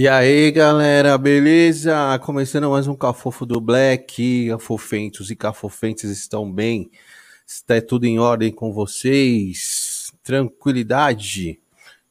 [0.00, 2.16] E aí, galera, beleza?
[2.20, 4.46] Começando mais um Cafofo do Black.
[4.48, 6.88] Cafofentos e cafofentes estão bem?
[7.44, 10.12] Está tudo em ordem com vocês?
[10.22, 11.58] Tranquilidade?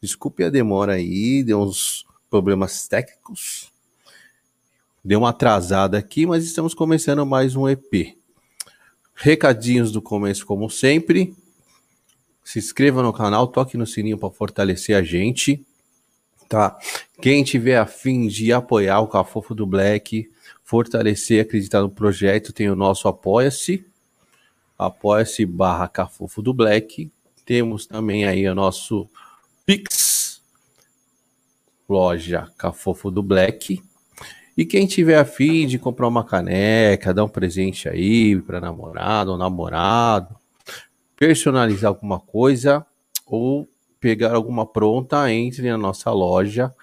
[0.02, 3.72] Desculpe a demora aí, deu uns problemas técnicos.
[5.02, 8.18] Deu uma atrasada aqui, mas estamos começando mais um EP.
[9.16, 11.34] Recadinhos do começo, como sempre.
[12.44, 15.66] Se inscreva no canal, toque no sininho para fortalecer a gente
[16.48, 16.78] tá?
[17.22, 20.30] Quem tiver afim de apoiar o Cafofo do Black,
[20.64, 23.86] fortalecer, acreditar no projeto, tem o nosso Apoia-se,
[24.78, 27.12] apoia-se barra Cafofo do Black.
[27.46, 29.10] Temos também aí o nosso
[29.66, 30.42] Pix,
[31.88, 33.82] loja Cafofo do Black.
[34.58, 39.38] E quem tiver afim de comprar uma caneca, dar um presente aí para namorado ou
[39.38, 40.36] namorado,
[41.16, 42.86] personalizar alguma coisa
[43.26, 46.74] ou pegar alguma pronta, entre na nossa loja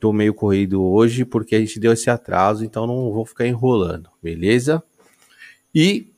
[0.02, 4.10] Tô meio corrido hoje porque a gente deu esse atraso, então não vou ficar enrolando,
[4.20, 4.82] beleza?
[5.72, 6.10] E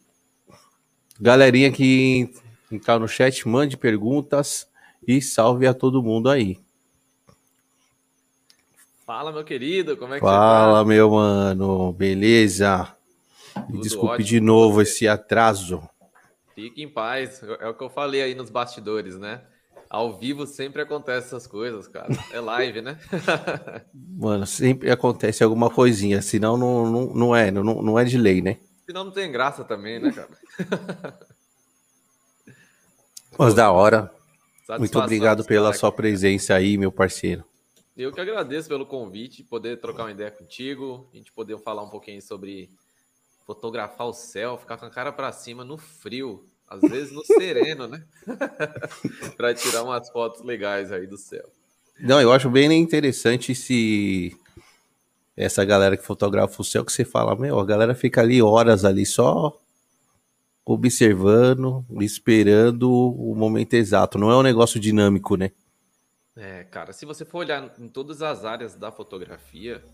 [1.21, 2.33] galerinha que
[2.73, 4.67] entrar no chat, mande perguntas
[5.07, 6.59] e salve a todo mundo aí.
[9.05, 10.85] Fala, meu querido, como é que Fala, tá?
[10.87, 12.97] meu mano, beleza?
[13.67, 15.87] Tudo Desculpe ótimo, de novo esse atraso.
[16.55, 19.43] Fique em paz, é o que eu falei aí nos bastidores, né?
[19.95, 22.09] Ao vivo sempre acontece essas coisas, cara.
[22.33, 22.99] É live, né?
[23.95, 28.43] Mano, sempre acontece alguma coisinha, senão não, não, não é, não, não é de lei,
[28.43, 28.59] né?
[28.85, 30.31] Senão não tem graça também, né, cara?
[33.39, 34.13] Mas da hora.
[34.81, 37.45] Muito obrigado pela sua presença aí, meu parceiro.
[37.97, 41.91] Eu que agradeço pelo convite, poder trocar uma ideia contigo, a gente poder falar um
[41.91, 42.69] pouquinho sobre
[43.47, 46.49] fotografar o céu, ficar com a cara para cima no frio.
[46.69, 48.03] Às vezes no sereno, né?
[49.37, 51.49] para tirar umas fotos legais aí do céu.
[52.01, 54.37] Não, eu acho bem interessante se
[55.37, 58.85] essa galera que fotografa o céu que você fala, meu, a galera fica ali horas
[58.85, 59.61] ali só
[60.65, 64.19] observando, esperando o momento exato.
[64.19, 65.53] Não é um negócio dinâmico, né?
[66.37, 69.85] É, cara, se você for olhar em todas as áreas da fotografia,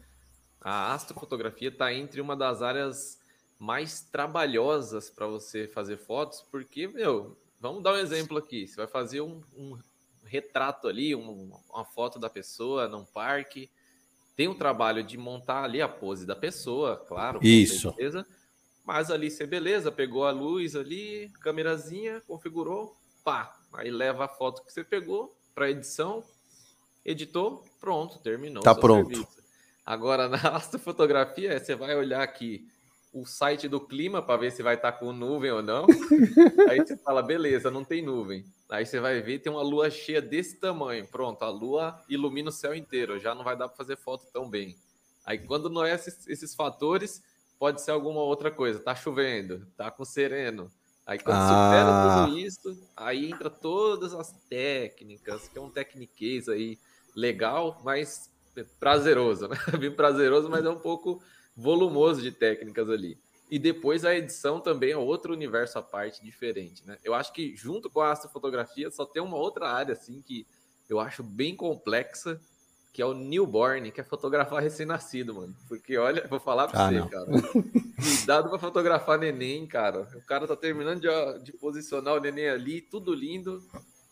[0.60, 3.19] a astrofotografia está entre uma das áreas
[3.60, 8.66] mais trabalhosas para você fazer fotos, porque, meu, vamos dar um exemplo aqui.
[8.66, 9.78] Você vai fazer um, um
[10.24, 13.70] retrato ali, um, uma foto da pessoa num parque.
[14.34, 17.38] Tem o trabalho de montar ali a pose da pessoa, claro.
[17.42, 17.90] Isso.
[17.90, 18.26] Certeza,
[18.82, 23.54] mas ali você, beleza, pegou a luz ali, câmerazinha, configurou, pá.
[23.74, 26.24] Aí leva a foto que você pegou para edição,
[27.04, 28.62] editou, pronto, terminou.
[28.62, 29.10] Tá pronto.
[29.10, 29.38] Serviço.
[29.84, 32.66] Agora, na astrofotografia, você vai olhar aqui
[33.12, 35.86] o site do clima para ver se vai estar tá com nuvem ou não.
[36.70, 38.44] Aí você fala, beleza, não tem nuvem.
[38.68, 41.06] Aí você vai ver, tem uma lua cheia desse tamanho.
[41.08, 44.48] Pronto, a lua ilumina o céu inteiro, já não vai dar para fazer foto tão
[44.48, 44.76] bem.
[45.24, 47.22] Aí quando não é esses, esses, fatores,
[47.58, 48.78] pode ser alguma outra coisa.
[48.78, 50.70] Tá chovendo, tá com sereno.
[51.04, 51.48] Aí quando ah.
[51.48, 56.78] supera tudo isso, aí entra todas as técnicas, que é um tecniquez aí
[57.16, 58.30] legal, mas
[58.78, 59.56] prazeroso, né?
[59.78, 61.20] Bem prazeroso, mas é um pouco
[61.56, 63.18] volumoso de técnicas ali.
[63.50, 66.98] E depois a edição também é outro universo à parte, diferente, né?
[67.02, 70.46] Eu acho que junto com a astrofotografia só tem uma outra área, assim, que
[70.88, 72.40] eu acho bem complexa,
[72.92, 75.56] que é o newborn, que é fotografar recém-nascido, mano.
[75.68, 77.08] Porque, olha, vou falar pra ah, você, não.
[77.08, 77.26] cara.
[78.02, 80.08] Cuidado pra fotografar neném, cara.
[80.14, 83.62] O cara tá terminando de, de posicionar o neném ali, tudo lindo.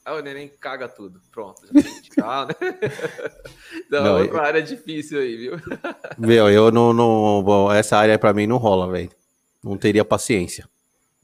[0.09, 1.21] Aí o neném caga tudo.
[1.31, 2.55] Pronto, já tirar, né?
[3.87, 4.43] Então, não, outra eu...
[4.43, 5.53] área difícil aí, viu?
[6.17, 6.95] Meu, eu não.
[6.95, 9.11] não bom, essa área pra mim não rola, velho.
[9.63, 10.67] Não teria paciência.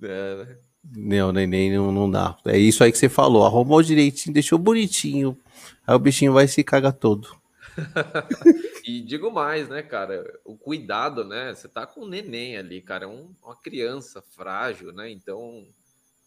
[0.02, 0.58] É, né?
[0.94, 2.36] Não, neném não, não dá.
[2.44, 3.46] É isso aí que você falou.
[3.46, 5.34] Arrumou direitinho, deixou bonitinho.
[5.86, 7.34] Aí o bichinho vai se cagar todo.
[8.84, 10.22] e digo mais, né, cara?
[10.44, 11.54] O cuidado, né?
[11.54, 13.06] Você tá com um neném ali, cara.
[13.06, 15.10] É um, uma criança frágil, né?
[15.10, 15.66] Então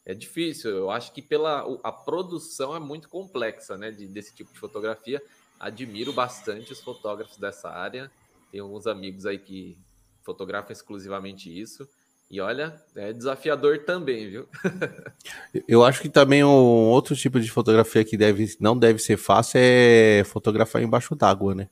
[0.07, 0.71] é difícil.
[0.71, 5.21] Eu acho que pela a produção é muito complexa, né, de, desse tipo de fotografia.
[5.59, 8.09] Admiro bastante os fotógrafos dessa área.
[8.50, 9.77] Tem alguns amigos aí que
[10.24, 11.86] fotografam exclusivamente isso.
[12.31, 14.48] E olha, é desafiador também, viu?
[15.68, 19.60] Eu acho que também um outro tipo de fotografia que deve, não deve ser fácil
[19.62, 21.69] é fotografar embaixo d'água, né?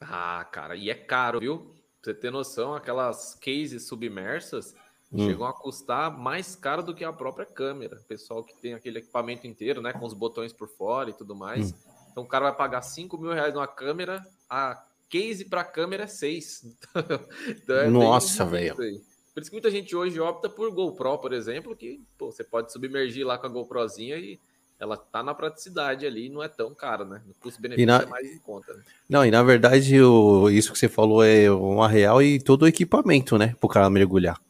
[0.00, 1.76] Ah, cara, e é caro, viu?
[2.06, 4.74] você ter noção, aquelas cases submersas
[5.12, 5.26] hum.
[5.26, 7.96] chegam a custar mais caro do que a própria câmera.
[8.08, 9.92] Pessoal que tem aquele equipamento inteiro, né?
[9.92, 11.72] Com os botões por fora e tudo mais.
[11.72, 11.74] Hum.
[12.10, 16.06] Então o cara vai pagar 5 mil reais numa câmera, a case para câmera é
[16.06, 16.64] 6.
[17.62, 18.74] então é Nossa, velho.
[18.74, 22.72] Por isso que muita gente hoje opta por GoPro, por exemplo, que pô, você pode
[22.72, 24.40] submergir lá com a GoProzinha e
[24.78, 27.22] ela tá na praticidade ali, não é tão cara, né?
[27.28, 28.02] O custo-benefício na...
[28.02, 28.72] é mais em conta.
[28.74, 28.82] Né?
[29.08, 30.48] Não, e na verdade, o...
[30.48, 33.54] isso que você falou é uma real e todo o equipamento, né?
[33.60, 34.40] Pro cara mergulhar.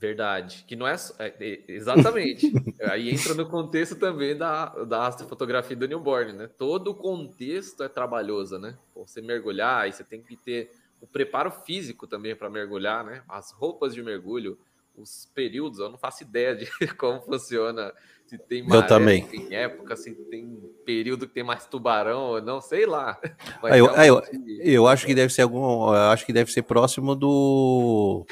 [0.00, 2.52] Verdade, que não é, é, é exatamente.
[2.88, 6.48] Aí entra no contexto também da, da astrofotografia do newborn, né?
[6.56, 8.78] Todo o contexto é trabalhoso, né?
[8.94, 13.22] Você mergulhar, aí você tem que ter o preparo físico também para mergulhar, né?
[13.28, 14.56] As roupas de mergulho,
[14.96, 16.66] os períodos, eu não faço ideia de
[16.96, 17.92] como funciona
[18.28, 19.26] se tem maré, eu também.
[19.26, 23.18] tem época, se tem período que tem mais tubarão ou não, sei lá.
[23.64, 24.22] eu, eu,
[24.60, 28.26] eu, acho que deve ser algum, acho que deve ser próximo do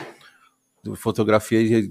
[0.94, 1.88] fotografia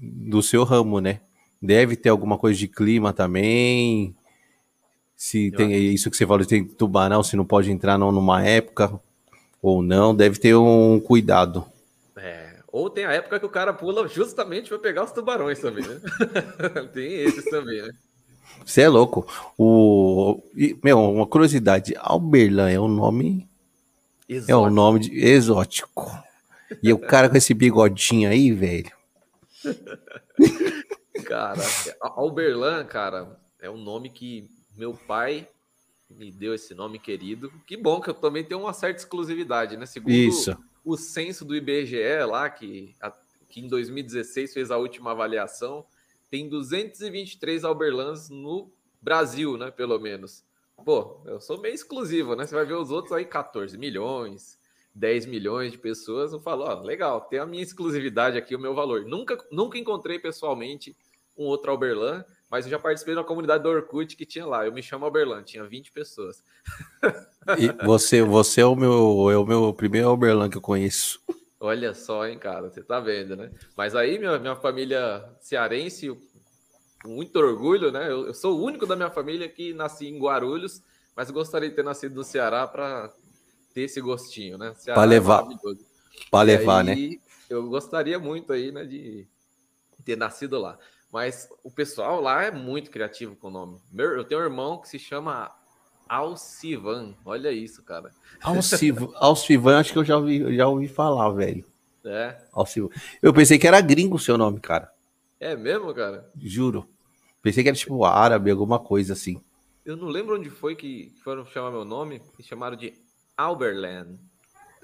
[0.00, 1.20] do seu ramo, né?
[1.60, 4.14] Deve ter alguma coisa de clima também.
[5.16, 9.00] Se tem isso que você falou, tem tubarão, se não pode entrar não, numa época
[9.60, 11.64] ou não, deve ter um cuidado.
[12.76, 15.98] Ou tem a época que o cara pula justamente para pegar os tubarões também, né?
[16.92, 17.90] tem esses também, né?
[18.66, 19.26] Você é louco.
[19.56, 20.42] O...
[20.84, 21.94] Meu, uma curiosidade.
[21.98, 23.48] Alberlan é um nome.
[24.28, 24.52] Exótico.
[24.52, 25.18] É um nome de...
[25.18, 26.25] exótico.
[26.82, 28.90] E o cara com esse bigodinho aí, velho.
[31.24, 31.62] cara,
[32.00, 35.48] Alberlan, cara, é um nome que meu pai
[36.08, 37.52] me deu esse nome querido.
[37.66, 39.86] Que bom que eu também tenho uma certa exclusividade, né?
[39.86, 42.94] Segundo Isso o censo do IBGE lá, que,
[43.48, 45.84] que em 2016 fez a última avaliação,
[46.30, 48.70] tem 223 Alberlans no
[49.02, 49.72] Brasil, né?
[49.72, 50.44] Pelo menos.
[50.84, 52.46] Pô, eu sou meio exclusivo, né?
[52.46, 54.56] Você vai ver os outros aí, 14 milhões,
[54.96, 56.32] 10 milhões de pessoas.
[56.32, 59.04] Eu falo, ó, legal, tem a minha exclusividade aqui, o meu valor.
[59.04, 60.96] Nunca, nunca encontrei pessoalmente
[61.36, 64.64] um outro Alberlan, mas eu já participei da comunidade do Orkut que tinha lá.
[64.64, 66.42] Eu me chamo Alberlan, tinha 20 pessoas.
[67.58, 71.20] E você, você é o meu, é o meu primeiro Alberlan que eu conheço.
[71.60, 73.50] Olha só, hein, cara, você tá vendo, né?
[73.76, 76.08] Mas aí, minha, minha família cearense,
[77.02, 78.10] com muito orgulho, né?
[78.10, 80.82] Eu, eu, sou o único da minha família que nasci em Guarulhos,
[81.14, 83.12] mas gostaria de ter nascido no Ceará para
[83.76, 84.74] ter esse gostinho, né?
[84.86, 85.44] Para levar.
[85.44, 85.74] É
[86.30, 87.16] para levar, aí, né?
[87.50, 89.28] Eu gostaria muito aí, né, de
[90.02, 90.78] ter nascido lá.
[91.12, 93.78] Mas o pessoal lá é muito criativo com o nome.
[93.92, 95.54] Meu, eu tenho um irmão que se chama
[96.08, 97.14] Alcivan.
[97.22, 98.10] Olha isso, cara.
[98.40, 101.64] Alcivan, Alcivan acho que eu já ouvi, já ouvi falar, velho.
[102.02, 102.34] É.
[102.54, 102.88] Alcivan.
[103.20, 104.90] Eu pensei que era gringo o seu nome, cara.
[105.38, 106.30] É mesmo, cara?
[106.34, 106.88] Juro.
[107.42, 109.38] Pensei que era tipo árabe, alguma coisa assim.
[109.84, 113.05] Eu não lembro onde foi que foram chamar meu nome e chamaram de
[113.36, 114.18] Alberland.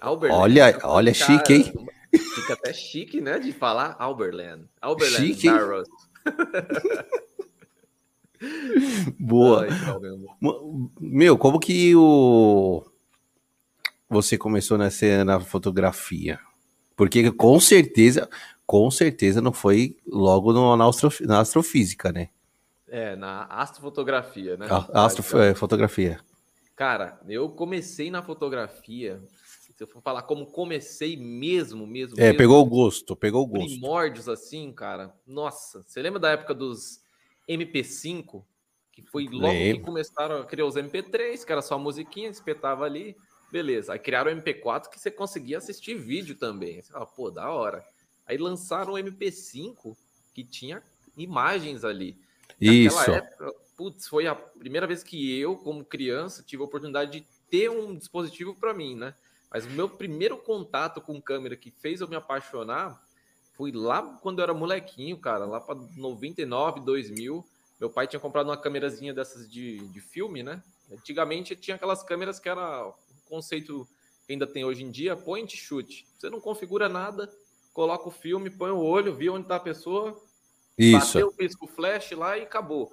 [0.00, 0.42] Alberland.
[0.42, 1.72] Olha, olha, cara, chique, hein?
[2.34, 4.64] Fica até chique, né, de falar Alberland.
[4.80, 5.48] Alberland chique.
[9.18, 9.66] Boa.
[11.00, 12.84] Meu, como que o
[14.08, 16.38] você começou nessa na fotografia?
[16.96, 18.28] Porque com certeza,
[18.66, 22.28] com certeza não foi logo no, na, astro, na astrofísica, né?
[22.88, 24.66] É, na astrofotografia, né?
[24.68, 26.20] A, astrofotografia.
[26.74, 29.22] Cara, eu comecei na fotografia
[29.82, 32.14] se eu for falar como comecei mesmo, mesmo.
[32.18, 33.66] É, mesmo, pegou o gosto, pegou o gosto.
[33.66, 35.12] Primórdios assim, cara.
[35.26, 37.00] Nossa, você lembra da época dos
[37.48, 38.44] MP5?
[38.92, 39.80] Que foi logo Lembro.
[39.80, 43.16] que começaram a criar os MP3, que era só musiquinha, espetava ali.
[43.50, 43.94] Beleza.
[43.94, 46.80] Aí criaram o MP4 que você conseguia assistir vídeo também.
[46.80, 47.84] Você fala, pô, da hora.
[48.26, 49.96] Aí lançaram o MP5
[50.32, 50.82] que tinha
[51.16, 52.16] imagens ali.
[52.60, 53.10] Isso.
[53.10, 57.70] Época, putz, foi a primeira vez que eu, como criança, tive a oportunidade de ter
[57.70, 59.14] um dispositivo para mim, né?
[59.50, 63.02] Mas o meu primeiro contato com câmera que fez eu me apaixonar
[63.54, 67.44] foi lá quando eu era molequinho, cara, lá para 99, 2000.
[67.78, 70.62] Meu pai tinha comprado uma câmerazinha dessas de, de filme, né?
[70.90, 72.94] Antigamente tinha aquelas câmeras que era o
[73.28, 73.86] conceito
[74.26, 76.06] que ainda tem hoje em dia, point shoot.
[76.16, 77.30] Você não configura nada,
[77.72, 80.18] coloca o filme, põe o olho, vê onde tá a pessoa,
[80.78, 81.14] Isso.
[81.14, 82.92] bateu o pisco flash lá e acabou.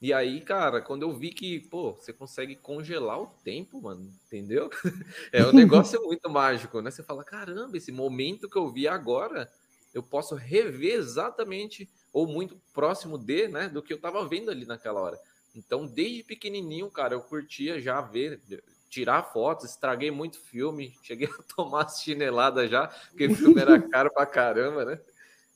[0.00, 4.70] E aí, cara, quando eu vi que, pô, você consegue congelar o tempo, mano, entendeu?
[5.30, 6.90] É um negócio muito mágico, né?
[6.90, 9.50] Você fala, caramba, esse momento que eu vi agora,
[9.92, 14.64] eu posso rever exatamente ou muito próximo de, né, do que eu tava vendo ali
[14.64, 15.18] naquela hora.
[15.54, 18.40] Então, desde pequenininho, cara, eu curtia já ver,
[18.88, 24.10] tirar fotos, estraguei muito filme, cheguei a tomar chinelada já, porque o filme era caro
[24.12, 25.00] pra caramba, né?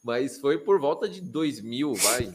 [0.03, 2.27] Mas foi por volta de 2000, vai,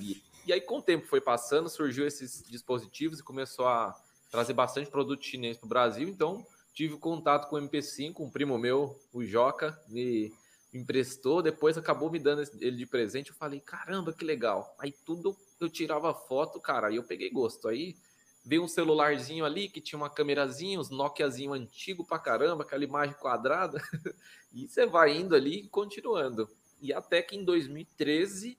[0.50, 3.96] e aí, com o tempo foi passando, surgiu esses dispositivos e começou a
[4.32, 6.10] trazer bastante produto chinês para o Brasil.
[6.10, 10.34] Então, tive contato com o MP5, um primo meu, o Joca, me
[10.74, 13.30] emprestou, depois acabou me dando ele de presente.
[13.30, 14.76] Eu falei, caramba, que legal.
[14.80, 17.68] Aí tudo eu tirava foto, cara, aí eu peguei gosto.
[17.68, 17.96] Aí
[18.44, 23.16] veio um celularzinho ali que tinha uma câmerazinha, uns Nokiazinho antigo pra caramba, aquela imagem
[23.20, 23.80] quadrada.
[24.52, 26.50] e você vai indo ali e continuando.
[26.82, 28.58] E até que em 2013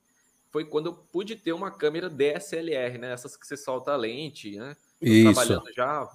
[0.50, 3.12] foi quando eu pude ter uma câmera DSLR, né?
[3.12, 4.76] Essas que você solta a lente, né?
[5.00, 5.32] Isso.
[5.32, 6.08] trabalhando já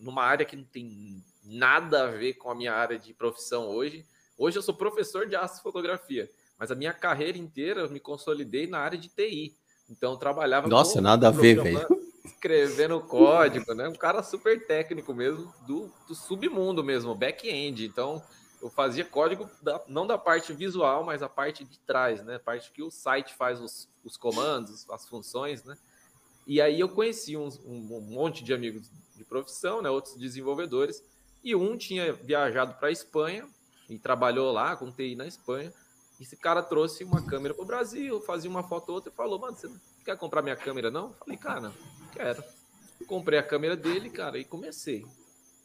[0.00, 4.06] numa área que não tem nada a ver com a minha área de profissão hoje.
[4.38, 8.78] Hoje eu sou professor de astrofotografia, mas a minha carreira inteira eu me consolidei na
[8.78, 9.54] área de TI.
[9.90, 11.86] Então eu trabalhava Nossa, com, nada a ver, velho.
[12.24, 13.88] Escrevendo código, né?
[13.88, 17.84] Um cara super técnico mesmo, do, do submundo mesmo, back-end.
[17.84, 18.22] Então
[18.62, 22.36] eu fazia código da, não da parte visual, mas a parte de trás, né?
[22.36, 25.76] A parte que o site faz os, os comandos, as funções, né?
[26.46, 29.88] E aí eu conheci um, um monte de amigos de profissão, né?
[29.88, 31.02] Outros desenvolvedores
[31.42, 33.48] e um tinha viajado para a Espanha
[33.88, 35.72] e trabalhou lá com TI na Espanha.
[36.20, 39.38] Esse cara trouxe uma câmera para o Brasil, fazia uma foto ou outra e falou:
[39.38, 41.12] Mano, você não quer comprar minha câmera não?
[41.14, 41.72] Falei: Cara,
[42.12, 42.44] quero.
[43.06, 45.06] Comprei a câmera dele, cara, e comecei.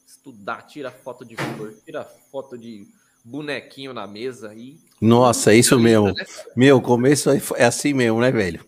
[0.06, 2.88] Estudar, tira foto de flor, tira foto de
[3.24, 4.80] bonequinho na mesa e.
[5.02, 6.08] Nossa, é isso mesmo.
[6.08, 6.26] Né?
[6.56, 8.66] Meu, começo é assim mesmo, né, velho?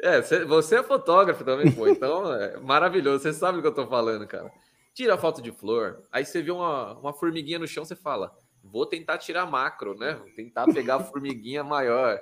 [0.00, 1.86] É, você é fotógrafo também, pô.
[1.86, 3.22] Então, é maravilhoso.
[3.22, 4.50] Você sabe do que eu tô falando, cara
[4.94, 8.86] tira foto de flor, aí você vê uma, uma formiguinha no chão, você fala, vou
[8.86, 10.14] tentar tirar macro, né?
[10.14, 12.20] Vou tentar pegar a formiguinha maior.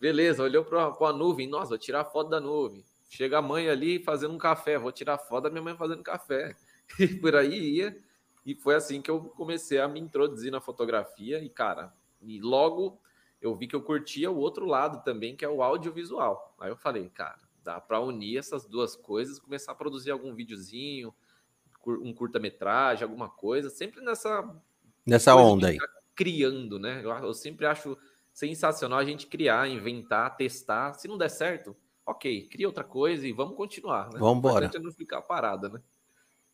[0.00, 2.84] Beleza, olhou para a nuvem, nossa, vou tirar a foto da nuvem.
[3.08, 6.54] Chega a mãe ali fazendo um café, vou tirar foto da minha mãe fazendo café.
[6.98, 7.98] E por aí ia.
[8.44, 11.38] E foi assim que eu comecei a me introduzir na fotografia.
[11.38, 11.92] E, cara,
[12.22, 12.98] e logo
[13.40, 16.54] eu vi que eu curtia o outro lado também, que é o audiovisual.
[16.58, 21.14] Aí eu falei, cara, dá para unir essas duas coisas, começar a produzir algum videozinho,
[21.86, 24.56] um curta-metragem, alguma coisa, sempre nessa
[25.06, 25.76] nessa onda aí.
[25.76, 27.00] Tá criando, né?
[27.02, 27.96] Eu, eu, sempre acho
[28.32, 30.94] sensacional a gente criar, inventar, testar.
[30.94, 34.10] Se não der certo, ok, cria outra coisa e vamos continuar.
[34.12, 34.18] Né?
[34.18, 34.70] Vamos embora.
[34.80, 35.80] não ficar parada, né?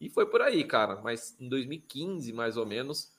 [0.05, 1.01] E foi por aí, cara.
[1.03, 3.11] Mas em 2015, mais ou menos,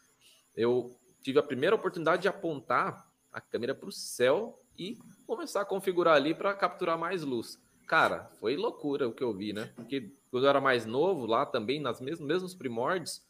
[0.55, 5.65] eu tive a primeira oportunidade de apontar a câmera para o céu e começar a
[5.65, 7.59] configurar ali para capturar mais luz.
[7.87, 9.71] Cara, foi loucura o que eu vi, né?
[9.75, 13.23] Porque quando eu era mais novo, lá também, nas mesmos, mesmos primórdios,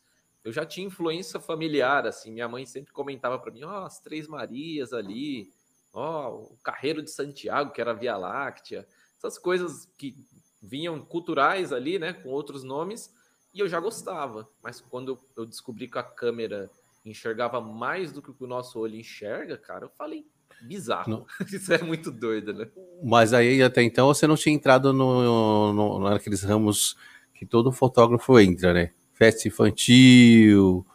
[0.43, 2.33] eu já tinha influência familiar, assim.
[2.33, 5.49] Minha mãe sempre comentava para mim, ó, oh, as Três Marias ali,
[5.93, 8.85] ó, oh, o Carreiro de Santiago, que era Via Láctea.
[9.17, 10.13] Essas coisas que
[10.61, 13.15] vinham culturais ali, né, com outros nomes,
[13.55, 14.47] e eu já gostava.
[14.61, 16.69] Mas quando eu descobri que a câmera
[17.05, 20.27] enxergava mais do que o nosso olho enxerga, cara, eu falei,
[20.61, 21.09] bizarro.
[21.09, 21.25] Não.
[21.47, 22.67] Isso é muito doido, né?
[23.01, 26.97] Mas aí até então você não tinha entrado no, no, naqueles ramos
[27.33, 28.91] que todo fotógrafo entra, né?
[29.13, 30.85] Festa infantil,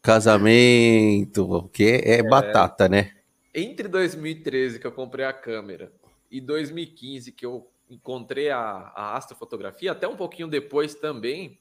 [0.00, 3.12] casamento, que é, é batata, né?
[3.54, 5.92] Entre 2013 que eu comprei a câmera
[6.30, 8.58] e 2015 que eu encontrei a,
[8.96, 11.58] a astrofotografia, até um pouquinho depois também,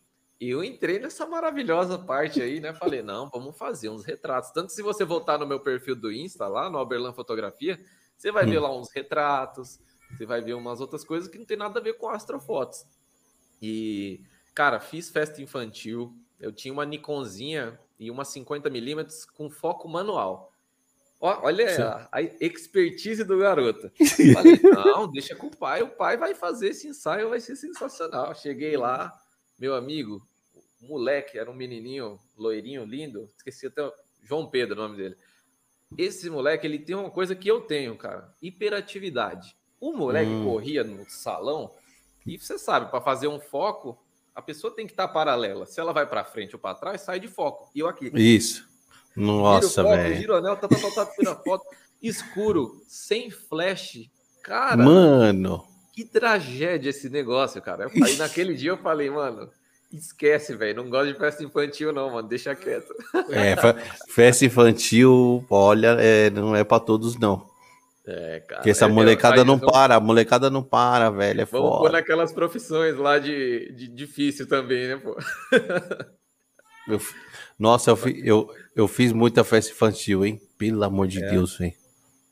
[0.49, 2.73] eu entrei nessa maravilhosa parte aí, né?
[2.73, 4.49] Falei, não, vamos fazer uns retratos.
[4.49, 7.79] Tanto que se você voltar no meu perfil do Insta, lá no Alberlan Fotografia,
[8.17, 8.49] você vai hum.
[8.49, 9.79] ver lá uns retratos,
[10.09, 12.85] você vai ver umas outras coisas que não tem nada a ver com astrofotos.
[13.61, 14.21] E,
[14.55, 16.11] cara, fiz festa infantil.
[16.39, 20.51] Eu tinha uma Nikonzinha e uma 50mm com foco manual.
[21.19, 23.91] olha a, a, expertise do garoto.
[24.33, 28.33] Falei, não, deixa com o pai, o pai vai fazer esse ensaio, vai ser sensacional.
[28.33, 29.13] Cheguei lá,
[29.59, 30.27] meu amigo,
[30.81, 33.91] moleque, era um menininho loirinho, lindo, esqueci até
[34.23, 35.15] João Pedro, o nome dele.
[35.97, 39.55] Esse moleque, ele tem uma coisa que eu tenho, cara, hiperatividade.
[39.79, 40.45] O moleque hum.
[40.45, 41.71] corria no salão
[42.25, 43.97] e você sabe, para fazer um foco,
[44.35, 45.65] a pessoa tem que estar paralela.
[45.65, 47.69] Se ela vai para frente ou para trás, sai de foco.
[47.73, 48.11] E eu aqui.
[48.13, 48.67] Isso.
[49.15, 50.15] Nossa, velho.
[50.15, 51.65] Giro anel, tá, tá, tá, tá, tira foto.
[52.01, 54.09] Escuro, sem flash.
[54.43, 54.77] Cara.
[54.83, 55.65] Mano.
[55.93, 57.91] Que tragédia esse negócio, cara.
[58.03, 59.51] Aí naquele dia eu falei, mano,
[59.93, 60.83] esquece, velho.
[60.83, 62.27] Não gosto de festa infantil, não, mano.
[62.27, 62.93] Deixa quieto.
[63.31, 63.55] É,
[64.09, 67.49] festa infantil, olha, é, não é para todos, não.
[68.05, 68.61] É, cara.
[68.61, 71.41] Porque essa é, molecada não para, a molecada não para, velho.
[71.41, 71.79] É Vamos foda.
[71.81, 75.17] pôr naquelas profissões lá de, de difícil também, né, pô?
[76.87, 76.99] Eu,
[77.59, 80.41] nossa, eu, eu, eu fiz muita festa infantil, hein?
[80.57, 81.29] Pelo amor de é.
[81.29, 81.73] Deus, velho.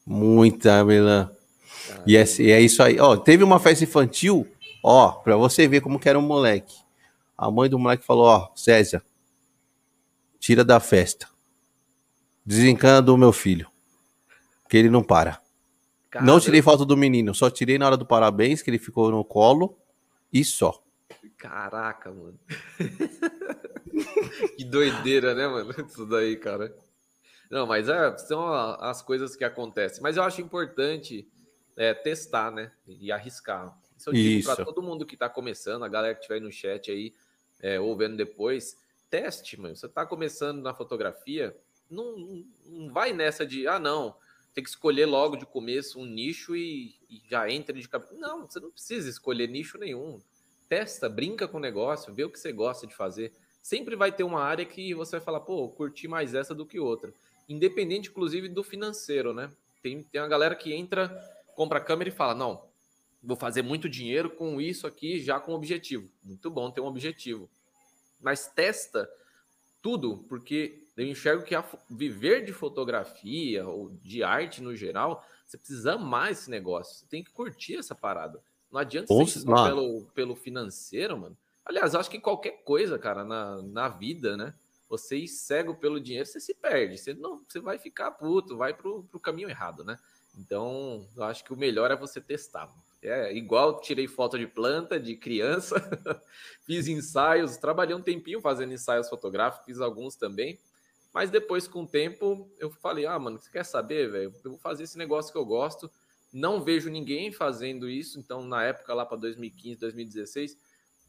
[0.05, 1.29] Muita, Milan.
[2.05, 2.99] E é, e é isso aí.
[2.99, 4.47] Ó, teve uma festa infantil,
[4.83, 6.75] ó, pra você ver como que era um moleque.
[7.39, 9.01] A mãe do moleque falou, ó, César,
[10.37, 11.25] tira da festa.
[12.45, 13.71] Desencana do meu filho.
[14.67, 15.41] Que ele não para.
[16.21, 19.23] Não tirei foto do menino, só tirei na hora do parabéns, que ele ficou no
[19.23, 19.77] colo,
[20.33, 20.83] e só.
[21.37, 22.37] Caraca, mano.
[24.57, 25.73] que doideira, né, mano?
[25.87, 26.75] Isso daí, cara.
[27.49, 30.03] Não, mas é, são as coisas que acontecem.
[30.03, 31.25] Mas eu acho importante
[31.77, 32.69] é, testar, né?
[32.85, 33.79] E arriscar.
[33.97, 36.91] Isso eu digo para todo mundo que está começando, a galera que estiver no chat
[36.91, 37.13] aí,
[37.61, 38.77] é, ou vendo depois,
[39.09, 39.75] teste, mano.
[39.75, 41.55] Você está começando na fotografia,
[41.89, 44.15] não, não vai nessa de, ah, não,
[44.53, 48.13] tem que escolher logo de começo um nicho e, e já entra de cabeça.
[48.15, 50.19] Não, você não precisa escolher nicho nenhum.
[50.67, 53.33] Testa, brinca com o negócio, vê o que você gosta de fazer.
[53.61, 56.79] Sempre vai ter uma área que você vai falar, pô, curti mais essa do que
[56.79, 57.13] outra.
[57.47, 59.51] Independente, inclusive, do financeiro, né?
[59.81, 61.09] Tem, tem uma galera que entra,
[61.55, 62.68] compra a câmera e fala, não,
[63.21, 66.09] vou fazer muito dinheiro com isso aqui já com objetivo.
[66.23, 67.49] Muito bom ter um objetivo.
[68.19, 69.09] Mas testa
[69.81, 75.57] tudo, porque eu enxergo que a, viver de fotografia ou de arte no geral, você
[75.57, 76.95] precisa amar esse negócio.
[76.95, 78.41] Você tem que curtir essa parada.
[78.71, 81.37] Não adianta ser só pelo, pelo financeiro, mano.
[81.65, 84.53] Aliás, acho que qualquer coisa, cara, na, na vida, né?
[84.89, 86.97] Você ir cego pelo dinheiro, você se perde.
[86.97, 89.97] Você não, você vai ficar puto, vai pro, pro caminho errado, né?
[90.37, 92.67] Então, eu acho que o melhor é você testar.
[92.67, 92.88] Mano.
[93.01, 95.75] É igual tirei foto de planta, de criança,
[96.65, 100.59] fiz ensaios, trabalhei um tempinho fazendo ensaios fotográficos, fiz alguns também.
[101.13, 104.33] Mas depois, com o tempo, eu falei: ah, mano, você quer saber, velho?
[104.43, 105.89] Eu vou fazer esse negócio que eu gosto.
[106.31, 108.19] Não vejo ninguém fazendo isso.
[108.19, 110.57] Então, na época, lá para 2015, 2016,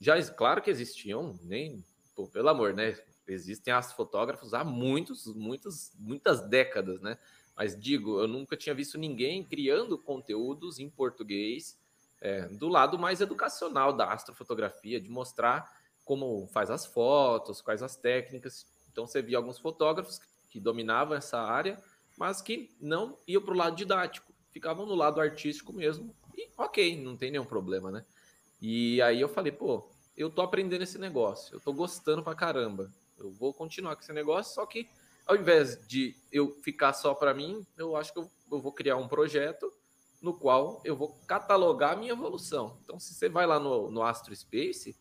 [0.01, 2.97] já, claro que existiam, nem, pô, pelo amor, né?
[3.29, 7.19] Existem as fotógrafos há muitos, muitas, muitas décadas, né?
[7.61, 11.77] Mas digo, eu nunca tinha visto ninguém criando conteúdos em português
[12.19, 15.71] é, do lado mais educacional da astrofotografia, de mostrar
[16.03, 18.65] como faz as fotos, quais as técnicas.
[18.91, 21.79] Então você via alguns fotógrafos que dominavam essa área,
[22.17, 26.17] mas que não iam para o lado didático, ficavam no lado artístico mesmo.
[26.35, 28.07] E ok, não tem nenhum problema, né?
[28.59, 32.91] E aí eu falei, pô, eu tô aprendendo esse negócio, eu tô gostando pra caramba.
[33.19, 34.89] Eu vou continuar com esse negócio, só que
[35.27, 38.97] ao invés de eu ficar só para mim, eu acho que eu, eu vou criar
[38.97, 39.73] um projeto
[40.21, 42.79] no qual eu vou catalogar a minha evolução.
[42.85, 44.97] Então, se você vai lá no, no Astro Space,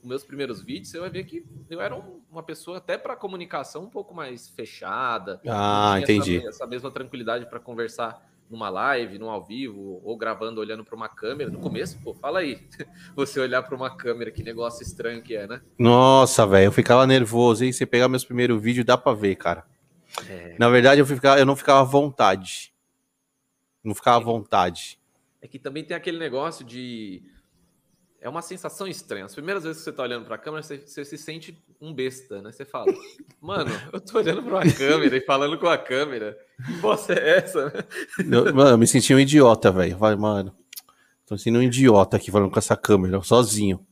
[0.00, 3.16] os meus primeiros vídeos, você vai ver que eu era um, uma pessoa até para
[3.16, 5.40] comunicação um pouco mais fechada.
[5.46, 6.38] Ah, entendi.
[6.38, 10.96] Essa, essa mesma tranquilidade para conversar numa live, num ao vivo, ou gravando olhando para
[10.96, 11.48] uma câmera.
[11.48, 12.66] No começo, pô, fala aí.
[13.14, 15.62] Você olhar para uma câmera, que negócio estranho que é, né?
[15.78, 17.72] Nossa, velho, eu ficava nervoso, hein?
[17.72, 19.64] Você pegar meus primeiros vídeos, dá para ver, cara.
[20.28, 20.56] É...
[20.58, 22.74] Na verdade, eu, ficava, eu não ficava à vontade.
[23.84, 24.98] Não ficava à vontade.
[25.40, 27.22] É que também tem aquele negócio de.
[28.20, 29.24] É uma sensação estranha.
[29.24, 31.94] As primeiras vezes que você tá olhando para a câmera, você, você, se sente um
[31.94, 32.52] besta, né?
[32.52, 32.92] Você fala,
[33.40, 36.38] mano, eu tô olhando para uma câmera e falando com a câmera.
[36.66, 37.72] Que bosta é essa?
[38.18, 39.96] Eu, mano, eu me senti um idiota, velho.
[39.96, 40.54] Vai, mano.
[41.24, 43.86] Tô sendo um idiota aqui falando com essa câmera, sozinho.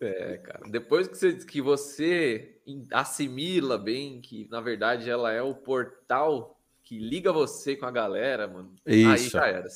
[0.00, 0.60] É, cara.
[0.68, 2.60] Depois que você, que você
[2.92, 8.46] assimila bem que, na verdade, ela é o portal que liga você com a galera,
[8.46, 8.74] mano.
[8.86, 9.10] Isso.
[9.10, 9.68] Aí já era.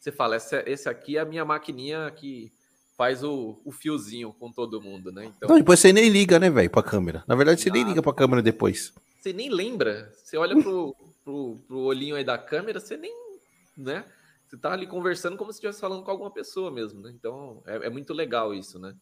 [0.00, 2.50] Você fala, esse, esse aqui é a minha maquininha que
[3.02, 5.24] faz o, o fiozinho com todo mundo, né?
[5.24, 5.48] Então...
[5.48, 7.24] Não, depois você nem liga, né, velho, pra câmera.
[7.26, 8.94] Na verdade, você nem liga pra câmera depois.
[9.18, 10.12] Você nem lembra.
[10.14, 13.12] Você olha pro, pro, pro olhinho aí da câmera, você nem,
[13.76, 14.04] né?
[14.46, 17.10] Você tá ali conversando como se estivesse falando com alguma pessoa mesmo, né?
[17.12, 18.94] Então, é, é muito legal isso, né?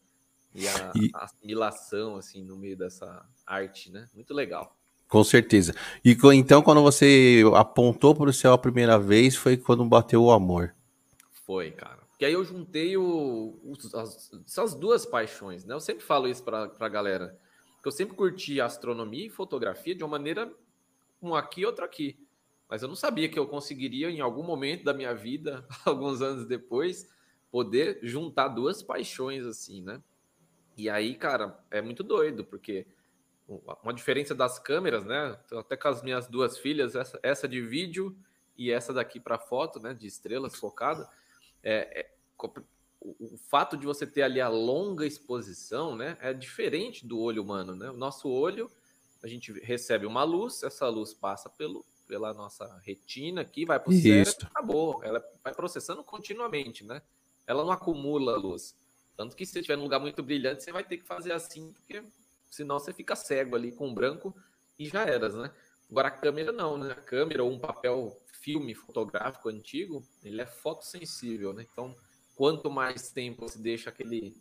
[0.55, 4.07] E a, e a assimilação, assim, no meio dessa arte, né?
[4.15, 4.75] Muito legal.
[5.07, 5.75] Com certeza.
[6.03, 10.31] E então, quando você apontou para o céu a primeira vez, foi quando bateu o
[10.31, 10.73] amor.
[11.45, 12.00] Foi, cara.
[12.21, 13.59] Que aí eu juntei o,
[13.95, 15.73] as, essas duas paixões, né?
[15.73, 17.35] Eu sempre falo isso para a galera.
[17.81, 20.53] Que eu sempre curti astronomia e fotografia de uma maneira
[21.19, 22.19] um aqui, outro aqui.
[22.69, 26.45] Mas eu não sabia que eu conseguiria, em algum momento da minha vida, alguns anos
[26.45, 27.11] depois,
[27.49, 29.99] poder juntar duas paixões assim, né?
[30.77, 32.85] E aí, cara, é muito doido, porque
[33.81, 35.39] uma diferença das câmeras, né?
[35.53, 38.15] Até com as minhas duas filhas, essa, essa de vídeo
[38.55, 39.91] e essa daqui para foto, né?
[39.91, 41.09] De estrelas focada.
[41.63, 42.11] É, é,
[42.99, 46.17] o, o, fato de você ter ali a longa exposição, né?
[46.21, 47.89] É diferente do olho humano, né?
[47.89, 48.69] O nosso olho,
[49.23, 53.91] a gente recebe uma luz, essa luz passa pelo, pela nossa retina aqui, vai para
[53.91, 55.03] o cérebro, acabou.
[55.03, 57.01] Ela vai processando continuamente, né?
[57.47, 58.75] Ela não acumula luz.
[59.17, 61.73] Tanto que se você estiver num lugar muito brilhante, você vai ter que fazer assim,
[61.73, 62.03] porque
[62.49, 64.35] senão você fica cego ali com branco
[64.77, 65.51] e já eras, né?
[65.89, 66.91] Agora a câmera não, né?
[66.91, 71.65] A câmera ou um papel filme fotográfico antigo, ele é fotossensível, né?
[71.71, 71.95] Então,
[72.35, 74.35] quanto mais tempo você deixa aquele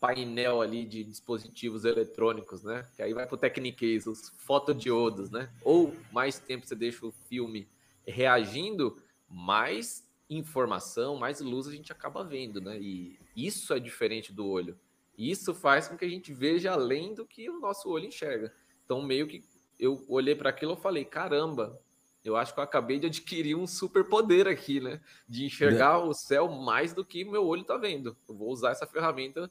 [0.00, 2.86] painel ali de dispositivos eletrônicos, né?
[2.94, 5.50] Que aí vai para o Technicase, os fotodiodos, né?
[5.62, 7.68] Ou mais tempo você deixa o filme
[8.06, 12.78] reagindo, mais informação, mais luz a gente acaba vendo, né?
[12.78, 14.78] E isso é diferente do olho.
[15.16, 18.52] Isso faz com que a gente veja além do que o nosso olho enxerga.
[18.84, 19.44] Então, meio que
[19.78, 21.80] eu olhei para aquilo e falei: caramba,
[22.24, 25.00] eu acho que eu acabei de adquirir um superpoder aqui, né?
[25.28, 28.16] De enxergar o céu mais do que meu olho tá vendo.
[28.26, 29.50] Eu vou usar essa ferramenta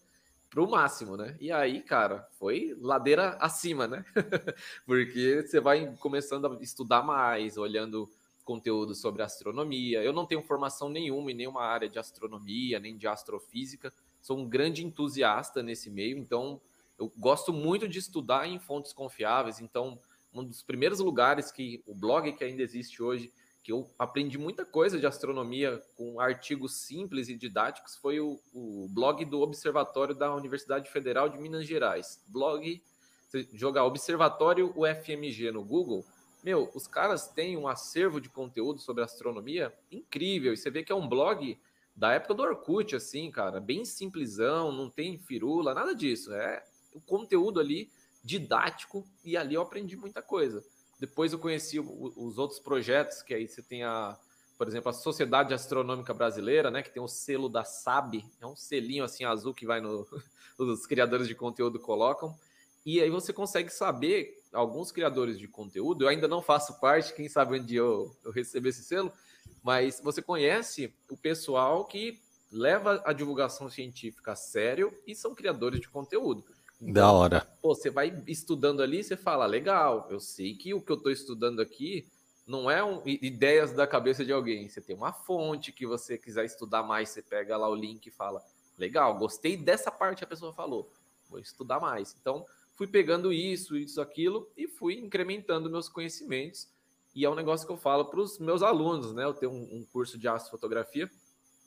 [0.50, 1.38] pro máximo, né?
[1.40, 4.04] E aí, cara, foi ladeira acima, né?
[4.88, 8.10] Porque você vai começando a estudar mais, olhando
[8.44, 10.04] conteúdo sobre astronomia.
[10.04, 13.94] Eu não tenho formação nenhuma em nenhuma área de astronomia, nem de astrofísica.
[14.22, 16.60] Sou um grande entusiasta nesse meio, então
[16.98, 19.60] eu gosto muito de estudar em fontes confiáveis.
[19.60, 20.00] Então,
[20.34, 23.32] um dos primeiros lugares que o blog que ainda existe hoje
[23.64, 28.88] que eu aprendi muita coisa de astronomia com artigos simples e didáticos foi o, o
[28.90, 32.22] blog do Observatório da Universidade Federal de Minas Gerais.
[32.28, 32.84] Blog,
[33.54, 36.06] jogar Observatório UFMG no Google,
[36.44, 40.52] meu, os caras têm um acervo de conteúdo sobre astronomia incrível.
[40.52, 41.58] E você vê que é um blog
[41.96, 46.34] da época do Orkut, assim, cara, bem simplesão, não tem firula, nada disso.
[46.34, 46.62] É
[46.94, 47.90] o conteúdo ali
[48.24, 50.64] didático e ali eu aprendi muita coisa.
[51.00, 54.18] Depois eu conheci os outros projetos, que aí você tem a,
[54.58, 58.56] por exemplo, a Sociedade Astronômica Brasileira, né, que tem o selo da SAB, é um
[58.56, 60.08] selinho assim azul que vai no
[60.58, 62.34] os criadores de conteúdo colocam.
[62.86, 67.28] E aí você consegue saber alguns criadores de conteúdo, eu ainda não faço parte, quem
[67.28, 69.12] sabe onde eu, eu recebo esse selo,
[69.62, 75.80] mas você conhece o pessoal que leva a divulgação científica a sério e são criadores
[75.80, 76.46] de conteúdo.
[76.92, 77.48] Da hora.
[77.62, 81.12] Pô, você vai estudando ali, você fala, legal, eu sei que o que eu estou
[81.12, 82.08] estudando aqui
[82.46, 84.68] não é um, ideias da cabeça de alguém.
[84.68, 88.12] Você tem uma fonte que você quiser estudar mais, você pega lá o link e
[88.12, 88.44] fala,
[88.78, 90.92] legal, gostei dessa parte que a pessoa falou,
[91.30, 92.16] vou estudar mais.
[92.20, 96.68] Então, fui pegando isso, isso, aquilo e fui incrementando meus conhecimentos.
[97.16, 99.24] E é um negócio que eu falo para os meus alunos, né?
[99.24, 101.10] Eu tenho um, um curso de astrofotografia,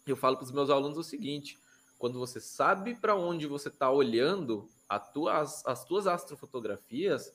[0.07, 1.59] eu falo para os meus alunos o seguinte:
[1.99, 4.69] quando você sabe para onde você está olhando,
[5.13, 7.33] tua, as, as tuas astrofotografias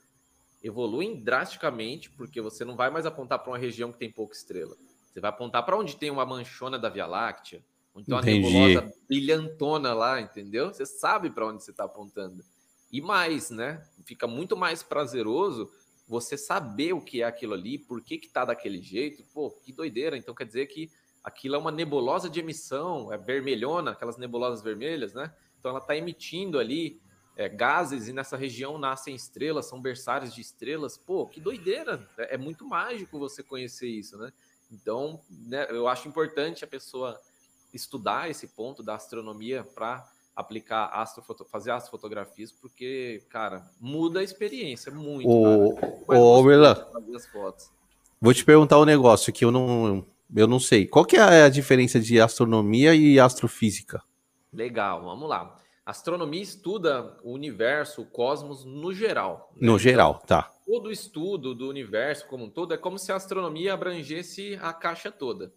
[0.64, 4.76] evoluem drasticamente, porque você não vai mais apontar para uma região que tem pouca estrela.
[5.12, 8.54] Você vai apontar para onde tem uma manchona da Via Láctea, onde tem uma Entendi.
[8.54, 10.74] nebulosa brilhantona lá, entendeu?
[10.74, 12.44] Você sabe para onde você está apontando.
[12.92, 13.84] E mais, né?
[14.06, 15.70] Fica muito mais prazeroso
[16.08, 19.24] você saber o que é aquilo ali, por que que tá daquele jeito.
[19.34, 20.18] Pô, que doideira.
[20.18, 20.90] Então quer dizer que
[21.24, 25.34] aquilo é uma nebulosa de emissão, é vermelhona, aquelas nebulosas vermelhas, né?
[25.60, 27.00] Então ela está emitindo ali
[27.42, 30.98] é, gases e nessa região nascem estrelas, são berçários de estrelas.
[30.98, 32.08] Pô, que doideira!
[32.18, 34.32] É, é muito mágico você conhecer isso, né?
[34.72, 37.20] Então, né, eu acho importante a pessoa
[37.74, 44.24] estudar esse ponto da astronomia para aplicar astrofoto, fazer as fotografias, porque, cara, muda a
[44.24, 45.28] experiência muito.
[45.28, 45.74] O,
[46.08, 46.44] o
[48.20, 50.86] vou te perguntar um negócio que eu não, eu não sei.
[50.88, 54.02] Qual que é a diferença de astronomia e astrofísica?
[54.54, 55.58] Legal, vamos lá.
[55.86, 59.52] Astronomia estuda o universo, o cosmos no geral.
[59.56, 59.68] Né?
[59.68, 60.44] No geral, tá.
[60.66, 65.12] Todo estudo do universo como um todo é como se a astronomia abrangesse a caixa
[65.12, 65.52] toda.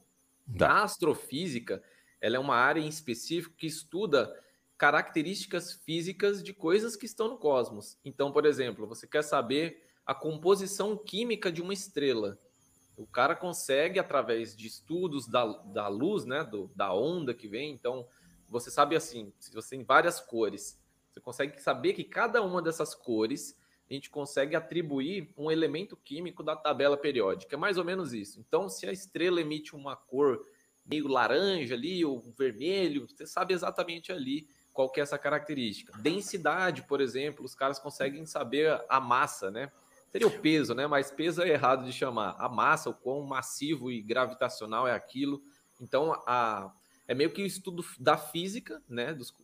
[0.58, 0.68] Tá.
[0.68, 1.82] A astrofísica,
[2.20, 4.34] ela é uma área em específico que estuda
[4.78, 7.98] características físicas de coisas que estão no cosmos.
[8.04, 12.38] Então, por exemplo, você quer saber a composição química de uma estrela.
[12.96, 17.72] O cara consegue, através de estudos da, da luz, né, do, da onda que vem,
[17.72, 18.06] então
[18.54, 22.94] você sabe assim, se você tem várias cores, você consegue saber que cada uma dessas
[22.94, 23.58] cores
[23.90, 27.56] a gente consegue atribuir um elemento químico da tabela periódica.
[27.56, 28.38] É mais ou menos isso.
[28.38, 30.40] Então, se a estrela emite uma cor
[30.86, 35.92] meio laranja ali, ou vermelho, você sabe exatamente ali qual que é essa característica.
[35.98, 39.72] Densidade, por exemplo, os caras conseguem saber a massa, né?
[40.12, 40.86] Seria o peso, né?
[40.86, 42.36] Mas peso é errado de chamar.
[42.38, 45.42] A massa, o quão massivo e gravitacional é aquilo.
[45.80, 46.72] Então, a,
[47.06, 49.12] é meio que o estudo da física, né?
[49.12, 49.34] Dos,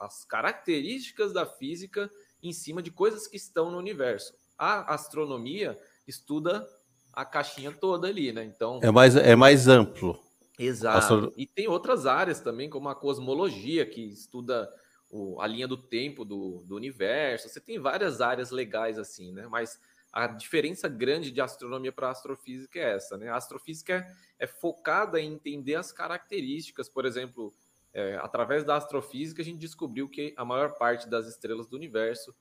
[0.00, 2.10] as características da física
[2.42, 4.34] em cima de coisas que estão no universo.
[4.58, 6.66] A astronomia estuda
[7.12, 8.44] a caixinha toda ali, né?
[8.44, 10.18] Então é mais é mais amplo.
[10.58, 10.98] Exato.
[10.98, 11.32] Astro...
[11.36, 14.72] E tem outras áreas também, como a cosmologia, que estuda
[15.10, 17.48] o, a linha do tempo do, do universo.
[17.48, 19.46] Você tem várias áreas legais assim, né?
[19.48, 19.80] Mas
[20.12, 23.30] a diferença grande de astronomia para astrofísica é essa, né?
[23.30, 24.06] A astrofísica
[24.38, 27.54] é, focada em entender as características, por exemplo,
[27.94, 32.34] é, através da astrofísica a gente descobriu que a maior parte das estrelas do universo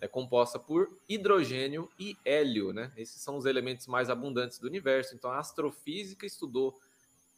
[0.00, 2.92] é composta por hidrogênio e hélio, né?
[2.96, 5.14] Esses são os elementos mais abundantes do universo.
[5.14, 6.78] Então a astrofísica estudou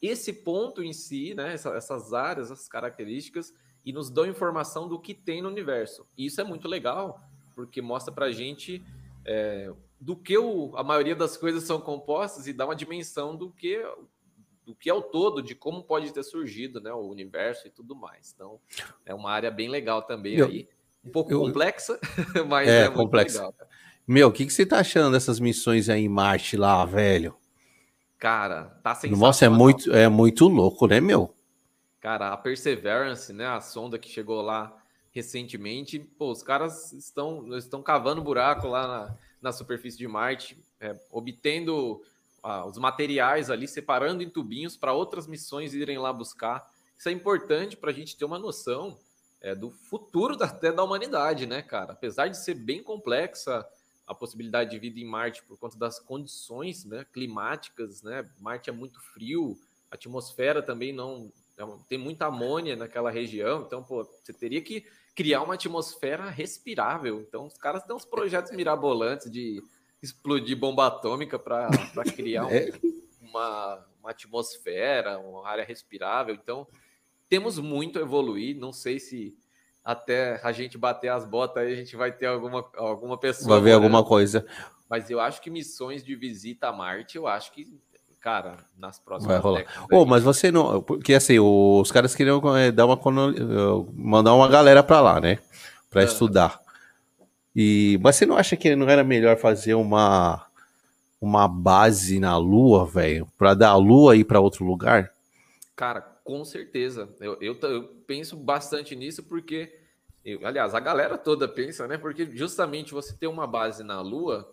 [0.03, 1.55] esse ponto em si, né?
[1.55, 3.55] Essa, essas áreas, essas características
[3.87, 6.07] e nos dão informação do que tem no universo.
[6.17, 7.23] E isso é muito legal
[7.55, 8.85] porque mostra para a gente
[9.29, 13.51] é, do que o, a maioria das coisas são compostas e dá uma dimensão do
[13.51, 13.85] que
[14.65, 17.97] do que é o todo, de como pode ter surgido né, o universo e tudo
[17.97, 18.35] mais.
[18.35, 18.61] Então,
[19.07, 20.69] é uma área bem legal também eu, aí.
[21.03, 21.41] Um pouco eu...
[21.41, 21.99] complexa,
[22.47, 23.39] mas é, é complexa.
[23.39, 23.55] Legal,
[24.07, 27.35] Meu, o que, que você tá achando dessas missões aí em Marte lá, velho?
[28.19, 29.29] Cara, tá sensacional.
[29.29, 31.35] Nossa, é muito, é muito louco, né, meu?
[31.99, 34.77] Cara, a Perseverance, né, a sonda que chegou lá
[35.13, 40.99] recentemente, pô, os caras estão, estão cavando buraco lá na, na superfície de Marte, é,
[41.11, 42.03] obtendo
[42.43, 46.71] ah, os materiais ali, separando em tubinhos para outras missões irem lá buscar.
[46.97, 48.99] Isso é importante para a gente ter uma noção
[49.41, 51.93] é, do futuro da, até da humanidade, né, cara?
[51.93, 53.67] Apesar de ser bem complexa
[54.07, 58.29] a possibilidade de vida em Marte por conta das condições né, climáticas, né?
[58.41, 59.59] Marte é muito frio,
[59.91, 61.31] a atmosfera também não
[61.89, 67.21] tem muita amônia naquela região, então pô, você teria que criar uma atmosfera respirável.
[67.21, 69.61] Então os caras têm uns projetos mirabolantes de
[70.01, 71.69] explodir bomba atômica para
[72.15, 72.71] criar um, é.
[73.21, 76.35] uma, uma atmosfera, uma área respirável.
[76.35, 76.67] Então
[77.29, 78.57] temos muito a evoluir.
[78.57, 79.37] Não sei se
[79.85, 83.57] até a gente bater as botas aí a gente vai ter alguma, alguma pessoa.
[83.57, 84.47] Vai ver alguma coisa.
[84.89, 87.79] Mas eu acho que missões de visita a Marte, eu acho que,
[88.21, 89.87] cara, nas próximas vai rolar.
[89.91, 90.83] Oh, mas você não.
[90.83, 92.99] Porque assim, os caras queriam é, dar uma.
[93.95, 95.39] mandar uma galera para lá, né?
[95.91, 96.61] Para estudar.
[97.55, 100.49] E, mas você não acha que não era melhor fazer uma
[101.21, 105.13] uma base na Lua, velho, para dar a Lua ir para outro lugar?
[105.75, 107.09] Cara, com certeza.
[107.21, 109.81] Eu, eu, eu penso bastante nisso porque,
[110.25, 111.99] eu, aliás, a galera toda pensa, né?
[111.99, 114.49] Porque justamente você ter uma base na Lua.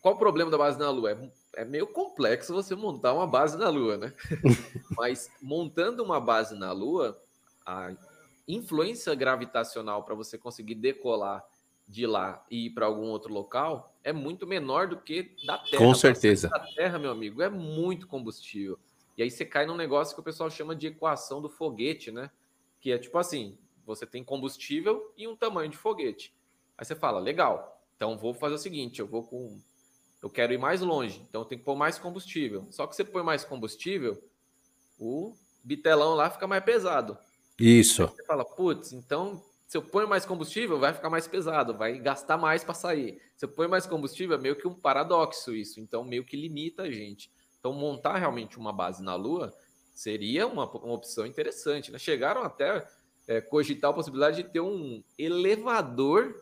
[0.00, 1.12] Qual o problema da base na Lua?
[1.12, 1.18] É,
[1.54, 4.14] é meio complexo você montar uma base na Lua, né?
[4.96, 7.20] Mas montando uma base na Lua,
[7.64, 7.92] a
[8.46, 11.44] influência gravitacional para você conseguir decolar
[11.86, 15.78] de lá e ir para algum outro local é muito menor do que da Terra.
[15.78, 16.48] Com certeza.
[16.48, 18.78] Da Terra, meu amigo, é muito combustível.
[19.16, 22.30] E aí você cai num negócio que o pessoal chama de equação do foguete, né?
[22.80, 26.34] Que é tipo assim: você tem combustível e um tamanho de foguete.
[26.76, 29.60] Aí você fala, legal, então vou fazer o seguinte: eu vou com.
[30.22, 32.66] Eu quero ir mais longe, então eu tenho que pôr mais combustível.
[32.70, 34.22] Só que você põe mais combustível,
[34.98, 37.18] o bitelão lá fica mais pesado.
[37.58, 38.02] Isso.
[38.04, 41.98] Aí você fala, putz, então se eu ponho mais combustível, vai ficar mais pesado, vai
[41.98, 43.18] gastar mais para sair.
[43.34, 45.80] Se eu ponho mais combustível, é meio que um paradoxo isso.
[45.80, 47.30] Então, meio que limita a gente.
[47.58, 49.50] Então, montar realmente uma base na Lua
[49.94, 51.90] seria uma, uma opção interessante.
[51.90, 51.98] Né?
[51.98, 52.86] Chegaram até
[53.26, 56.41] é, cogitar a possibilidade de ter um elevador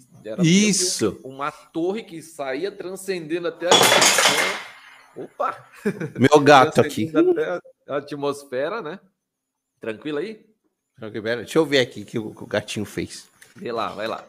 [0.00, 1.20] que era Isso.
[1.24, 3.70] uma torre que saía transcendendo até a
[5.16, 5.68] Opa!
[6.18, 7.12] Meu gato aqui.
[7.86, 8.98] A atmosfera, né?
[9.80, 10.44] Tranquilo aí?
[10.98, 13.28] Deixa eu ver aqui o que o gatinho fez.
[13.54, 14.26] Vê lá, vai lá.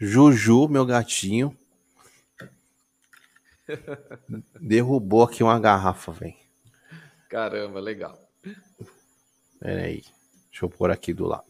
[0.00, 1.57] Juju, meu gatinho,
[4.60, 6.34] derrubou aqui uma garrafa, velho.
[7.28, 8.18] Caramba, legal.
[9.60, 10.02] Pera aí.
[10.50, 11.44] Deixa eu pôr aqui do lado.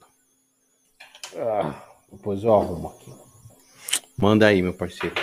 [1.36, 3.12] Ah, depois eu arrumo aqui.
[4.16, 5.14] Manda aí, meu parceiro.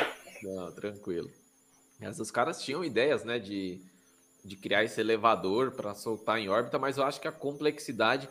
[0.41, 1.29] Não, tranquilo.
[1.99, 3.81] Essas caras tinham ideias, né, de,
[4.43, 8.29] de criar esse elevador para soltar em órbita, mas eu acho que a complexidade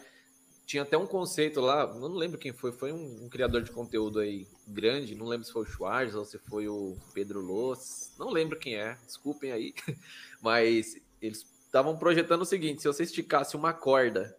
[0.66, 4.18] tinha até um conceito lá, não lembro quem foi, foi um, um, criador de conteúdo
[4.18, 8.30] aí grande, não lembro se foi o Schwarz ou se foi o Pedro Loss, não
[8.30, 9.74] lembro quem é, desculpem aí,
[10.40, 14.36] mas eles estavam projetando o seguinte: se você esticasse uma corda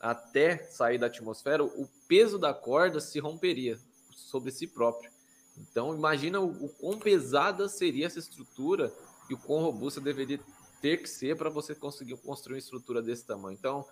[0.00, 3.78] até sair da atmosfera, o peso da corda se romperia
[4.10, 5.10] sobre si próprio.
[5.56, 8.92] Então, imagina o, o quão pesada seria essa estrutura
[9.30, 10.40] e o quão robusta deveria
[10.80, 13.56] ter que ser para você conseguir construir uma estrutura desse tamanho.
[13.58, 13.86] Então,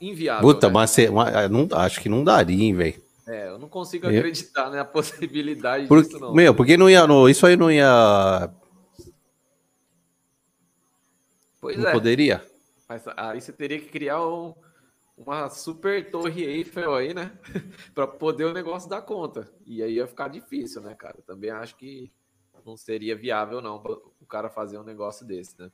[0.00, 0.42] inviável.
[0.42, 0.72] Puta, né?
[0.72, 3.02] mas, mas não, acho que não daria, hein, velho.
[3.26, 6.34] É, eu não consigo acreditar na né, possibilidade Por, disso, não.
[6.34, 7.06] Meu, porque não ia.
[7.06, 8.50] No, isso aí não ia.
[11.60, 11.92] Pois não é.
[11.92, 12.44] poderia.
[12.88, 14.54] Mas aí você teria que criar um,
[15.16, 17.32] uma super torre Eiffel aí, né?
[17.94, 19.50] para poder o negócio dar conta.
[19.64, 21.18] E aí ia ficar difícil, né, cara?
[21.26, 22.12] Também acho que
[22.64, 25.70] não seria viável, não, para o cara fazer um negócio desse, né?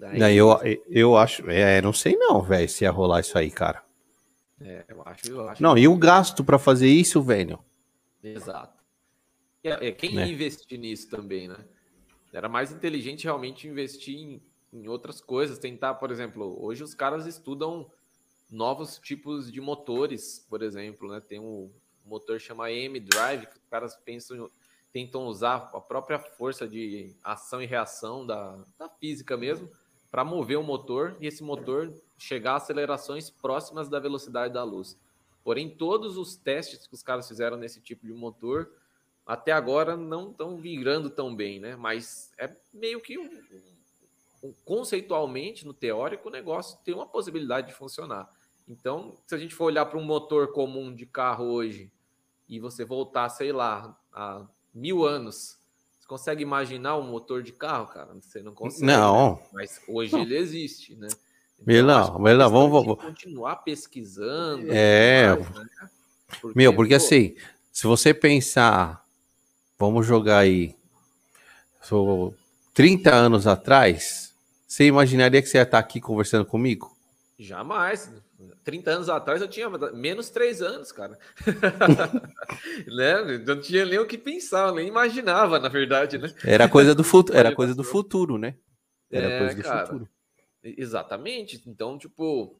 [0.00, 3.84] Daí, eu, eu acho, é, não sei não, velho, se ia rolar isso aí, cara.
[4.58, 5.62] É, eu acho, eu acho.
[5.62, 7.58] Não, e o gasto para fazer isso, velho?
[8.22, 8.82] Exato.
[9.62, 10.28] É, é, quem ia é.
[10.28, 11.58] investir nisso também, né?
[12.32, 17.26] Era mais inteligente realmente investir em, em outras coisas, tentar, por exemplo, hoje os caras
[17.26, 17.90] estudam
[18.50, 21.20] novos tipos de motores, por exemplo, né?
[21.20, 21.70] Tem um
[22.06, 24.50] motor chama M-Drive, que os caras pensam
[24.90, 29.70] tentam usar a própria força de ação e reação da, da física mesmo
[30.12, 34.96] para mover o motor e esse motor chegar a acelerações próximas da velocidade da luz.
[35.42, 38.70] Porém, todos os testes que os caras fizeram nesse tipo de motor
[39.26, 41.76] até agora não estão virando tão bem, né?
[41.76, 43.30] Mas é meio que um,
[44.42, 48.30] um, conceitualmente, no teórico, o negócio tem uma possibilidade de funcionar.
[48.68, 51.90] Então, se a gente for olhar para um motor comum de carro hoje
[52.46, 55.58] e você voltar, sei lá, a mil anos,
[56.02, 58.12] você consegue imaginar um motor de carro, cara?
[58.20, 58.84] Você não consegue.
[58.84, 59.36] Não.
[59.36, 59.42] Né?
[59.52, 60.22] Mas hoje não.
[60.22, 61.06] ele existe, né?
[61.60, 64.66] Então, não, mas não, vamos, vamos continuar pesquisando.
[64.68, 65.28] É.
[65.28, 65.66] Mais, né?
[66.40, 67.36] porque, meu, porque pô, assim,
[67.70, 69.06] se você pensar,
[69.78, 70.74] vamos jogar aí,
[71.80, 72.34] sou
[72.74, 74.34] 30 anos atrás,
[74.66, 76.96] você imaginaria que você ia estar aqui conversando comigo?
[77.38, 78.10] Jamais.
[78.64, 81.18] 30 anos atrás eu tinha menos 3 anos, cara.
[82.86, 83.38] né?
[83.46, 86.32] Não tinha nem o que pensar, nem imaginava, na verdade, né?
[86.44, 88.56] Era coisa do futuro, era coisa do futuro, né?
[89.10, 90.08] Era é, coisa do cara, futuro.
[90.62, 91.62] Exatamente.
[91.66, 92.58] Então, tipo,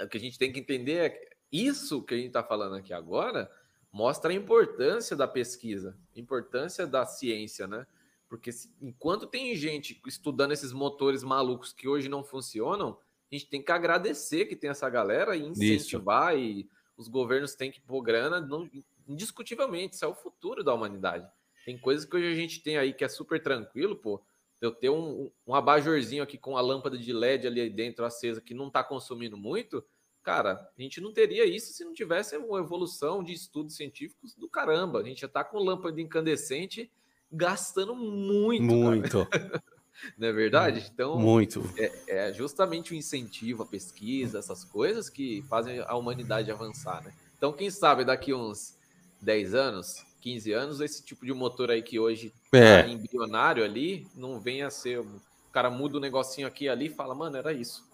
[0.00, 2.76] o que a gente tem que entender é que isso que a gente está falando
[2.76, 3.50] aqui agora
[3.92, 7.86] mostra a importância da pesquisa, a importância da ciência, né?
[8.28, 12.96] Porque enquanto tem gente estudando esses motores malucos que hoje não funcionam,
[13.30, 16.44] a gente tem que agradecer que tem essa galera e incentivar isso.
[16.44, 18.68] e os governos têm que pôr grana, não,
[19.08, 21.26] indiscutivelmente, isso é o futuro da humanidade.
[21.64, 24.22] Tem coisas que hoje a gente tem aí que é super tranquilo, pô,
[24.60, 28.52] eu ter um, um abajorzinho aqui com a lâmpada de LED ali dentro acesa que
[28.52, 29.82] não está consumindo muito,
[30.22, 34.48] cara, a gente não teria isso se não tivesse uma evolução de estudos científicos do
[34.48, 35.00] caramba.
[35.00, 36.90] A gente já está com lâmpada incandescente
[37.32, 38.64] gastando muito.
[38.64, 39.26] Muito.
[40.18, 40.90] não é verdade?
[40.92, 41.62] Então, muito.
[41.76, 47.12] É, é, justamente o incentivo à pesquisa, essas coisas que fazem a humanidade avançar, né?
[47.36, 48.74] Então, quem sabe daqui uns
[49.20, 52.82] 10 anos 15 anos, esse tipo de motor aí que hoje é.
[52.82, 55.00] tá embrionário ali, não venha a ser.
[55.00, 55.20] O
[55.52, 57.84] cara muda o um negocinho aqui ali e fala, mano, era isso.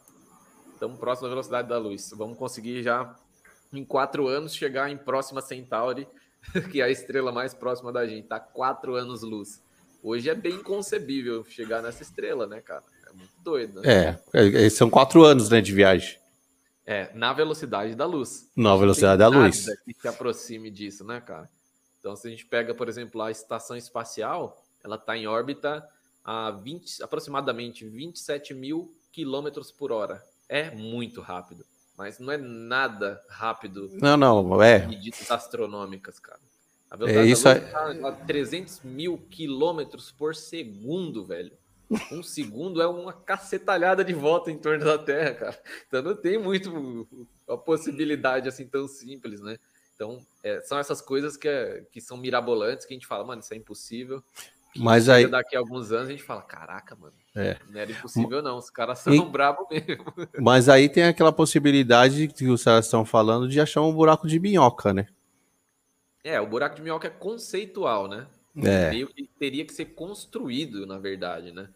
[0.75, 2.13] Estamos próximo da velocidade da luz.
[2.15, 3.17] Vamos conseguir já,
[3.73, 6.07] em quatro anos, chegar em próxima Centauri,
[6.71, 8.27] que é a estrela mais próxima da gente.
[8.27, 9.63] Tá quatro anos luz.
[10.09, 12.85] Hoje é bem concebível chegar nessa estrela, né, cara?
[13.09, 13.81] É muito doido.
[13.81, 14.17] Né?
[14.33, 16.17] É, é são quatro anos né, de viagem.
[16.87, 18.49] É, na velocidade da luz.
[18.55, 19.67] Na velocidade da luz.
[19.85, 21.51] que se aproxime disso, né, cara?
[21.99, 25.85] Então, se a gente pega, por exemplo, a estação espacial, ela está em órbita
[26.25, 30.25] a 20, aproximadamente 27 mil quilômetros por hora.
[30.49, 31.67] É muito rápido,
[31.99, 33.91] mas não é nada rápido.
[33.95, 34.87] Não, não, é.
[34.87, 36.46] Medidas astronômicas, cara.
[36.91, 37.61] A é, velocidade é, isso é...
[37.61, 41.53] tá a 300 mil quilômetros por segundo, velho.
[42.11, 45.63] Um segundo é uma cacetalhada de volta em torno da Terra, cara.
[45.87, 47.07] Então não tem muito
[47.49, 49.57] a possibilidade assim tão simples, né?
[49.95, 53.41] Então, é, são essas coisas que, é, que são mirabolantes que a gente fala, mano,
[53.41, 54.23] isso é impossível.
[54.77, 55.27] Mas aí.
[55.27, 57.15] Daqui a alguns anos a gente fala, caraca, mano.
[57.35, 57.57] É.
[57.71, 58.59] Não era impossível, não.
[58.59, 59.25] Os caras são e...
[59.25, 60.05] bravos mesmo.
[60.39, 64.39] Mas aí tem aquela possibilidade que os caras estão falando de achar um buraco de
[64.39, 65.07] minhoca, né?
[66.27, 68.27] É, o buraco de minhoca é conceitual, né?
[68.57, 68.91] É.
[68.91, 71.69] Meio que teria que ser construído, na verdade, né?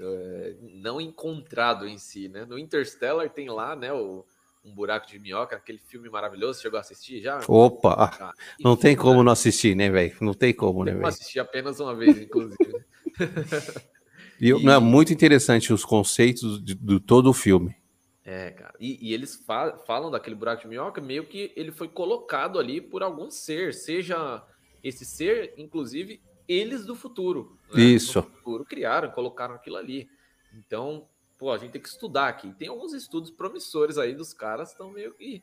[0.00, 2.46] É, não encontrado em si, né?
[2.46, 4.24] No Interstellar tem lá, né, o,
[4.64, 6.62] um buraco de minhoca, aquele filme maravilhoso.
[6.62, 7.40] Chegou a assistir já?
[7.46, 8.10] Opa!
[8.18, 10.16] Ah, não tem como não assistir, né, velho?
[10.22, 11.06] Não tem como, né, velho?
[11.06, 12.56] assisti apenas uma vez, inclusive.
[14.40, 14.64] e, e...
[14.64, 17.76] Não, é muito interessante os conceitos de, de todo o filme.
[18.24, 18.74] É, cara.
[18.80, 22.80] E, e eles fa falam daquele buraco de minhoca meio que ele foi colocado ali
[22.80, 24.42] por algum ser, seja
[24.82, 27.58] esse ser, inclusive, eles do futuro.
[27.72, 27.82] Né?
[27.82, 28.18] Isso.
[28.20, 30.08] No futuro criaram, colocaram aquilo ali.
[30.54, 31.06] Então,
[31.38, 32.52] pô, a gente tem que estudar aqui.
[32.54, 35.42] Tem alguns estudos promissores aí dos caras estão meio que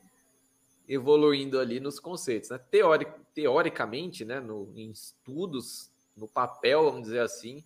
[0.88, 2.58] evoluindo ali nos conceitos, né?
[2.70, 7.64] Teoric, teoricamente, né, no, em estudos, no papel, vamos dizer assim,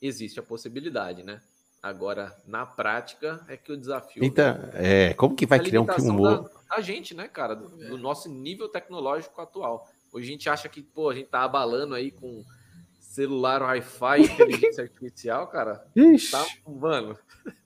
[0.00, 1.42] existe a possibilidade, né?
[1.84, 4.24] Agora, na prática, é que o desafio.
[4.24, 6.22] Então, é, como que vai criar um filme?
[6.22, 9.86] Da, a gente, né, cara, do, do, nosso nível tecnológico atual.
[10.10, 12.42] Hoje a gente acha que, pô, a gente tá abalando aí com
[12.98, 15.86] celular, Wi-Fi, inteligência artificial, cara.
[15.94, 16.30] Ixi.
[16.30, 17.18] Tá, mano.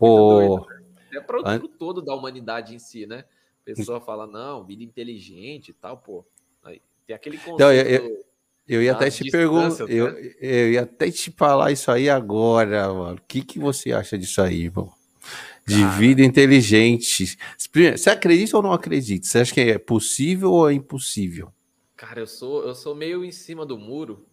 [0.00, 0.64] O...
[1.12, 1.60] É para o An...
[1.78, 3.24] todo da humanidade em si, né?
[3.62, 6.24] A pessoa fala, não, vida inteligente e tal, pô.
[6.62, 7.58] Aí, tem aquele conceito.
[7.58, 8.25] Não, eu, eu,
[8.68, 9.94] eu ia até te perguntar, né?
[9.94, 10.08] eu,
[10.40, 13.16] eu ia até te falar isso aí agora, mano.
[13.16, 14.92] O que, que você acha disso aí, irmão?
[15.64, 15.98] De Cara.
[15.98, 17.38] vida inteligente.
[17.56, 19.26] Você acredita ou não acredita?
[19.26, 21.52] Você acha que é possível ou é impossível?
[21.96, 24.26] Cara, eu sou, eu sou meio em cima do muro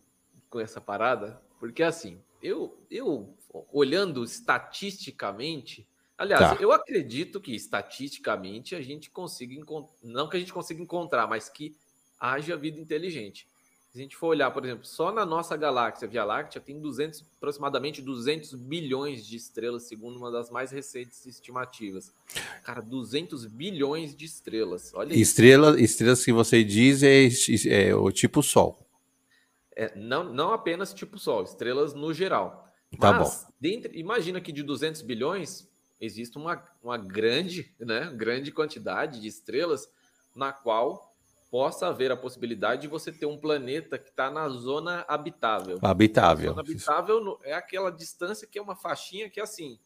[0.50, 3.36] com essa parada, porque assim, eu, eu
[3.72, 6.62] olhando estatisticamente, aliás, tá.
[6.62, 9.56] eu acredito que estatisticamente a gente consiga
[10.04, 11.76] não que a gente consiga encontrar, mas que
[12.20, 13.48] haja vida inteligente.
[13.94, 17.24] Se a gente for olhar, por exemplo, só na nossa galáxia Via Láctea tem 200,
[17.38, 22.12] aproximadamente 200 bilhões de estrelas, segundo uma das mais recentes estimativas.
[22.64, 24.92] Cara, 200 bilhões de estrelas.
[24.96, 27.28] Olha Estrela, Estrelas que você diz é,
[27.68, 28.84] é o tipo Sol.
[29.76, 32.68] É, não, não apenas tipo Sol, estrelas no geral.
[33.00, 33.54] Tá Mas, bom.
[33.60, 35.70] Dentre, imagina que de 200 bilhões
[36.02, 39.88] existe uma, uma grande, né, grande quantidade de estrelas
[40.36, 41.13] na qual
[41.54, 45.78] possa haver a possibilidade de você ter um planeta que está na zona habitável.
[45.84, 46.50] Habitável.
[46.50, 49.78] A zona habitável é aquela distância que é uma faixinha que é assim,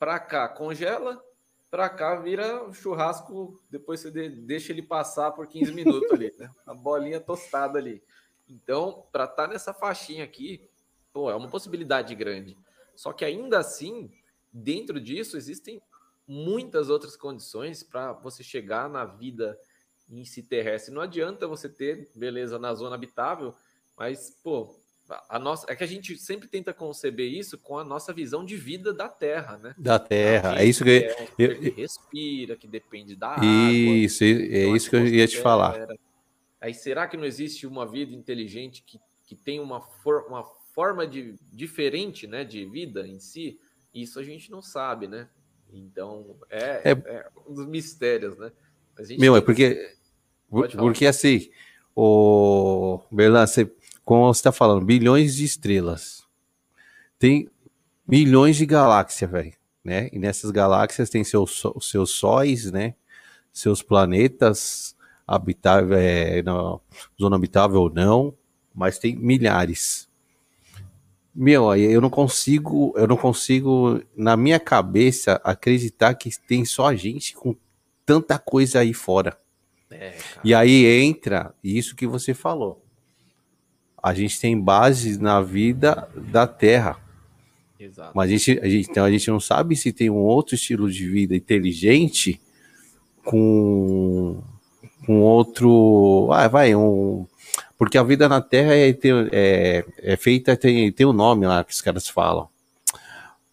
[0.00, 1.24] para cá congela,
[1.70, 6.50] para cá vira churrasco, depois você deixa ele passar por 15 minutos ali, né?
[6.66, 8.02] A bolinha tostada ali.
[8.48, 10.68] Então, para estar tá nessa faixinha aqui,
[11.12, 12.58] pô, é uma possibilidade grande.
[12.96, 14.10] Só que ainda assim,
[14.52, 15.80] dentro disso existem
[16.26, 19.56] muitas outras condições para você chegar na vida
[20.08, 20.92] em si terrestre.
[20.92, 23.54] Não adianta você ter beleza na zona habitável,
[23.96, 24.74] mas, pô,
[25.28, 28.56] a nossa, é que a gente sempre tenta conceber isso com a nossa visão de
[28.56, 29.74] vida da Terra, né?
[29.76, 33.46] Da Terra, é isso que, é, eu, que respira, que depende da água.
[33.46, 35.88] Isso, é isso que eu ia te falar.
[36.60, 41.06] Aí será que não existe uma vida inteligente que, que tem uma, for, uma forma
[41.06, 43.58] de, diferente, né, de vida em si?
[43.92, 45.28] Isso a gente não sabe, né?
[45.72, 46.90] Então é, é...
[46.90, 48.52] é um dos mistérios, né?
[49.18, 49.92] Meu, é porque
[50.76, 51.48] porque assim,
[51.96, 53.72] o Berlan, você,
[54.04, 56.24] como você está falando, bilhões de estrelas.
[57.18, 57.48] Tem
[58.06, 59.54] milhões de galáxias, velho.
[59.82, 60.10] Né?
[60.12, 62.94] E nessas galáxias tem seus, seus sóis, né?
[63.52, 64.94] Seus planetas
[65.26, 66.78] habitável, é, na
[67.18, 68.34] zona habitável ou não,
[68.74, 70.08] mas tem milhares.
[71.34, 76.94] Meu, eu não consigo, eu não consigo na minha cabeça acreditar que tem só a
[76.94, 77.56] gente com
[78.04, 79.36] tanta coisa aí fora.
[79.90, 82.82] É, e aí entra isso que você falou.
[84.02, 86.98] A gente tem bases na vida da Terra.
[87.78, 88.12] Exato.
[88.14, 90.90] Mas a gente, a gente, então a gente não sabe se tem um outro estilo
[90.90, 92.40] de vida inteligente
[93.24, 94.42] com,
[95.06, 96.28] com outro.
[96.32, 97.26] Ah, vai, um.
[97.76, 98.90] Porque a vida na Terra é,
[99.32, 102.48] é, é feita, tem, tem um nome lá que os caras falam.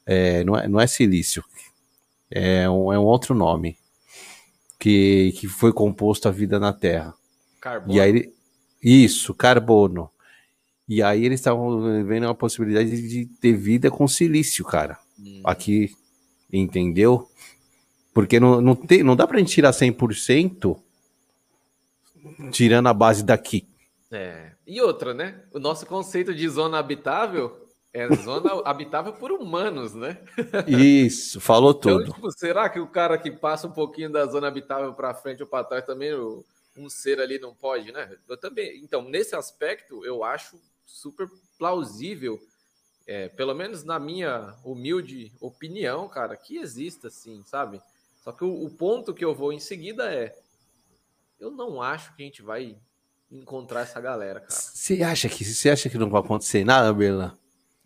[0.05, 1.43] É, não, é, não é silício.
[2.31, 3.78] É um, é um outro nome
[4.79, 7.13] que, que foi composto a vida na Terra.
[7.59, 7.93] Carbono.
[7.93, 8.33] E aí,
[8.81, 10.09] isso, carbono.
[10.87, 14.97] E aí eles estavam vendo a possibilidade de ter vida com silício, cara.
[15.19, 15.41] Hum.
[15.43, 15.91] Aqui,
[16.51, 17.29] entendeu?
[18.13, 20.79] Porque não, não, tem, não dá pra gente tirar 100%
[22.51, 23.67] tirando a base daqui.
[24.11, 24.53] É.
[24.65, 25.41] E outra, né?
[25.53, 30.21] O nosso conceito de zona habitável é zona habitável por humanos, né?
[30.67, 32.13] Isso, falou então, tudo.
[32.13, 35.49] Tipo, será que o cara que passa um pouquinho da zona habitável para frente ou
[35.49, 36.13] para trás também,
[36.77, 38.15] um ser ali não pode, né?
[38.27, 38.79] Eu também.
[38.83, 41.27] Então, nesse aspecto, eu acho super
[41.57, 42.39] plausível,
[43.07, 47.81] é, pelo menos na minha humilde opinião, cara, que exista sim, sabe?
[48.23, 50.35] Só que o, o ponto que eu vou em seguida é:
[51.39, 52.77] eu não acho que a gente vai
[53.31, 54.51] encontrar essa galera, cara.
[54.51, 57.37] Você acha que você acha que não vai acontecer nada, Bela?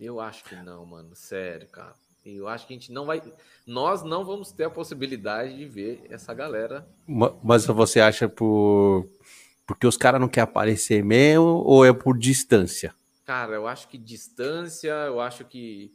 [0.03, 1.15] Eu acho que não, mano.
[1.15, 1.95] Sério, cara.
[2.25, 3.21] Eu acho que a gente não vai.
[3.65, 6.85] Nós não vamos ter a possibilidade de ver essa galera.
[7.41, 9.07] Mas você acha por.
[9.65, 12.93] Porque os caras não querem aparecer mesmo ou é por distância?
[13.25, 15.93] Cara, eu acho que distância, eu acho que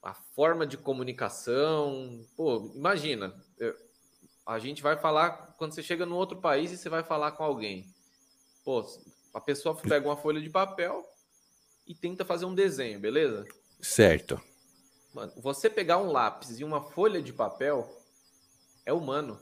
[0.00, 2.24] a forma de comunicação.
[2.36, 3.74] Pô, imagina, eu...
[4.46, 7.42] a gente vai falar quando você chega num outro país e você vai falar com
[7.42, 7.84] alguém.
[8.64, 8.84] Pô,
[9.34, 11.04] a pessoa pega uma folha de papel,
[11.88, 13.46] e tenta fazer um desenho, beleza?
[13.80, 14.38] Certo.
[15.14, 17.88] Mano, você pegar um lápis e uma folha de papel
[18.84, 19.40] é humano.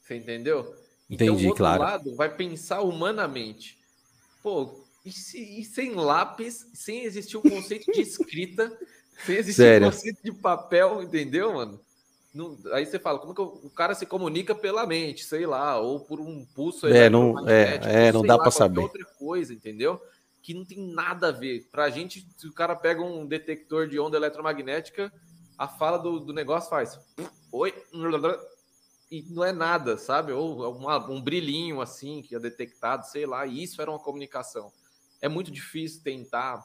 [0.00, 0.60] Você entendeu?
[1.10, 1.82] Então, Entendi, então, o outro claro.
[1.82, 3.78] lado vai pensar humanamente.
[4.42, 8.76] Pô, e, se, e sem lápis, sem existir o um conceito de escrita,
[9.26, 11.80] sem existir o um conceito de papel, entendeu, mano?
[12.32, 16.00] Não, aí você fala, como que o cara se comunica pela mente, sei lá, ou
[16.00, 18.80] por um pulso é, não, é, é, não dá para saber.
[18.80, 20.00] outra coisa, entendeu?
[20.46, 21.68] Que não tem nada a ver.
[21.72, 25.12] Para a gente, se o cara pega um detector de onda eletromagnética,
[25.58, 27.00] a fala do, do negócio faz
[27.50, 27.74] oi,
[29.10, 30.30] e não é nada, sabe?
[30.30, 34.72] Ou uma, um brilhinho assim que é detectado, sei lá, e isso era uma comunicação.
[35.20, 36.64] É muito difícil tentar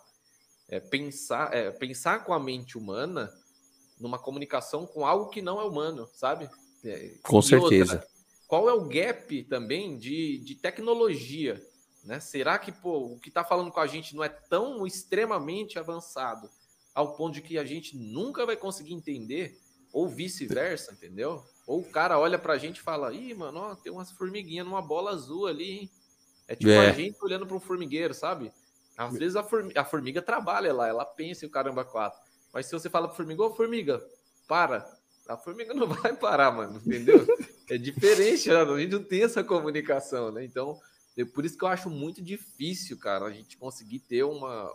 [0.70, 3.34] é, pensar, é, pensar com a mente humana
[4.00, 6.48] numa comunicação com algo que não é humano, sabe?
[6.86, 7.96] É, com certeza.
[7.96, 8.08] Outra,
[8.48, 11.60] qual é o gap também de, de tecnologia?
[12.04, 12.20] Né?
[12.20, 16.50] Será que pô, o que está falando com a gente não é tão extremamente avançado
[16.94, 19.58] ao ponto de que a gente nunca vai conseguir entender,
[19.94, 21.44] ou vice-versa, entendeu?
[21.68, 24.66] Ou o cara olha para a gente e fala: ih, mano, ó, tem umas formiguinhas
[24.66, 25.92] numa bola azul ali, hein?
[26.48, 26.90] É tipo é.
[26.90, 28.52] a gente olhando para um formigueiro, sabe?
[28.98, 32.20] Às vezes a formiga, a formiga, trabalha lá, ela pensa e o caramba quatro.
[32.54, 34.04] Mas se você fala para formiga, ô formiga,
[34.48, 34.86] para.
[35.28, 37.26] A formiga não vai parar, mano, entendeu?
[37.70, 38.56] é diferente, né?
[38.56, 40.44] a gente não tem essa comunicação, né?
[40.44, 40.78] Então,
[41.34, 44.74] por isso que eu acho muito difícil, cara, a gente conseguir ter uma.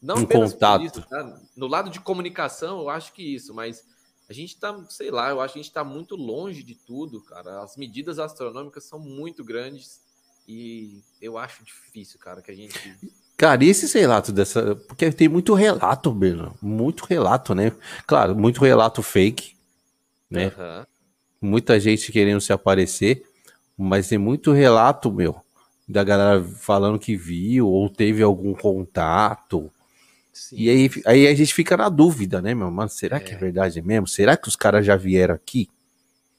[0.00, 0.84] Não um contato.
[0.84, 1.40] Isso, tá?
[1.56, 3.84] No lado de comunicação, eu acho que isso, mas
[4.28, 7.22] a gente tá, sei lá, eu acho que a gente tá muito longe de tudo,
[7.22, 7.62] cara.
[7.62, 10.00] As medidas astronômicas são muito grandes
[10.46, 12.96] e eu acho difícil, cara, que a gente.
[13.36, 14.76] Cara, e esse relato dessa.
[14.76, 16.54] Porque tem muito relato, Bruno.
[16.60, 17.72] Muito relato, né?
[18.06, 19.56] Claro, muito relato fake,
[20.30, 20.46] né?
[20.48, 20.86] Uhum.
[21.50, 23.24] Muita gente querendo se aparecer,
[23.76, 25.40] mas tem muito relato, meu,
[25.88, 29.70] da galera falando que viu ou teve algum contato.
[30.32, 30.56] Sim.
[30.56, 32.88] E aí, aí a gente fica na dúvida, né, meu mano?
[32.88, 33.20] Será é.
[33.20, 34.06] que é verdade mesmo?
[34.06, 35.68] Será que os caras já vieram aqui?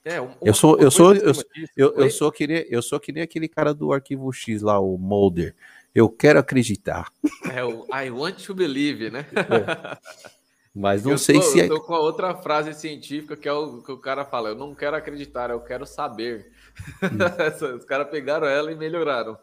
[0.05, 1.33] É, uma, eu sou, eu sou, eu,
[1.75, 4.79] eu, eu, sou que nem, eu sou que nem aquele cara do arquivo X lá,
[4.79, 5.53] o Mulder.
[5.93, 7.11] Eu quero acreditar.
[7.51, 9.25] É o I want to believe, né?
[9.35, 9.97] É.
[10.73, 11.59] Mas não eu sei tô, se.
[11.59, 11.63] É...
[11.65, 14.55] Eu tô com a outra frase científica que é o que o cara fala: eu
[14.55, 16.51] não quero acreditar, eu quero saber.
[17.77, 19.37] Os caras pegaram ela e melhoraram.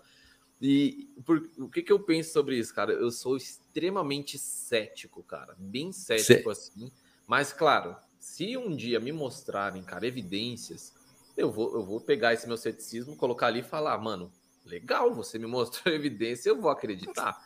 [0.61, 2.93] E por, o que, que eu penso sobre isso, cara?
[2.93, 5.55] Eu sou extremamente cético, cara.
[5.59, 6.61] Bem cético Cê...
[6.61, 6.93] assim.
[7.27, 10.95] Mas, claro, se um dia me mostrarem, cara, evidências,
[11.37, 14.33] eu vou, eu vou pegar esse meu ceticismo, colocar ali e falar, mano,
[14.65, 17.37] legal, você me mostrou evidência, eu vou acreditar.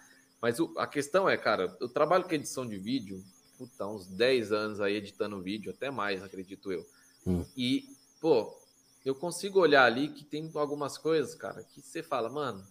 [0.41, 3.23] Mas o, a questão é, cara, eu trabalho com edição de vídeo,
[3.59, 6.87] puta, uns 10 anos aí editando vídeo, até mais, acredito eu.
[7.27, 7.45] Hum.
[7.57, 7.85] E,
[8.21, 8.57] pô,
[9.05, 12.65] eu consigo olhar ali que tem algumas coisas, cara, que você fala, mano,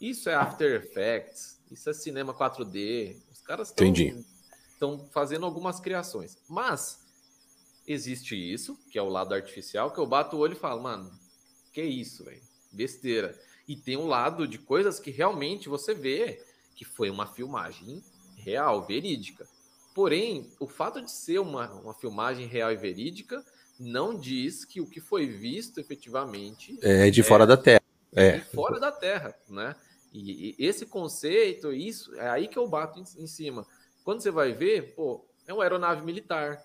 [0.00, 3.16] isso é After Effects, isso é cinema 4D.
[3.32, 3.74] Os caras
[4.72, 6.36] estão fazendo algumas criações.
[6.48, 7.04] Mas
[7.86, 11.10] existe isso, que é o lado artificial, que eu bato o olho e falo, mano,
[11.72, 12.42] que isso, velho?
[12.72, 13.38] Besteira.
[13.66, 16.42] E tem um lado de coisas que realmente você vê
[16.74, 18.02] que foi uma filmagem
[18.36, 19.46] real, verídica.
[19.94, 23.44] Porém, o fato de ser uma, uma filmagem real e verídica
[23.78, 27.82] não diz que o que foi visto efetivamente é de fora é, da Terra.
[28.12, 28.38] É.
[28.38, 29.74] De fora da Terra, né?
[30.12, 33.66] E, e, esse conceito, isso, é aí que eu bato em, em cima.
[34.04, 36.62] Quando você vai ver, pô, é uma aeronave militar,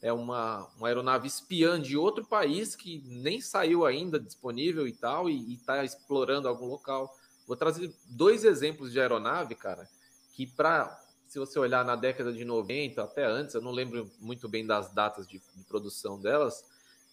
[0.00, 5.28] é uma, uma aeronave espiã de outro país que nem saiu ainda disponível e tal,
[5.28, 7.12] e está explorando algum local.
[7.46, 9.88] Vou trazer dois exemplos de aeronave, cara,
[10.32, 11.01] que para
[11.32, 14.92] se você olhar na década de 90, até antes, eu não lembro muito bem das
[14.92, 16.62] datas de, de produção delas,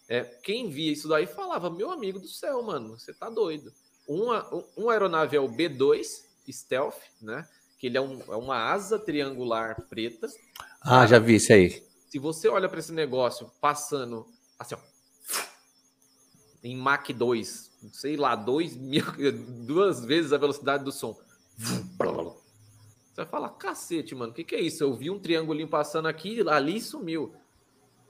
[0.06, 3.72] é, quem via isso daí falava, meu amigo do céu, mano, você tá doido.
[4.06, 4.46] Uma,
[4.76, 7.48] uma aeronave é o B2 Stealth, né?
[7.78, 10.28] Que ele é, um, é uma asa triangular preta.
[10.82, 11.82] Ah, já vi isso aí.
[12.10, 14.78] Se você olha para esse negócio passando assim, ó,
[16.62, 19.04] em Mach 2, sei lá, dois mil,
[19.64, 21.18] duas vezes a velocidade do som.
[23.20, 24.82] Você vai falar, cacete, mano, o que, que é isso?
[24.82, 27.34] Eu vi um triângulo passando aqui, ali sumiu.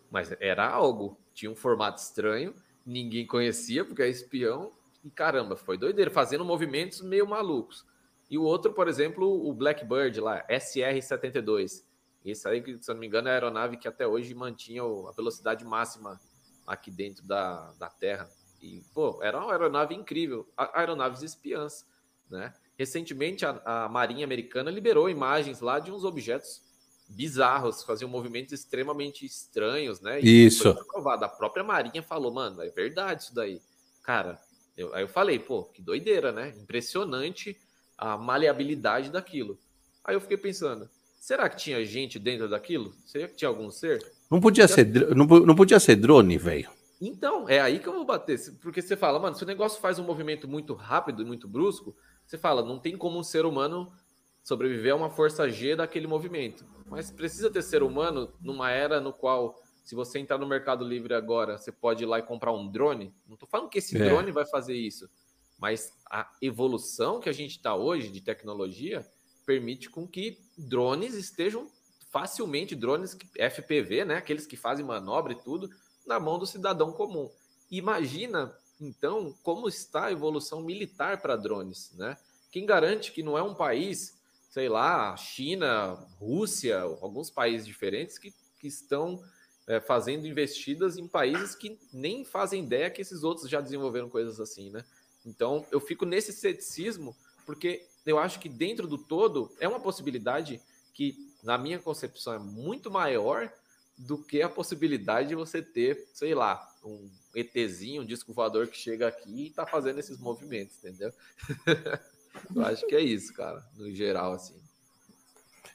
[0.08, 2.54] Mas era algo, tinha um formato estranho,
[2.86, 4.70] ninguém conhecia, porque é espião,
[5.02, 7.84] e caramba, foi doideira, fazendo movimentos meio malucos.
[8.30, 11.84] E o outro, por exemplo, o Blackbird lá, SR-72.
[12.24, 15.10] Esse aí, se eu não me engano, é a aeronave que até hoje mantinha a
[15.10, 16.20] velocidade máxima
[16.64, 18.30] aqui dentro da, da Terra.
[18.62, 20.48] E, pô, era uma aeronave incrível.
[20.56, 21.84] Aeronaves espiãs,
[22.30, 22.54] né?
[22.80, 26.62] Recentemente, a, a Marinha Americana liberou imagens lá de uns objetos
[27.06, 30.18] bizarros, faziam movimentos extremamente estranhos, né?
[30.22, 30.70] E isso.
[30.70, 33.60] A própria Marinha falou, mano, é verdade isso daí.
[34.02, 34.40] Cara,
[34.78, 36.54] eu, aí eu falei, pô, que doideira, né?
[36.56, 37.54] Impressionante
[37.98, 39.58] a maleabilidade daquilo.
[40.02, 40.88] Aí eu fiquei pensando,
[41.20, 42.94] Será que tinha gente dentro daquilo?
[43.04, 44.02] Será que tinha algum ser?
[44.30, 46.70] Não podia ser, não, não podia ser drone, velho.
[46.98, 48.38] Então, é aí que eu vou bater.
[48.62, 51.94] Porque você fala, mano, se o negócio faz um movimento muito rápido e muito brusco,
[52.30, 53.92] você fala, não tem como um ser humano
[54.40, 56.64] sobreviver a uma força G daquele movimento.
[56.86, 61.12] Mas precisa ter ser humano numa era no qual, se você entrar no Mercado Livre
[61.12, 63.12] agora, você pode ir lá e comprar um drone.
[63.26, 64.04] Não estou falando que esse é.
[64.04, 65.10] drone vai fazer isso,
[65.58, 69.04] mas a evolução que a gente está hoje de tecnologia
[69.44, 71.68] permite com que drones estejam
[72.10, 75.68] facilmente, drones FPV, né, aqueles que fazem manobra e tudo,
[76.06, 77.28] na mão do cidadão comum.
[77.68, 82.16] Imagina, então, como está a evolução militar para drones, né?
[82.50, 84.18] Quem garante que não é um país,
[84.48, 89.22] sei lá, China, Rússia, alguns países diferentes que, que estão
[89.66, 94.40] é, fazendo investidas em países que nem fazem ideia que esses outros já desenvolveram coisas
[94.40, 94.84] assim, né?
[95.24, 97.14] Então, eu fico nesse ceticismo,
[97.44, 100.60] porque eu acho que dentro do todo é uma possibilidade
[100.94, 103.52] que, na minha concepção, é muito maior
[103.96, 108.76] do que a possibilidade de você ter, sei lá, um ETzinho, um disco voador que
[108.76, 111.12] chega aqui e tá fazendo esses movimentos, entendeu?
[112.54, 114.54] Eu acho que é isso, cara, no geral, assim.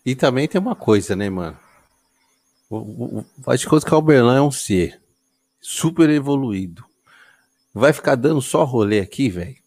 [0.05, 1.59] E também tem uma coisa, né, mano?
[3.43, 5.01] Faz de conta que o Alberlan é um ser
[5.59, 6.83] super evoluído.
[7.73, 9.57] Vai ficar dando só rolê aqui, velho?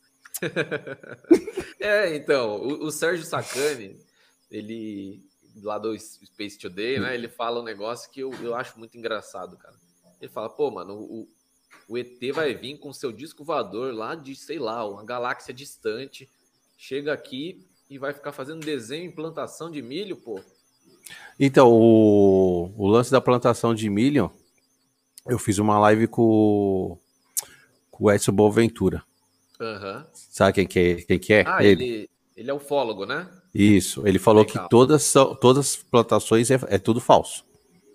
[1.81, 4.01] é, então, o, o Sérgio Sacani,
[4.51, 5.23] ele,
[5.63, 9.57] lá do Space Today, né, ele fala um negócio que eu, eu acho muito engraçado,
[9.57, 9.75] cara.
[10.21, 11.29] Ele fala, pô, mano, o,
[11.89, 16.29] o ET vai vir com seu disco voador lá de, sei lá, uma galáxia distante,
[16.77, 20.41] chega aqui e vai ficar fazendo desenho em plantação de milho, pô.
[21.39, 24.31] Então, o, o lance da plantação de milho,
[25.27, 26.99] eu fiz uma live com,
[27.91, 29.03] com o Edson Boaventura.
[29.61, 30.05] Uhum.
[30.13, 30.95] Sabe quem que é?
[30.97, 31.45] Quem que é?
[31.47, 31.85] Ah, ele.
[31.85, 33.29] ele, ele é ufólogo, né?
[33.55, 34.65] Isso, ele falou Legal.
[34.65, 37.45] que todas, todas as plantações é, é tudo falso.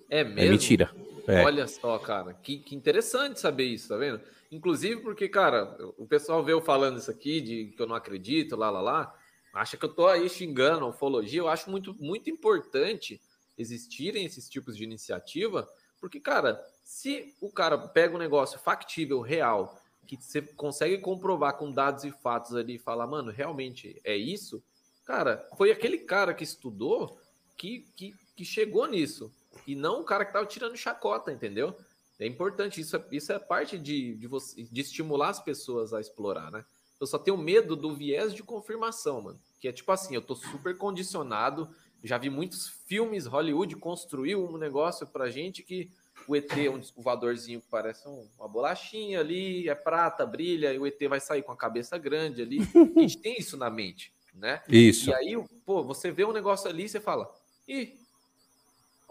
[0.10, 0.40] É, é mesmo?
[0.40, 1.03] É mentira.
[1.28, 1.44] É.
[1.44, 4.22] Olha só, cara, que, que, interessante saber isso, tá vendo?
[4.52, 8.56] Inclusive porque, cara, o pessoal vê eu falando isso aqui, de que eu não acredito,
[8.56, 9.16] lá, lá, lá,
[9.54, 11.40] acha que eu tô aí xingando a ufologia.
[11.40, 13.22] Eu acho muito, muito importante
[13.58, 15.70] existirem esses tipos de iniciativa,
[16.00, 21.72] porque, cara, se o cara pega um negócio factível, real, que você consegue comprovar com
[21.72, 24.62] dados e fatos ali e falar, mano, realmente é isso,
[25.06, 27.18] cara, foi aquele cara que estudou
[27.58, 29.34] que, que, que chegou nisso.
[29.66, 31.76] E não o cara que tava tirando chacota, entendeu?
[32.20, 36.00] É importante, isso é, isso é parte de, de, você, de estimular as pessoas a
[36.00, 36.64] explorar, né?
[37.00, 39.40] Eu só tenho medo do viés de confirmação, mano.
[39.60, 41.70] Que é tipo assim, eu tô super condicionado,
[42.04, 45.90] já vi muitos filmes, Hollywood construiu um negócio pra gente que
[46.28, 50.86] o ET é um descovadorzinho que parece uma bolachinha ali, é prata, brilha, e o
[50.86, 52.60] ET vai sair com a cabeça grande ali.
[52.96, 54.62] A gente tem isso na mente, né?
[54.70, 55.10] Isso.
[55.10, 57.34] E aí, pô, você vê um negócio ali e você fala,
[57.68, 57.98] ih,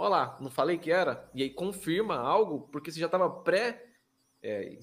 [0.02, 1.28] olha lá, não falei que era?
[1.34, 3.86] E aí confirma algo, porque você já estava pré.
[4.42, 4.78] É,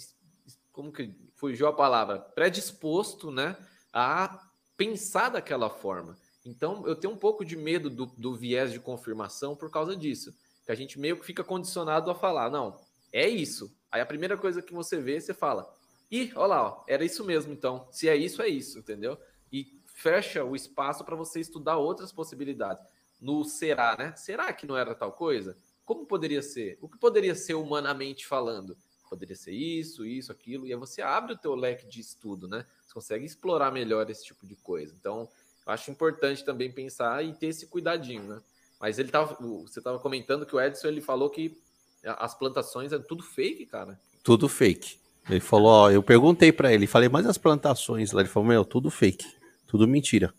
[0.71, 2.19] como que fugiu a palavra?
[2.19, 3.57] Predisposto, né?
[3.91, 4.47] A
[4.77, 6.17] pensar daquela forma.
[6.45, 10.33] Então, eu tenho um pouco de medo do, do viés de confirmação por causa disso
[10.69, 12.79] que a gente meio que fica condicionado a falar, não,
[13.11, 13.75] é isso.
[13.91, 15.67] Aí a primeira coisa que você vê, você fala,
[16.11, 17.87] ih, olha lá, ó, era isso mesmo, então.
[17.89, 19.17] Se é isso, é isso, entendeu?
[19.51, 22.85] E fecha o espaço para você estudar outras possibilidades.
[23.19, 24.13] No será, né?
[24.15, 25.57] Será que não era tal coisa?
[25.85, 26.77] Como poderia ser?
[26.81, 28.77] O que poderia ser humanamente falando?
[29.09, 32.63] Poderia ser isso, isso, aquilo, e aí você abre o teu leque de estudo, né?
[32.85, 34.95] Você consegue explorar melhor esse tipo de coisa.
[34.99, 35.27] Então,
[35.65, 38.39] eu acho importante também pensar e ter esse cuidadinho, né?
[38.79, 41.57] Mas ele tava, você estava comentando que o Edson ele falou que
[42.03, 43.99] as plantações é tudo fake, cara.
[44.23, 44.99] Tudo fake.
[45.29, 48.63] Ele falou, ó, eu perguntei para ele, falei, mas as plantações lá, ele falou, meu,
[48.63, 49.25] tudo fake,
[49.67, 50.33] tudo mentira.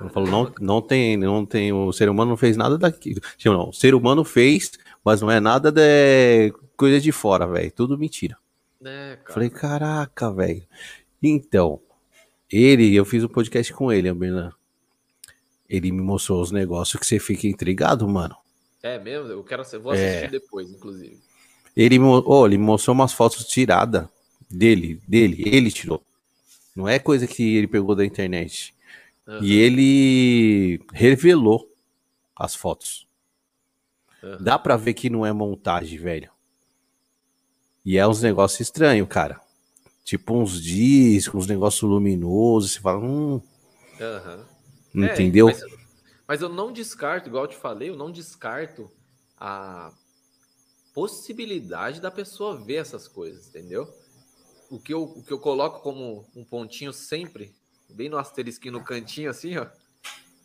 [0.00, 3.20] Ele falou, não, não tem, não tem, o ser humano não fez nada daquilo.
[3.36, 4.72] Tipo, não, o ser humano fez,
[5.04, 8.36] mas não é nada de coisa de fora, velho, tudo mentira.
[8.84, 9.34] É, cara.
[9.34, 10.62] Falei, caraca, velho.
[11.22, 11.80] Então,
[12.50, 14.56] ele, eu fiz um podcast com ele, Bernardo
[15.72, 18.36] ele me mostrou os negócios que você fica intrigado, mano.
[18.82, 19.28] É mesmo?
[19.28, 20.28] Eu quero eu vou assistir é.
[20.28, 21.18] depois, inclusive.
[21.74, 24.06] Ele, oh, ele mostrou umas fotos tiradas
[24.50, 26.02] dele, dele, ele tirou.
[26.76, 28.74] Não é coisa que ele pegou da internet.
[29.26, 29.42] Uhum.
[29.42, 31.72] E ele revelou
[32.34, 33.06] as fotos.
[34.22, 34.38] Uhum.
[34.40, 36.30] Dá pra ver que não é montagem, velho.
[37.84, 39.40] E é uns negócios estranhos, cara.
[40.04, 42.72] Tipo uns discos, uns negócios luminosos.
[42.72, 43.40] Você fala, hum.
[44.00, 45.04] Uhum.
[45.04, 45.48] Entendeu?
[45.48, 45.64] É, mas,
[46.26, 48.90] mas, eu não descarto, igual eu te falei, eu não descarto
[49.36, 49.92] a
[50.94, 53.88] possibilidade da pessoa ver essas coisas, entendeu?
[54.70, 57.54] O que eu, o que eu coloco como um pontinho sempre,
[57.92, 59.66] bem no asterisquinho no cantinho assim, ó,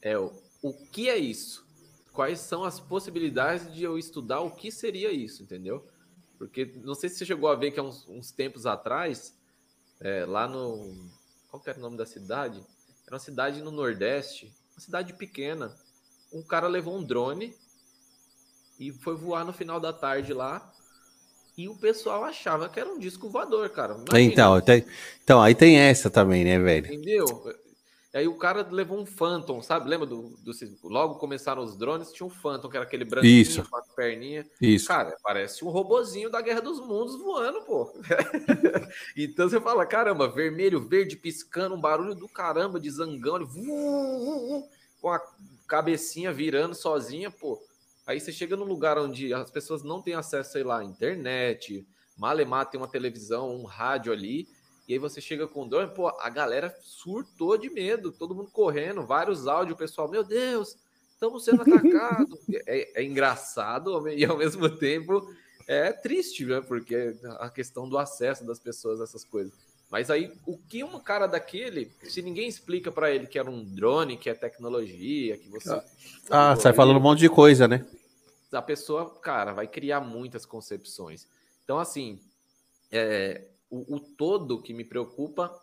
[0.02, 0.32] é o,
[0.62, 1.66] o que é isso?
[2.14, 5.88] Quais são as possibilidades de eu estudar o que seria isso, entendeu?
[6.38, 9.36] Porque não sei se você chegou a ver que há uns, uns tempos atrás,
[10.00, 11.10] é, lá no.
[11.50, 12.64] Qual que era o nome da cidade?
[13.06, 15.76] Era uma cidade no Nordeste, uma cidade pequena.
[16.32, 17.56] Um cara levou um drone
[18.80, 20.74] e foi voar no final da tarde lá.
[21.58, 23.94] E o pessoal achava que era um disco voador, cara.
[23.96, 24.20] Imagina.
[24.22, 24.86] Então, tem,
[25.24, 26.86] então, aí tem essa também, né, velho?
[26.86, 27.26] Entendeu?
[28.14, 29.90] Aí o cara levou um Phantom, sabe?
[29.90, 30.52] Lembra do, do,
[30.84, 33.64] Logo começaram os drones, tinha um Phantom, que era aquele branquinho Isso.
[33.70, 34.46] com a perninha.
[34.62, 34.88] Isso.
[34.88, 37.92] Cara, parece um robozinho da Guerra dos Mundos voando, pô.
[39.18, 43.46] então você fala, caramba, vermelho, verde, piscando, um barulho do caramba de zangão,
[45.02, 45.22] com a
[45.68, 47.62] cabecinha virando sozinha, pô.
[48.08, 51.86] Aí você chega num lugar onde as pessoas não têm acesso, sei lá, à internet,
[52.18, 54.48] malemar tem uma televisão, um rádio ali,
[54.88, 58.50] e aí você chega com o drone, pô, a galera surtou de medo, todo mundo
[58.50, 60.78] correndo, vários áudios, o pessoal, meu Deus,
[61.10, 62.40] estamos sendo atacados.
[62.66, 65.30] é, é, engraçado e ao mesmo tempo
[65.68, 66.62] é triste, né?
[66.62, 69.52] Porque a questão do acesso das pessoas a essas coisas.
[69.90, 73.64] Mas aí, o que um cara daquele, se ninguém explica para ele que era um
[73.64, 75.82] drone, que é tecnologia, que você.
[76.30, 77.86] Ah, sai falando um monte de coisa, né?
[78.52, 81.28] A pessoa, cara, vai criar muitas concepções.
[81.64, 82.22] Então, assim,
[82.92, 85.54] é, o, o todo que me preocupa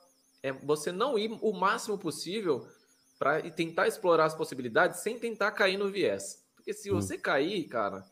[0.43, 2.69] é você não ir o máximo possível
[3.19, 6.45] para tentar explorar as possibilidades sem tentar cair no viés.
[6.55, 6.97] Porque se hum.
[6.97, 8.05] você cair, cara,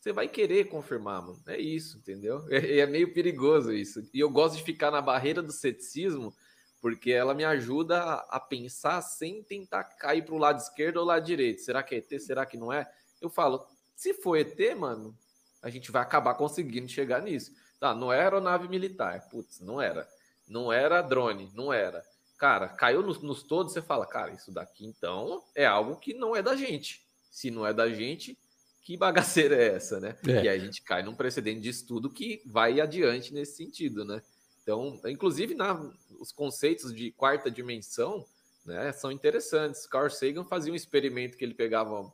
[0.00, 1.40] você vai querer confirmar, mano.
[1.46, 2.44] É isso, entendeu?
[2.48, 4.02] É, é, meio perigoso isso.
[4.12, 6.34] E eu gosto de ficar na barreira do ceticismo,
[6.80, 11.04] porque ela me ajuda a, a pensar sem tentar cair para o lado esquerdo ou
[11.04, 11.60] lado direito.
[11.60, 12.20] Será que é ET?
[12.20, 12.90] Será que não é?
[13.20, 13.64] Eu falo,
[14.00, 15.14] se for ET, mano,
[15.60, 17.52] a gente vai acabar conseguindo chegar nisso.
[17.78, 19.28] Tá, não era aeronave militar.
[19.28, 20.08] Putz, não era.
[20.48, 22.02] Não era drone, não era.
[22.38, 26.34] Cara, caiu nos, nos todos, você fala, cara, isso daqui então é algo que não
[26.34, 27.04] é da gente.
[27.30, 28.38] Se não é da gente,
[28.80, 30.16] que bagaceira é essa, né?
[30.26, 30.44] É.
[30.44, 34.22] E aí a gente cai num precedente de estudo que vai adiante nesse sentido, né?
[34.62, 35.78] Então, inclusive, na,
[36.18, 38.24] os conceitos de quarta dimensão
[38.64, 39.86] né, são interessantes.
[39.86, 42.10] Carl Sagan fazia um experimento que ele pegava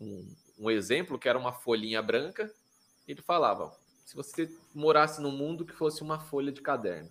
[0.00, 2.52] um, um exemplo, que era uma folhinha branca,
[3.06, 3.72] ele falava:
[4.04, 7.10] se você morasse num mundo que fosse uma folha de caderno,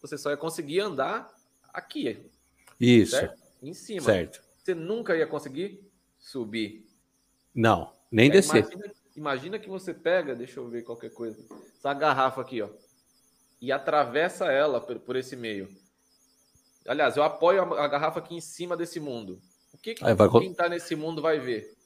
[0.00, 1.32] você só ia conseguir andar
[1.72, 2.18] aqui.
[2.78, 3.16] Isso.
[3.16, 3.40] Certo?
[3.62, 4.02] Em cima.
[4.02, 4.42] Certo.
[4.58, 5.80] Você nunca ia conseguir
[6.18, 6.86] subir.
[7.54, 7.92] Não.
[8.10, 8.64] Nem é, descer.
[8.64, 11.38] Imagina, imagina, que você pega, deixa eu ver qualquer coisa,
[11.78, 12.68] essa garrafa aqui, ó,
[13.60, 15.68] e atravessa ela por, por esse meio.
[16.86, 19.40] Aliás, eu apoio a, a, garrafa aqui em cima desse mundo.
[19.72, 20.28] O que, que vai...
[20.30, 21.76] quem está nesse mundo vai ver?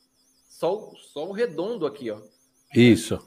[0.55, 2.21] Só, só o redondo aqui, ó.
[2.73, 3.19] Isso.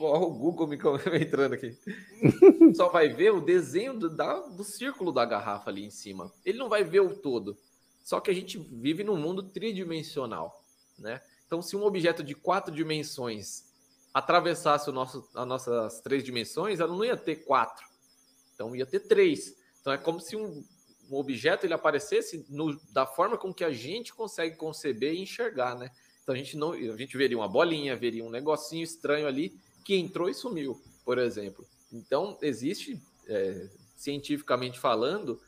[0.00, 0.76] Olha o Google me
[1.20, 1.76] entrando aqui.
[2.74, 6.32] Só vai ver o desenho do, da, do círculo da garrafa ali em cima.
[6.42, 7.58] Ele não vai ver o todo.
[8.02, 10.64] Só que a gente vive num mundo tridimensional,
[10.98, 11.20] né?
[11.46, 13.66] Então, se um objeto de quatro dimensões
[14.14, 17.86] atravessasse o nosso, as nossas três dimensões, ela não ia ter quatro.
[18.54, 19.54] Então, ia ter três.
[19.82, 20.64] Então, é como se um,
[21.10, 25.76] um objeto ele aparecesse no, da forma com que a gente consegue conceber e enxergar,
[25.76, 25.90] né?
[26.22, 29.54] Então, a gente, não, a gente veria uma bolinha, veria um negocinho estranho ali
[29.84, 31.66] que entrou e sumiu, por exemplo.
[31.92, 33.66] Então, existe, é,
[33.96, 35.40] cientificamente falando,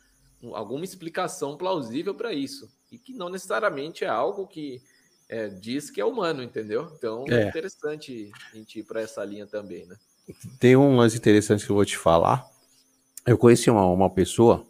[0.53, 2.70] alguma explicação plausível para isso.
[2.91, 4.83] E que não necessariamente é algo que
[5.29, 6.93] é, diz que é humano, entendeu?
[6.97, 9.97] Então é, é interessante a gente ir para essa linha também, né?
[10.61, 12.47] Tem um lance interessante que eu vou te falar.
[13.27, 14.66] Eu conheci uma, uma pessoa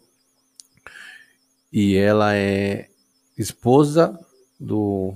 [1.71, 2.89] e ela é
[3.37, 4.17] esposa
[4.59, 5.13] do,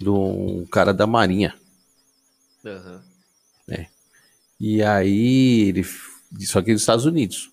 [0.00, 1.54] do cara da Marinha.
[2.64, 3.00] Uhum.
[3.68, 3.86] É.
[4.58, 5.86] E aí, ele,
[6.40, 7.50] só que nos Estados Unidos.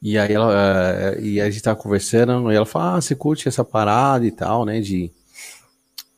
[0.00, 3.48] E aí ela, uh, e a gente tava conversando, e ela fala, ah, você curte
[3.48, 5.10] essa parada e tal, né, de,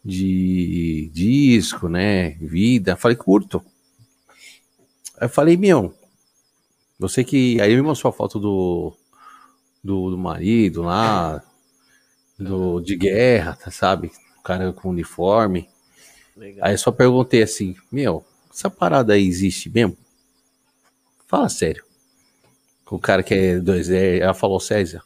[0.04, 2.92] de disco, né, vida.
[2.92, 3.64] Eu falei, curto.
[5.18, 5.94] Aí eu falei, meu,
[6.98, 7.60] você que...
[7.60, 8.96] Aí me mostrou a foto do,
[9.82, 11.42] do, do marido lá,
[12.38, 14.10] do, de guerra, tá, sabe?
[14.38, 15.68] O cara com uniforme.
[16.36, 16.66] Legal.
[16.66, 19.96] Aí eu só perguntei assim, meu, essa parada aí existe mesmo?
[21.26, 21.84] Fala sério
[22.94, 25.02] o cara que é dois é, ela falou César.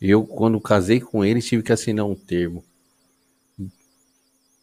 [0.00, 2.64] Eu quando casei com ele tive que assinar um termo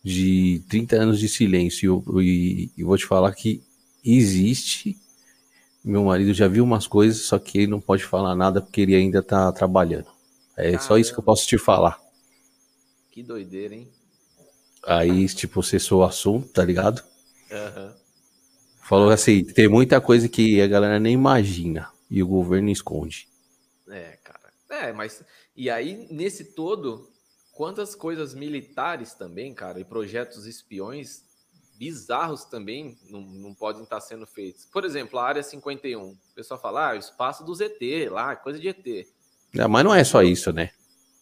[0.04, 3.62] de 30 anos de silêncio e, e vou te falar que
[4.04, 4.98] existe.
[5.84, 8.96] Meu marido já viu umas coisas, só que ele não pode falar nada porque ele
[8.96, 10.08] ainda tá trabalhando.
[10.60, 10.82] É Caramba.
[10.82, 12.00] só isso que eu posso te falar.
[13.12, 13.92] Que doideira, hein?
[14.86, 17.04] Aí, tipo, cessou o assunto, tá ligado?
[17.52, 17.94] Uhum.
[18.84, 23.28] Falou assim, tem muita coisa que a galera nem imagina e o governo esconde.
[23.90, 24.54] É, cara.
[24.70, 25.24] É, mas.
[25.56, 27.10] E aí, nesse todo,
[27.54, 31.24] quantas coisas militares também, cara, e projetos espiões
[31.78, 34.66] bizarros também não, não podem estar sendo feitos.
[34.66, 36.02] Por exemplo, a Área 51.
[36.02, 39.08] O pessoal fala, ah, o espaço do ZT lá, coisa de ET.
[39.54, 40.72] Mas não é só isso, né?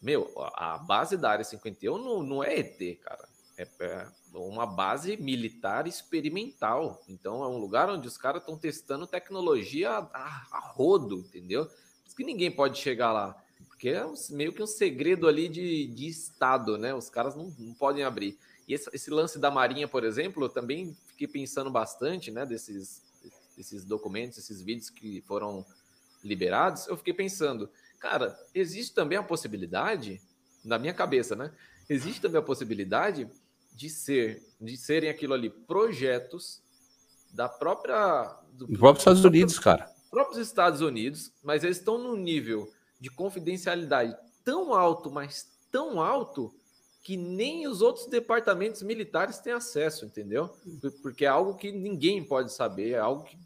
[0.02, 3.28] Meu, a base da Área 51 não, não é ET, cara.
[3.58, 7.04] É, é uma base militar experimental.
[7.10, 11.66] Então é um lugar onde os caras estão testando tecnologia a, a, rodo, entendeu?
[11.66, 13.36] Por que ninguém pode chegar lá.
[13.68, 16.94] Porque é meio que um segredo ali de, de Estado, né?
[16.94, 18.38] Os caras não, não podem abrir.
[18.68, 22.46] E esse, esse, lance da Marinha, por exemplo, eu também fiquei pensando bastante, né?
[22.46, 23.02] Desses,
[23.56, 25.66] desses documentos, esses vídeos que foram
[26.24, 26.88] liberados.
[26.88, 27.70] Eu fiquei pensando,
[28.00, 30.22] cara, existe também a possibilidade,
[30.64, 31.52] na minha cabeça, né?
[31.90, 33.30] Existe também a possibilidade
[33.74, 36.62] de ser, de serem aquilo ali projetos
[37.32, 39.94] da própria do, do próprio Estados do, Unidos, cara.
[40.10, 46.54] Próprios Estados Unidos, mas eles estão num nível de confidencialidade tão alto, mas tão alto
[47.04, 50.50] que nem os outros departamentos militares têm acesso, entendeu?
[51.02, 53.38] Porque é algo que ninguém pode saber, é algo que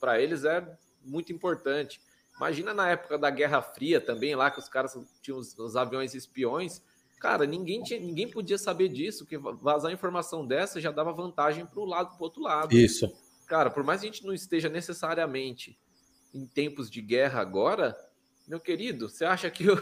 [0.00, 0.66] para eles é
[1.04, 2.00] muito importante.
[2.36, 6.14] Imagina na época da Guerra Fria também, lá que os caras tinham os, os aviões
[6.14, 6.82] espiões.
[7.20, 11.80] Cara, ninguém, tinha, ninguém podia saber disso, que vazar informação dessa já dava vantagem para
[11.80, 12.74] o lado, para outro lado.
[12.76, 13.10] Isso.
[13.46, 15.78] Cara, por mais que a gente não esteja necessariamente
[16.34, 17.96] em tempos de guerra agora,
[18.46, 19.78] meu querido, você acha que o,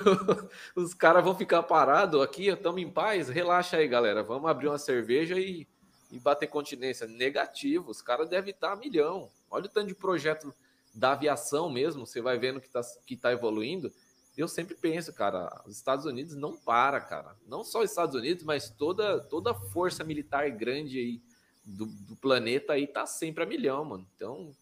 [0.76, 2.48] os caras vão ficar parados aqui?
[2.48, 3.28] Estamos em paz?
[3.28, 4.22] Relaxa aí, galera.
[4.22, 5.66] Vamos abrir uma cerveja e,
[6.10, 7.06] e bater continência.
[7.06, 9.30] Negativo, os caras devem estar a milhão.
[9.50, 10.54] Olha o tanto de projeto
[10.94, 13.92] da aviação mesmo, você vai vendo que está que tá evoluindo.
[14.36, 17.36] Eu sempre penso, cara, os Estados Unidos não para, cara.
[17.46, 21.22] Não só os Estados Unidos, mas toda, toda força militar grande aí
[21.64, 24.06] do, do planeta aí tá sempre a milhão, mano.
[24.16, 24.54] Então,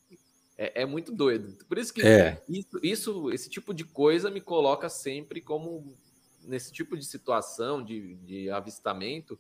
[0.59, 1.65] é, é, muito doido.
[1.67, 2.43] Por isso que é.
[2.49, 5.97] isso, isso, esse tipo de coisa me coloca sempre como
[6.43, 9.39] nesse tipo de situação de, de avistamento.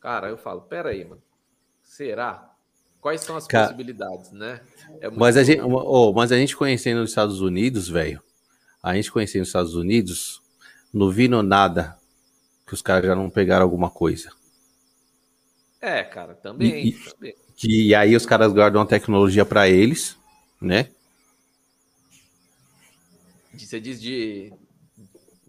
[0.00, 1.22] Cara, eu falo, pera aí, mano.
[1.82, 2.54] Será?
[3.00, 4.60] Quais são as cara, possibilidades, né?
[5.00, 8.22] É mas, a gente, oh, mas a gente conhecendo os Estados Unidos, velho,
[8.82, 10.42] a gente conhecendo os Estados Unidos,
[10.92, 11.96] não vi no nada
[12.66, 14.32] que os caras já não pegaram alguma coisa.
[15.80, 16.88] É, cara, também.
[16.88, 17.34] E, também.
[17.56, 20.18] Que, e aí os caras guardam a tecnologia para eles
[20.60, 20.88] né?
[23.54, 24.52] Você diz de,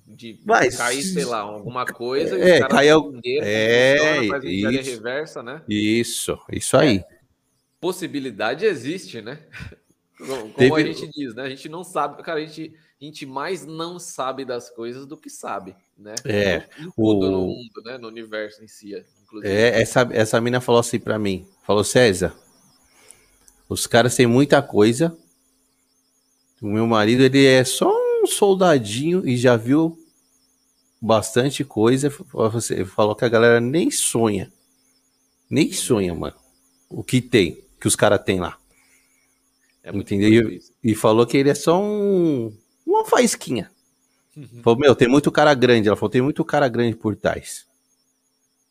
[0.06, 2.38] de Mas, cair, sei lá, alguma coisa.
[2.38, 3.20] É, caiu.
[3.24, 5.62] É, funciona, isso, reversa, né?
[5.70, 6.97] Isso, isso aí.
[6.97, 7.19] É,
[7.80, 9.40] possibilidade existe, né?
[10.18, 10.74] Como, Teve...
[10.74, 11.44] a gente diz, né?
[11.44, 15.16] A gente não sabe, cara, a gente, a gente mais não sabe das coisas do
[15.16, 16.14] que sabe, né?
[16.26, 16.68] É.
[16.98, 17.14] o...
[17.14, 17.98] no mundo, né?
[17.98, 19.54] No universo em si, inclusive.
[19.54, 22.36] É, essa, essa mina falou assim para mim, falou, César,
[23.70, 25.18] os caras têm muita coisa.
[26.62, 27.90] O meu marido, ele é só
[28.22, 29.98] um soldadinho e já viu
[31.00, 32.10] bastante coisa.
[32.34, 34.52] Você falou que a galera nem sonha.
[35.50, 36.36] Nem sonha, mano.
[36.90, 38.58] O que tem, que os caras têm lá.
[39.84, 40.50] É Entendeu?
[40.50, 42.56] E, e, falou que ele é só um,
[42.86, 43.72] uma faísquinha.
[44.36, 44.62] Uhum.
[44.62, 45.88] Falou, meu, tem muito cara grande.
[45.88, 47.66] Ela falou, tem muito cara grande por trás.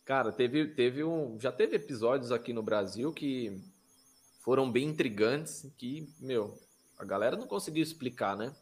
[0.05, 1.37] Cara, teve, teve um.
[1.41, 3.59] Já teve episódios aqui no Brasil que
[4.41, 6.59] foram bem intrigantes que, meu,
[6.99, 8.53] a galera não conseguiu explicar, né?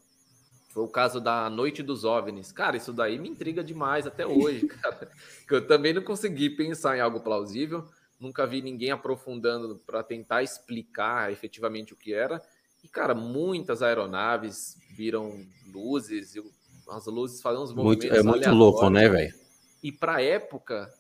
[0.69, 2.53] Foi o caso da Noite dos OVNIs.
[2.53, 5.11] Cara, isso daí me intriga demais até hoje, cara.
[5.47, 7.89] Que eu também não consegui pensar em algo plausível.
[8.19, 12.43] Nunca vi ninguém aprofundando para tentar explicar efetivamente o que era.
[12.83, 16.43] E, cara, muitas aeronaves viram luzes, e
[16.89, 18.09] as luzes fazendo uns movimentos.
[18.09, 19.35] Muito, é muito louco, né, velho?
[19.83, 20.93] E pra época,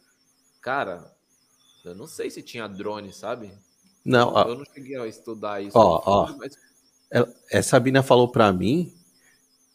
[0.60, 1.10] cara,
[1.84, 3.50] eu não sei se tinha drone, sabe?
[4.04, 5.76] Não, ó, eu não cheguei a estudar isso.
[5.78, 6.56] Ó, ó, mas...
[7.50, 8.92] Essa Sabina falou para mim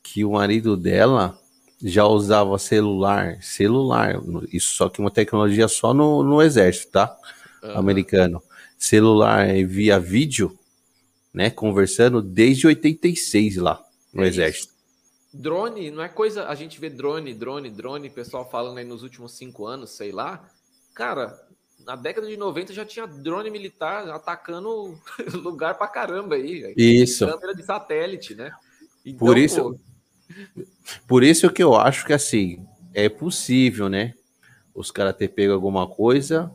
[0.04, 1.40] que o marido dela
[1.84, 4.22] já usava celular, celular,
[4.52, 7.18] isso só que uma tecnologia só no, no exército, tá?
[7.64, 7.78] Uhum.
[7.78, 8.44] Americano.
[8.78, 10.58] Celular via vídeo,
[11.34, 11.50] né?
[11.50, 14.68] Conversando desde 86 lá no é exército.
[14.68, 14.82] Isso.
[15.34, 16.48] Drone, não é coisa.
[16.48, 20.46] A gente vê drone, drone, drone, pessoal falando aí nos últimos cinco anos, sei lá.
[20.94, 21.40] Cara,
[21.86, 25.00] na década de 90 já tinha drone militar atacando
[25.34, 26.74] lugar pra caramba aí.
[26.76, 27.26] Isso.
[27.26, 28.52] Câmera de satélite, né?
[29.06, 29.80] Então, por isso, pô...
[31.08, 34.14] por isso que eu acho que assim é possível, né?
[34.74, 36.52] Os caras ter pego alguma coisa,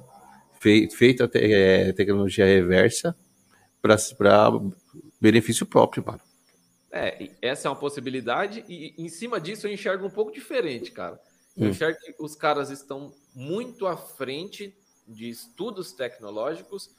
[0.61, 3.17] feito a te, é, tecnologia reversa
[3.81, 4.51] para
[5.21, 6.21] benefício próprio, mano.
[6.91, 11.21] É, essa é uma possibilidade, e em cima disso eu enxergo um pouco diferente, cara.
[11.57, 11.71] Eu hum.
[11.71, 14.75] enxergo que os caras estão muito à frente
[15.07, 16.91] de estudos tecnológicos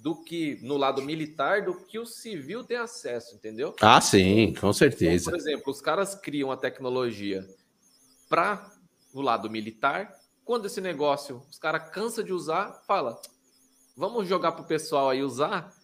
[0.00, 3.74] do que no lado militar do que o civil tem acesso, entendeu?
[3.80, 5.28] Ah, sim, com certeza.
[5.28, 7.46] Então, por exemplo, os caras criam a tecnologia
[8.28, 8.72] para
[9.12, 10.18] o lado militar.
[10.44, 13.20] Quando esse negócio os caras cansa de usar, fala:
[13.94, 15.74] vamos jogar para o pessoal aí usar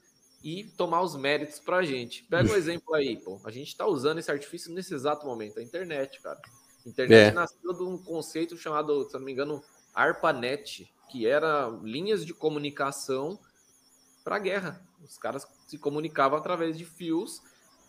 [0.43, 2.23] e tomar os méritos para a gente.
[2.25, 3.39] Pega um exemplo aí, pô.
[3.45, 6.41] A gente está usando esse artifício nesse exato momento, a internet, cara.
[6.85, 7.33] A internet é.
[7.33, 9.63] nasceu de um conceito chamado, se não me engano,
[9.93, 13.39] ARPANET, que era linhas de comunicação
[14.27, 14.83] para a guerra.
[15.05, 17.41] Os caras se comunicavam através de fios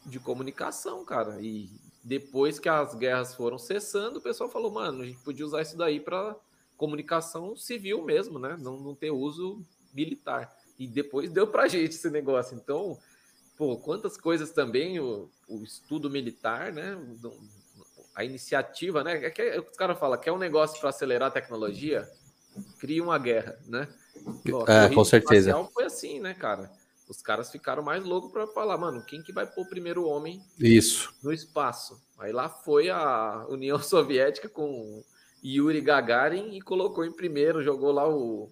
[0.06, 1.42] de comunicação, cara.
[1.42, 1.68] E
[2.04, 5.76] depois que as guerras foram cessando, o pessoal falou, mano, a gente podia usar isso
[5.76, 6.36] daí para
[6.78, 8.56] comunicação civil mesmo, né?
[8.60, 10.56] Não, não ter uso militar.
[10.78, 12.56] E depois deu pra gente esse negócio.
[12.56, 13.00] Então,
[13.58, 16.96] pô, quantas coisas também o, o estudo militar, né?
[18.14, 19.26] A iniciativa, né?
[19.26, 22.08] É que, é, os caras falam que é um negócio para acelerar a tecnologia
[22.80, 23.88] cria uma guerra, né?
[24.68, 25.54] É, com certeza.
[25.74, 26.72] Foi assim, né, cara?
[27.10, 30.42] Os caras ficaram mais loucos para falar, mano, quem que vai pôr o primeiro homem
[30.60, 31.14] Isso.
[31.24, 32.02] no espaço?
[32.20, 35.04] Aí lá foi a União Soviética com
[35.44, 38.52] Yuri Gagarin e colocou em primeiro, jogou lá o,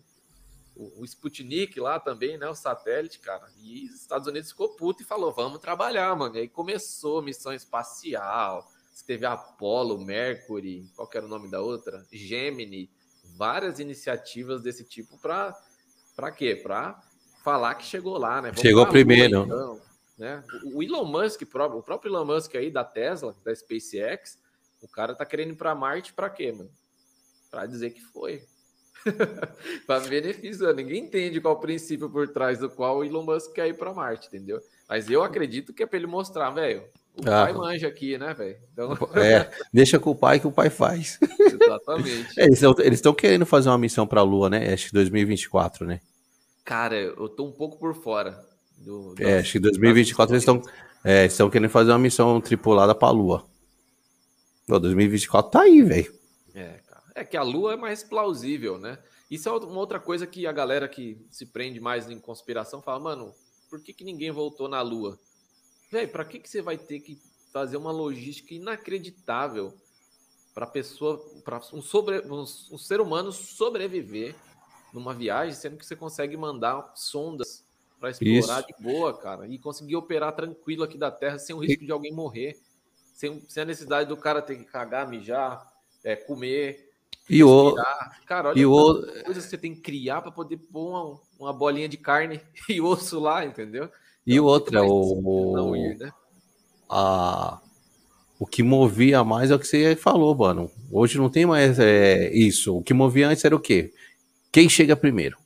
[0.76, 2.48] o, o Sputnik lá também, né?
[2.48, 3.46] O satélite, cara.
[3.62, 6.36] E os Estados Unidos ficou puto e falou: vamos trabalhar, mano.
[6.38, 8.66] E aí começou missão espacial.
[9.06, 12.06] Teve Apollo, Mercury, qual era o nome da outra?
[12.12, 12.90] Gemini,
[13.36, 15.56] várias iniciativas desse tipo para
[16.16, 16.56] para quê?
[16.56, 17.02] Para
[17.44, 18.50] falar que chegou lá, né?
[18.50, 19.44] Vamos chegou primeiro.
[19.44, 19.82] Então,
[20.18, 20.44] né?
[20.64, 24.40] O Elon Musk, o próprio Elon Musk aí da Tesla, da SpaceX,
[24.82, 26.72] o cara tá querendo ir para Marte para quê, mano?
[27.52, 28.44] Para dizer que foi.
[29.86, 33.68] para benefício, ninguém entende qual o princípio por trás do qual o Elon Musk quer
[33.68, 34.62] ir para Marte, entendeu?
[34.88, 36.84] Mas eu acredito que é para ele mostrar, velho.
[37.18, 38.58] O ah, pai manja aqui, né, velho?
[38.74, 38.98] Então...
[39.16, 41.18] É, deixa com o pai que o pai faz.
[41.40, 42.40] Exatamente.
[42.40, 44.74] É, eles estão querendo fazer uma missão para a Lua, né?
[44.74, 46.02] Acho que 2024, né?
[46.64, 48.44] Cara, eu tô um pouco por fora.
[48.78, 50.62] Do, do é, acho que 2024 eles estão
[51.04, 53.46] é, estão querendo fazer uma missão tripulada para a Lua.
[54.68, 56.12] 2024 tá aí, velho.
[56.56, 56.80] É,
[57.14, 58.98] é que a Lua é mais plausível, né?
[59.30, 63.00] Isso é uma outra coisa que a galera que se prende mais em conspiração fala,
[63.00, 63.34] mano,
[63.70, 65.20] por que, que ninguém voltou na Lua?
[65.96, 67.18] Velho, para que, que você vai ter que
[67.54, 69.74] fazer uma logística inacreditável
[70.54, 74.36] para pessoa, para um, sobre, um, um ser humano sobreviver
[74.92, 77.64] numa viagem, sendo que você consegue mandar sondas
[77.98, 78.68] para explorar Isso.
[78.68, 81.86] de boa, cara, e conseguir operar tranquilo aqui da Terra sem o risco e...
[81.86, 82.60] de alguém morrer,
[83.14, 85.66] sem, sem a necessidade do cara ter que cagar, mijar,
[86.04, 86.92] é, comer.
[87.30, 87.74] E o
[88.26, 91.54] cara, olha e o coisa que você tem que criar para poder pôr uma, uma
[91.54, 93.90] bolinha de carne e osso lá, entendeu?
[94.26, 96.12] E então, outra, o, ir, né?
[96.90, 97.60] a,
[98.40, 100.72] o que movia mais é o que você falou, mano.
[100.92, 102.78] Hoje não tem mais é, isso.
[102.78, 103.94] O que movia antes era o quê?
[104.52, 105.38] Quem chega primeiro.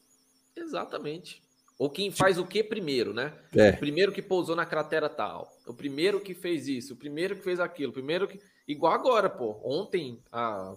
[0.55, 1.41] Exatamente.
[1.77, 3.34] Ou quem faz o que primeiro, né?
[3.55, 3.71] É.
[3.71, 5.51] O primeiro que pousou na cratera tal.
[5.65, 6.93] O primeiro que fez isso.
[6.93, 7.91] O primeiro que fez aquilo.
[7.91, 8.39] O primeiro que.
[8.67, 9.59] Igual agora, pô.
[9.63, 10.75] Ontem a...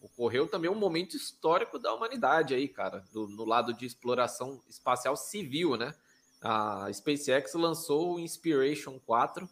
[0.00, 3.04] ocorreu também um momento histórico da humanidade aí, cara.
[3.12, 5.94] Do, no lado de exploração espacial civil, né?
[6.42, 9.48] A SpaceX lançou o Inspiration 4,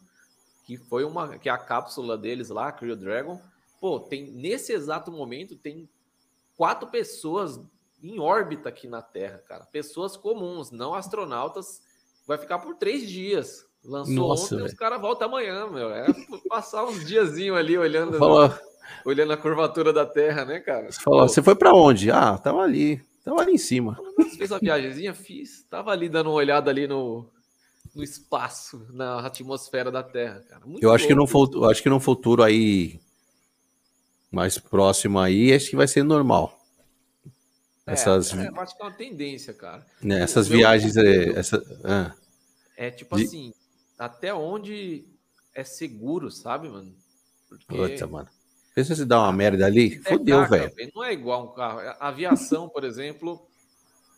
[0.65, 3.39] que foi uma que é a cápsula deles lá, Crew Dragon.
[3.79, 5.89] Pô, tem nesse exato momento tem
[6.55, 7.59] quatro pessoas
[8.03, 9.65] em órbita aqui na Terra, cara.
[9.65, 11.81] Pessoas comuns, não astronautas.
[12.27, 13.65] Vai ficar por três dias.
[13.83, 14.67] Lançou Nossa, ontem, véio.
[14.67, 15.91] os caras voltam amanhã, meu.
[15.91, 16.05] É
[16.47, 18.17] passar uns diazinho ali olhando,
[19.05, 20.91] olhando a curvatura da Terra, né, cara?
[20.91, 22.11] Você falou, você foi para onde?
[22.11, 23.03] Ah, tava ali.
[23.23, 23.97] Tava ali em cima.
[24.17, 25.13] Você fez a viagemzinha?
[25.13, 25.63] Fiz.
[25.69, 27.29] Tava ali dando uma olhada ali no,
[27.93, 30.65] no espaço, na atmosfera da Terra, cara.
[30.65, 32.99] Muito eu acho que, futuro, acho que no futuro aí,
[34.31, 36.59] mais próximo aí, acho que vai ser normal.
[37.85, 38.33] É, essas...
[38.33, 39.85] É, eu acho que é uma tendência, cara.
[40.01, 40.97] Né, essas viagens...
[40.97, 42.13] É, essa, ah.
[42.75, 43.25] é tipo De...
[43.25, 43.53] assim,
[43.99, 45.05] até onde
[45.53, 46.95] é seguro, sabe, mano?
[47.47, 47.75] Porque...
[47.75, 48.29] Puta, mano.
[48.73, 50.71] Pensa se dá uma merda ali, é, fodeu, velho.
[50.95, 51.79] Não é igual um carro.
[51.99, 53.45] A aviação, por exemplo,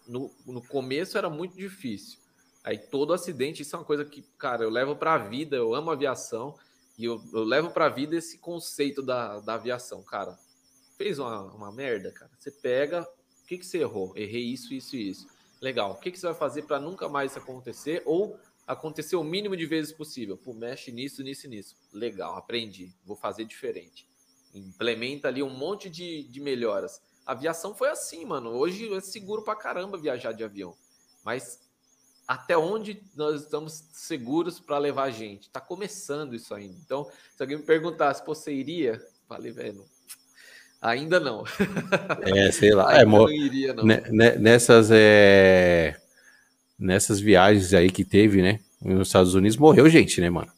[0.07, 2.19] no, no começo era muito difícil.
[2.63, 5.73] Aí todo acidente, isso é uma coisa que, cara, eu levo para a vida, eu
[5.73, 6.55] amo aviação
[6.97, 10.37] e eu, eu levo para a vida esse conceito da, da aviação, cara.
[10.97, 12.31] Fez uma, uma merda, cara.
[12.37, 14.13] Você pega, o que, que você errou?
[14.15, 15.27] Errei isso, isso e isso.
[15.59, 15.93] Legal.
[15.93, 18.03] O que, que você vai fazer para nunca mais isso acontecer?
[18.05, 20.37] Ou acontecer o mínimo de vezes possível?
[20.37, 21.75] Pô, mexe nisso, nisso e nisso.
[21.91, 22.93] Legal, aprendi.
[23.03, 24.12] Vou fazer diferente
[24.53, 27.01] implementa ali um monte de, de melhoras.
[27.25, 28.51] A aviação foi assim, mano.
[28.51, 30.75] Hoje é seguro pra caramba viajar de avião.
[31.23, 31.59] Mas
[32.27, 35.49] até onde nós estamos seguros para levar a gente?
[35.49, 36.75] Tá começando isso ainda.
[36.85, 39.01] Então, se alguém me perguntasse, pô, você iria?
[39.27, 39.85] Falei, velho,
[40.81, 41.43] ainda não.
[42.21, 42.95] É, sei lá.
[42.99, 43.83] é, não iria, não.
[43.85, 45.99] Nessas, é...
[46.77, 48.59] nessas viagens aí que teve, né?
[48.81, 50.51] Nos Estados Unidos morreu gente, né, mano?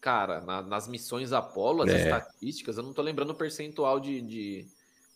[0.00, 2.02] Cara, na, nas missões Apolo, as é.
[2.04, 4.66] estatísticas, eu não tô lembrando o percentual de, de,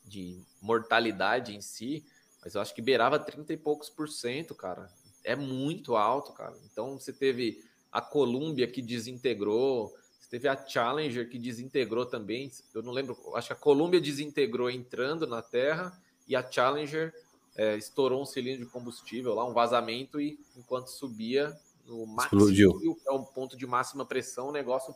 [0.04, 2.04] de, mortalidade em si,
[2.42, 4.90] mas eu acho que beirava 30 e poucos por cento, cara.
[5.24, 6.54] É muito alto, cara.
[6.70, 12.50] Então você teve a Columbia que desintegrou, você teve a Challenger que desintegrou também.
[12.74, 17.14] Eu não lembro, acho que a Columbia desintegrou entrando na Terra e a Challenger
[17.56, 21.56] é, estourou um cilindro de combustível lá, um vazamento, e enquanto subia,
[21.86, 22.98] no máximo, Explodiu.
[23.06, 24.94] é um ponto de máxima pressão, o negócio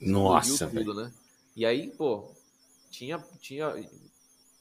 [0.00, 1.12] Nossa, tudo, né?
[1.56, 2.30] E aí, pô,
[2.90, 3.74] tinha, tinha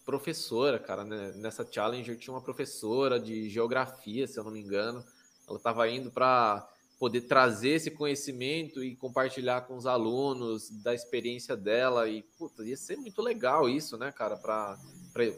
[0.05, 1.34] professora, cara, né?
[1.36, 5.03] nessa Challenger tinha uma professora de geografia, se eu não me engano.
[5.47, 6.67] Ela estava indo para
[6.97, 12.09] poder trazer esse conhecimento e compartilhar com os alunos da experiência dela.
[12.09, 14.78] E, puta, ia ser muito legal isso, né, cara, para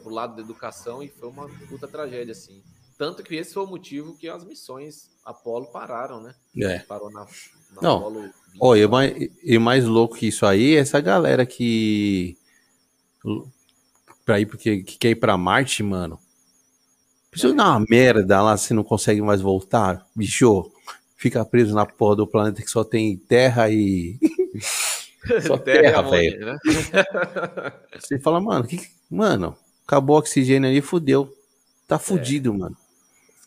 [0.04, 1.02] o lado da educação.
[1.02, 2.62] E foi uma puta tragédia, assim.
[3.00, 6.34] Tanto que esse foi o motivo que as missões Apolo pararam, né?
[6.54, 6.80] É.
[6.80, 7.96] Parou na, na Não.
[7.96, 12.36] Apolo 20, oh, e, mais, e mais louco que isso aí é essa galera que
[14.22, 16.20] pra ir porque que quer ir pra Marte, mano.
[17.30, 20.70] Precisa dar uma merda lá se não consegue mais voltar, bicho.
[21.16, 24.18] Fica preso na porra do planeta que só tem terra e.
[25.46, 26.44] só terra, velho.
[26.44, 26.58] Né?
[27.98, 28.78] Você fala, mano, que...
[29.08, 31.34] mano, acabou o oxigênio ali, fudeu.
[31.88, 31.98] Tá é.
[31.98, 32.58] fudido, é.
[32.58, 32.76] mano.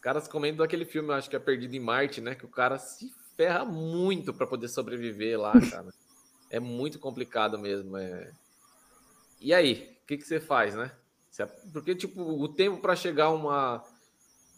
[0.04, 2.36] Caras comentam aquele filme, eu acho que é Perdido em Marte, né?
[2.36, 5.88] Que o cara se ferra muito para poder sobreviver lá, cara.
[6.50, 7.96] é muito complicado mesmo.
[7.96, 8.30] É...
[9.40, 10.92] E aí, o que, que você faz, né?
[11.72, 13.82] Porque, tipo, o tempo para chegar uma,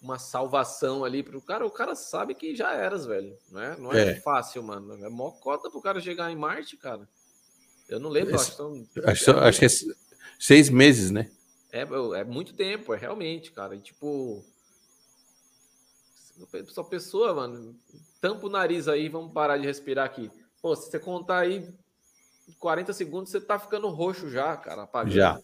[0.01, 3.37] uma salvação ali pro cara, o cara sabe que já eras, velho.
[3.51, 4.15] Não é, não é, é.
[4.21, 5.05] fácil, mano.
[5.05, 7.07] É mó cota pro cara chegar em Marte, cara.
[7.87, 9.95] Eu não lembro, Esse, acho, acho, é, acho que é
[10.39, 11.29] seis meses, né?
[11.71, 13.75] É, é muito tempo, é realmente, cara.
[13.75, 14.43] E, tipo,
[16.67, 17.75] só pessoa, mano,
[18.19, 20.31] tampa o nariz aí, vamos parar de respirar aqui.
[20.61, 21.73] Pô, se você contar aí
[22.59, 25.13] 40 segundos, você tá ficando roxo já, cara, apagando.
[25.13, 25.39] Já.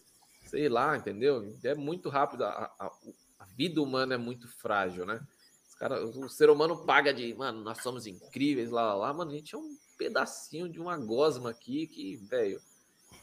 [0.46, 1.56] Sei lá, entendeu?
[1.64, 2.44] É muito rápido.
[2.44, 2.92] A, a,
[3.40, 5.22] a vida humana é muito frágil, né?
[5.68, 9.14] Os cara, o ser humano paga de, mano, nós somos incríveis, lá, lá, lá.
[9.14, 12.60] Mano, a gente é um pedacinho de uma gosma aqui que, velho,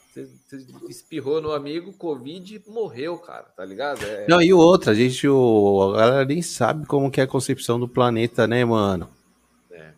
[0.09, 0.29] você
[0.89, 4.03] espirrou no amigo, Covid, morreu, cara, tá ligado?
[4.03, 4.27] É...
[4.29, 7.79] Não, e outra, a gente, o, a galera nem sabe como que é a concepção
[7.79, 9.09] do planeta, né, mano?
[9.71, 9.93] É.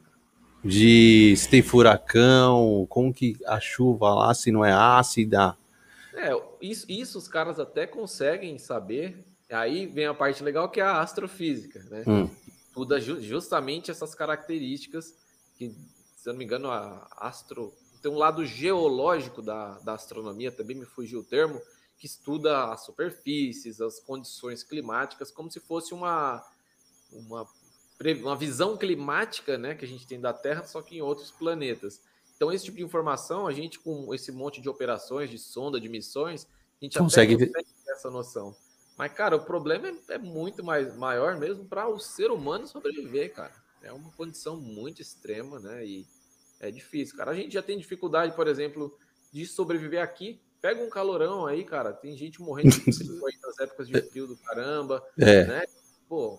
[0.64, 5.56] De se tem furacão, como que a chuva lá, se não é ácida.
[6.14, 6.30] É,
[6.60, 9.24] isso, isso os caras até conseguem saber.
[9.48, 12.04] Aí vem a parte legal que é a astrofísica, né?
[12.06, 12.28] Hum.
[12.66, 15.14] Estuda justamente essas características
[15.56, 15.74] que,
[16.16, 20.76] se eu não me engano, a astro tem um lado geológico da, da astronomia, também
[20.76, 21.60] me fugiu o termo,
[21.98, 26.42] que estuda as superfícies, as condições climáticas, como se fosse uma,
[27.12, 27.46] uma,
[28.22, 32.00] uma visão climática né, que a gente tem da Terra, só que em outros planetas.
[32.34, 35.90] Então, esse tipo de informação, a gente, com esse monte de operações, de sonda, de
[35.90, 36.46] missões,
[36.80, 38.56] a gente consegue, até consegue ter essa noção.
[38.96, 43.34] Mas, cara, o problema é, é muito mais maior mesmo para o ser humano sobreviver,
[43.34, 43.52] cara.
[43.82, 45.84] É uma condição muito extrema, né?
[45.86, 46.06] E
[46.60, 47.30] é difícil, cara.
[47.30, 48.96] A gente já tem dificuldade, por exemplo,
[49.32, 50.40] de sobreviver aqui.
[50.60, 51.92] Pega um calorão aí, cara.
[51.92, 52.76] Tem gente morrendo
[53.42, 55.02] nas épocas de frio do caramba.
[55.18, 55.46] É.
[55.46, 55.64] Né?
[56.06, 56.38] Pô,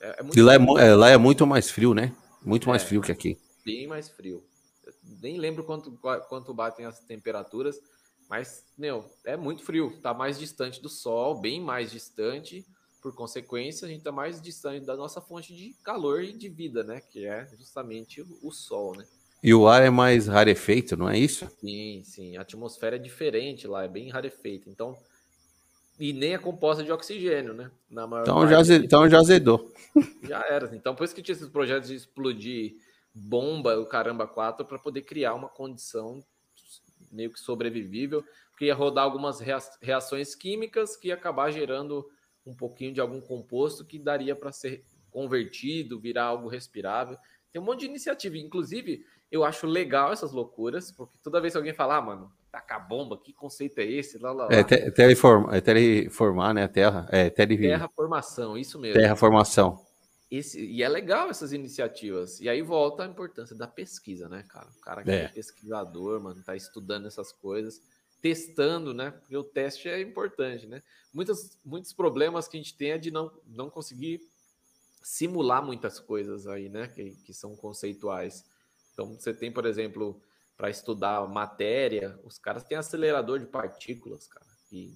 [0.00, 2.14] é, é muito e lá é, é, lá é, muito mais frio, né?
[2.42, 3.38] Muito mais é, frio que aqui.
[3.64, 4.44] Bem mais frio.
[4.84, 5.92] Eu nem lembro quanto,
[6.28, 7.80] quanto batem as temperaturas,
[8.28, 9.98] mas, meu, é muito frio.
[10.02, 12.66] Tá mais distante do sol, bem mais distante.
[13.00, 16.82] Por consequência, a gente tá mais distante da nossa fonte de calor e de vida,
[16.82, 17.00] né?
[17.00, 19.06] Que é justamente o sol, né?
[19.42, 21.48] E o ar é mais rarefeito, não é isso?
[21.60, 22.36] Sim, sim.
[22.36, 24.68] A atmosfera é diferente lá, é bem rarefeita.
[24.68, 24.94] Então,
[25.98, 27.70] e nem é composta de oxigênio, né?
[27.90, 29.72] Na maior então, já, azedou, então já azedou.
[30.22, 30.74] Já era.
[30.74, 32.76] Então, por isso que tinha esses projetos de explodir
[33.14, 36.24] bomba, o caramba 4, para poder criar uma condição
[37.10, 39.40] meio que sobrevivível, porque ia rodar algumas
[39.80, 42.06] reações químicas que ia acabar gerando
[42.46, 47.18] um pouquinho de algum composto que daria para ser convertido, virar algo respirável.
[47.52, 48.38] Tem um monte de iniciativa.
[48.38, 52.86] Inclusive, eu acho legal essas loucuras, porque toda vez que alguém falar, ah, mano, tacar
[52.86, 54.18] bomba, que conceito é esse?
[54.18, 54.52] Lá, lá, lá.
[54.52, 56.64] É, te, teleform, é teleformar, né?
[56.64, 57.08] A terra.
[57.10, 57.56] É, tele...
[57.56, 59.00] Terraformação, isso mesmo.
[59.00, 59.84] Terraformação.
[60.30, 62.40] Esse, e é legal essas iniciativas.
[62.40, 64.68] E aí volta a importância da pesquisa, né, cara?
[64.76, 67.80] O cara que é, é pesquisador, mano, tá estudando essas coisas,
[68.20, 69.10] testando, né?
[69.10, 70.82] Porque o teste é importante, né?
[71.12, 74.20] Muitos, muitos problemas que a gente tem é de não, não conseguir
[75.02, 76.88] simular muitas coisas aí, né?
[76.88, 78.44] Que, que são conceituais.
[79.00, 80.20] Então, você tem, por exemplo,
[80.58, 84.94] para estudar matéria, os caras têm acelerador de partículas, cara, e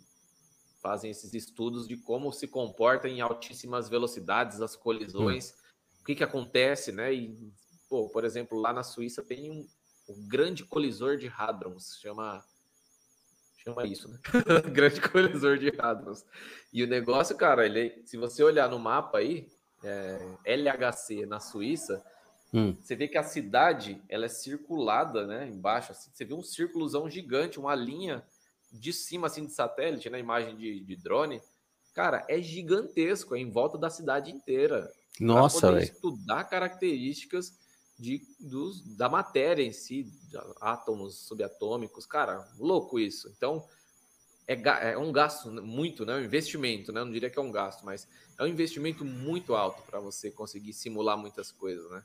[0.83, 6.01] fazem esses estudos de como se comporta em altíssimas velocidades as colisões, hum.
[6.03, 7.15] o que, que acontece, né?
[7.15, 7.51] E,
[7.89, 9.67] pô, por exemplo, lá na Suíça tem um,
[10.11, 12.45] um grande colisor de hadrons, chama
[13.57, 14.19] chama isso, né?
[14.71, 16.27] grande colisor de hadrons.
[16.71, 19.49] E o negócio, cara, ele, se você olhar no mapa aí,
[19.83, 22.05] é, LHC na Suíça,
[22.55, 22.77] Hum.
[22.81, 25.49] Você vê que a cidade ela é circulada, né?
[25.49, 28.25] Embaixo, assim, você vê um círculozão gigante, uma linha
[28.73, 31.43] de cima assim de satélite, na né, imagem de, de drone.
[31.93, 34.89] Cara, é gigantesco, é em volta da cidade inteira.
[35.19, 35.83] Nossa, velho.
[35.83, 37.59] Estudar características
[37.99, 40.07] de, dos, da matéria em si,
[40.61, 43.33] átomos subatômicos, cara, louco isso.
[43.37, 43.65] Então,
[44.47, 46.15] é, é um gasto muito, né?
[46.15, 47.01] Um investimento, né?
[47.01, 48.07] Eu não diria que é um gasto, mas
[48.39, 52.05] é um investimento muito alto para você conseguir simular muitas coisas, né?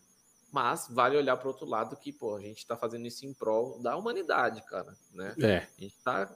[0.52, 3.34] Mas vale olhar para o outro lado que, pô, a gente está fazendo isso em
[3.34, 5.36] prol da humanidade, cara, né?
[5.42, 5.58] É.
[5.58, 6.30] A gente tá...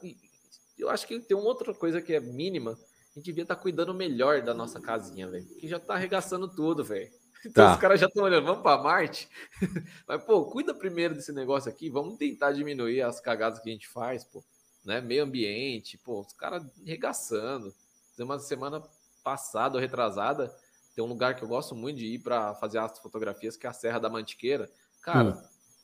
[0.77, 2.72] Eu acho que tem uma outra coisa que é mínima.
[2.72, 5.45] A gente devia estar tá cuidando melhor da nossa casinha, velho.
[5.45, 7.11] Que já está arregaçando tudo, velho.
[7.45, 7.73] Então tá.
[7.73, 9.27] os caras já estão olhando, vamos para Marte?
[10.07, 13.85] Mas, pô, cuida primeiro desse negócio aqui, vamos tentar diminuir as cagadas que a gente
[13.85, 14.41] faz, pô.
[14.85, 15.02] né?
[15.02, 17.73] Meio ambiente, pô, os caras regaçando.
[18.18, 18.81] Uma semana
[19.23, 20.56] passada ou retrasada,
[20.93, 23.73] tem um lugar que eu gosto muito de ir para fazer astrofotografias, que é a
[23.73, 24.69] Serra da Mantiqueira.
[25.01, 25.29] Cara,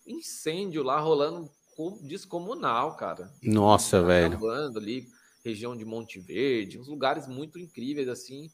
[0.07, 0.18] hum.
[0.18, 1.49] incêndio lá rolando
[2.02, 3.31] descomunal, cara.
[3.41, 4.49] Nossa, tá velho.
[4.76, 5.07] ali,
[5.44, 8.52] região de Monte Verde, uns lugares muito incríveis assim.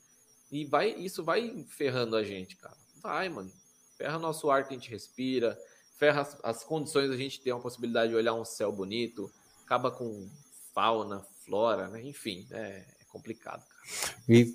[0.52, 2.78] E vai, isso vai ferrando a gente, cara.
[3.02, 3.52] Vai, mano.
[3.98, 5.58] Ferra nosso ar que a gente respira,
[5.98, 9.32] ferra as, as condições da gente ter uma possibilidade de olhar um céu bonito,
[9.64, 10.30] acaba com
[10.74, 12.02] fauna, flora, né?
[12.04, 14.16] Enfim, é, é complicado, cara.
[14.28, 14.54] E,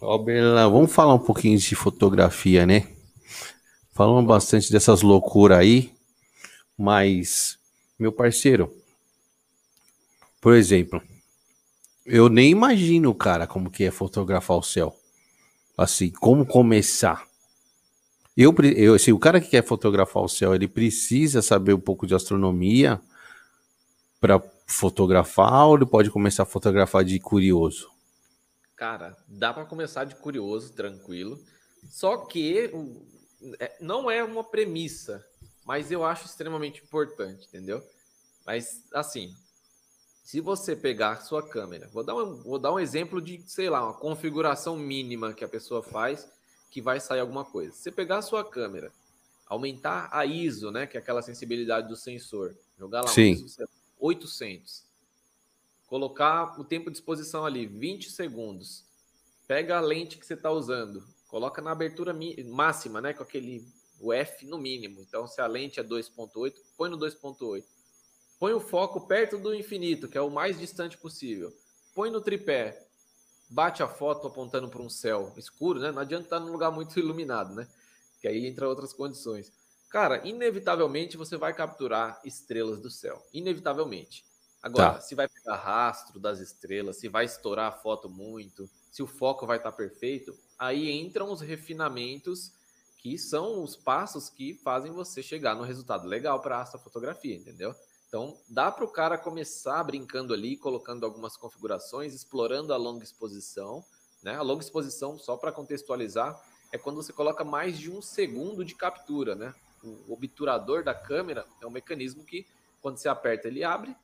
[0.00, 2.88] ó, Bela, vamos falar um pouquinho de fotografia, né?
[3.92, 5.92] Falamos bastante dessas loucuras aí,
[6.76, 7.58] mas,
[7.98, 8.74] meu parceiro,
[10.40, 11.00] por exemplo,
[12.04, 14.96] eu nem imagino, cara, como que é fotografar o céu.
[15.76, 17.26] Assim, como começar.
[18.36, 22.06] Eu, eu assim, o cara que quer fotografar o céu, ele precisa saber um pouco
[22.06, 23.00] de astronomia
[24.20, 27.90] para fotografar ou ele pode começar a fotografar de curioso?
[28.82, 31.40] Cara, dá para começar de curioso, tranquilo.
[31.88, 32.68] Só que
[33.60, 35.24] é, não é uma premissa,
[35.64, 37.80] mas eu acho extremamente importante, entendeu?
[38.44, 39.32] Mas assim,
[40.24, 43.84] se você pegar sua câmera, vou dar um, vou dar um exemplo de, sei lá,
[43.84, 46.28] uma configuração mínima que a pessoa faz
[46.68, 47.72] que vai sair alguma coisa.
[47.72, 48.92] Se você pegar a sua câmera,
[49.46, 53.34] aumentar a ISO, né, que é aquela sensibilidade do sensor, jogar lá Sim.
[53.34, 53.68] um ISO
[54.00, 54.82] 800,
[55.92, 58.82] colocar o tempo de exposição ali, 20 segundos,
[59.46, 62.16] pega a lente que você está usando, coloca na abertura
[62.46, 63.62] máxima, né, com aquele
[64.00, 65.02] o F no mínimo.
[65.02, 67.62] Então, se a lente é 2.8, põe no 2.8.
[68.40, 71.54] Põe o foco perto do infinito, que é o mais distante possível.
[71.94, 72.88] Põe no tripé,
[73.50, 75.92] bate a foto apontando para um céu escuro, né?
[75.92, 77.68] Não adianta estar num lugar muito iluminado, né?
[78.18, 79.52] Que aí entra outras condições.
[79.90, 83.22] Cara, inevitavelmente você vai capturar estrelas do céu.
[83.30, 84.31] Inevitavelmente.
[84.62, 85.00] Agora, tá.
[85.00, 89.46] se vai pegar rastro das estrelas, se vai estourar a foto muito, se o foco
[89.46, 92.52] vai estar perfeito, aí entram os refinamentos
[92.98, 97.74] que são os passos que fazem você chegar no resultado legal para a astrofotografia, entendeu?
[98.06, 103.82] Então, dá para o cara começar brincando ali, colocando algumas configurações, explorando a longa exposição.
[104.22, 104.36] Né?
[104.36, 106.38] A longa exposição, só para contextualizar,
[106.70, 109.34] é quando você coloca mais de um segundo de captura.
[109.34, 109.54] Né?
[109.82, 112.46] O obturador da câmera é um mecanismo que,
[112.82, 113.96] quando você aperta, ele abre,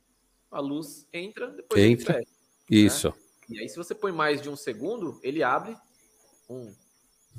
[0.51, 2.17] a luz entra, depois entra.
[2.17, 2.39] ele fecha.
[2.69, 3.07] Isso.
[3.09, 3.13] Né?
[3.49, 5.75] E aí, se você põe mais de um segundo, ele abre.
[6.49, 6.73] Um,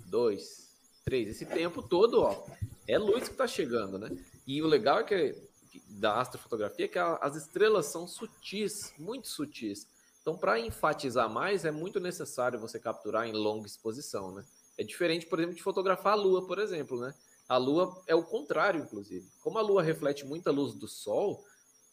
[0.06, 0.70] dois,
[1.04, 1.28] três.
[1.28, 2.46] Esse tempo todo, ó,
[2.86, 4.10] é luz que está chegando, né?
[4.46, 5.50] E o legal é que
[5.88, 9.86] da astrofotografia é que as estrelas são sutis, muito sutis.
[10.20, 14.44] Então, para enfatizar mais, é muito necessário você capturar em longa exposição, né?
[14.76, 17.14] É diferente, por exemplo, de fotografar a Lua, por exemplo, né?
[17.48, 19.28] A Lua é o contrário, inclusive.
[19.40, 21.44] Como a Lua reflete muita luz do Sol,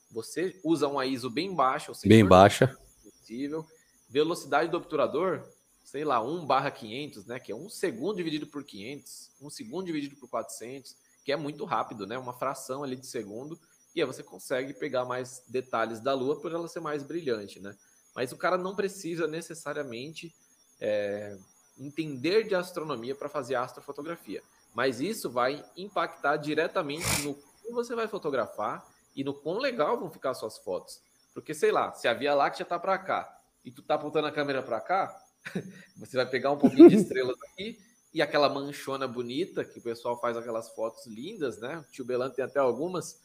[0.10, 3.66] você usa uma ISO bem baixa, bem baixa, possível.
[4.10, 5.44] Velocidade do obturador,
[5.84, 7.40] sei lá, 1 barra 500, né?
[7.40, 10.96] Que é um segundo dividido por 500, um segundo dividido por 400
[11.28, 12.18] que é muito rápido, né?
[12.18, 13.60] Uma fração ali de segundo,
[13.94, 17.76] e aí você consegue pegar mais detalhes da Lua por ela ser mais brilhante, né?
[18.16, 20.34] Mas o cara não precisa necessariamente
[20.80, 21.38] é,
[21.78, 24.42] entender de astronomia para fazer astrofotografia.
[24.74, 30.11] Mas isso vai impactar diretamente no que você vai fotografar e no quão legal vão
[30.11, 31.02] ficar suas fotos.
[31.34, 34.31] Porque, sei lá, se a Via Láctea está para cá e tu tá apontando a
[34.31, 35.19] câmera para cá,
[35.98, 37.80] você vai pegar um pouquinho de estrelas aqui
[38.14, 41.80] e aquela manchona bonita, que o pessoal faz aquelas fotos lindas, né?
[41.80, 43.19] O tio Belan tem até algumas,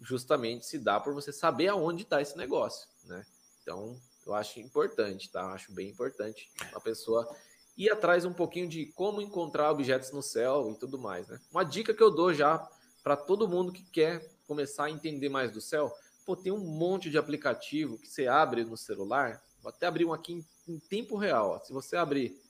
[0.00, 3.24] justamente se dá por você saber aonde está esse negócio, né?
[3.62, 5.40] Então, eu acho importante, tá?
[5.40, 7.28] Eu acho bem importante a pessoa
[7.76, 11.38] ir atrás um pouquinho de como encontrar objetos no céu e tudo mais, né?
[11.50, 12.66] Uma dica que eu dou já
[13.02, 15.92] para todo mundo que quer começar a entender mais do céu,
[16.24, 20.12] pô, tem um monte de aplicativo que você abre no celular, vou até abrir um
[20.12, 21.58] aqui em, em tempo real, ó.
[21.64, 22.40] Se você abrir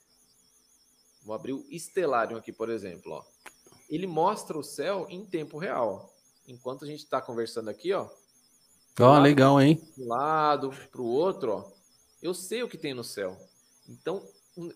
[1.27, 3.11] Vou abrir o Stellarium aqui, por exemplo.
[3.11, 3.23] Ó.
[3.89, 6.09] Ele mostra o céu em tempo real.
[6.47, 8.07] Enquanto a gente está conversando aqui, ó.
[8.97, 9.85] Ó, oh, legal, hein?
[9.97, 11.71] um lado, para o outro, ó.
[12.23, 13.37] Eu sei o que tem no céu.
[13.89, 14.25] Então,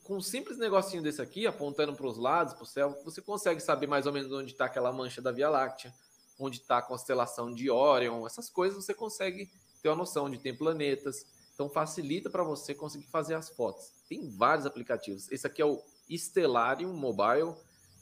[0.03, 3.61] com um simples negocinho desse aqui, apontando para os lados, para o céu, você consegue
[3.61, 5.93] saber mais ou menos onde está aquela mancha da Via Láctea,
[6.39, 9.49] onde está a constelação de Órion, essas coisas você consegue
[9.81, 11.25] ter uma noção de tem planetas.
[11.53, 13.91] Então facilita para você conseguir fazer as fotos.
[14.09, 15.31] Tem vários aplicativos.
[15.31, 17.53] Esse aqui é o Stellarium Mobile,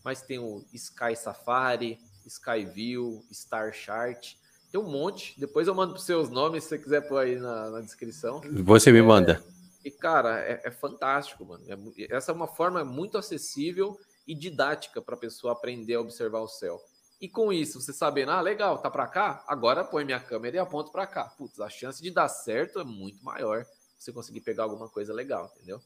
[0.03, 4.35] mas tem o Sky Safari, Sky View, Star Chart.
[4.72, 5.39] Tem um monte.
[5.39, 8.41] Depois eu mando para os seus nomes, se você quiser pôr aí na, na descrição.
[8.64, 9.43] Você me manda.
[9.84, 11.64] É, e, cara, é, é fantástico, mano.
[11.68, 16.39] É, essa é uma forma muito acessível e didática para a pessoa aprender a observar
[16.39, 16.80] o céu.
[17.22, 20.60] E com isso, você sabendo, ah, legal, tá para cá, agora põe minha câmera e
[20.60, 21.26] aponto para cá.
[21.26, 23.66] Putz, a chance de dar certo é muito maior
[23.98, 25.82] você conseguir pegar alguma coisa legal, entendeu?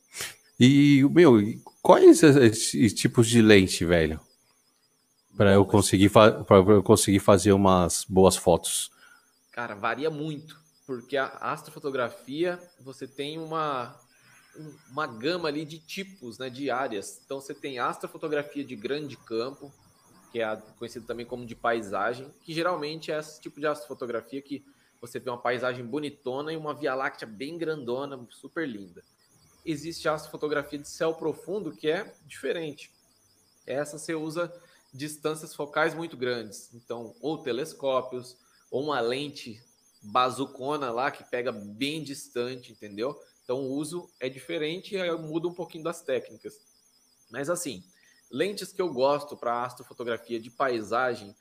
[0.60, 1.42] E, meu,
[1.82, 4.20] quais esses tipos de lente, velho?
[5.36, 8.92] Para eu conseguir para eu conseguir fazer umas boas fotos.
[9.52, 14.00] Cara, varia muito, porque a astrofotografia você tem uma
[14.92, 17.20] uma gama ali de tipos, né, de áreas.
[17.26, 19.74] Então você tem astrofotografia de grande campo,
[20.34, 24.66] que é conhecido também como de paisagem, que geralmente é esse tipo de astrofotografia que
[25.00, 29.04] você vê uma paisagem bonitona e uma Via Láctea bem grandona, super linda.
[29.64, 32.92] Existe a astrofotografia de céu profundo, que é diferente.
[33.68, 34.52] Essa você usa
[34.92, 38.36] distâncias focais muito grandes, então ou telescópios,
[38.72, 39.62] ou uma lente
[40.02, 43.16] bazucona lá que pega bem distante, entendeu?
[43.44, 46.60] Então o uso é diferente e muda um pouquinho das técnicas.
[47.30, 47.84] Mas assim,
[48.34, 51.36] lentes que eu gosto para astrofotografia de paisagem,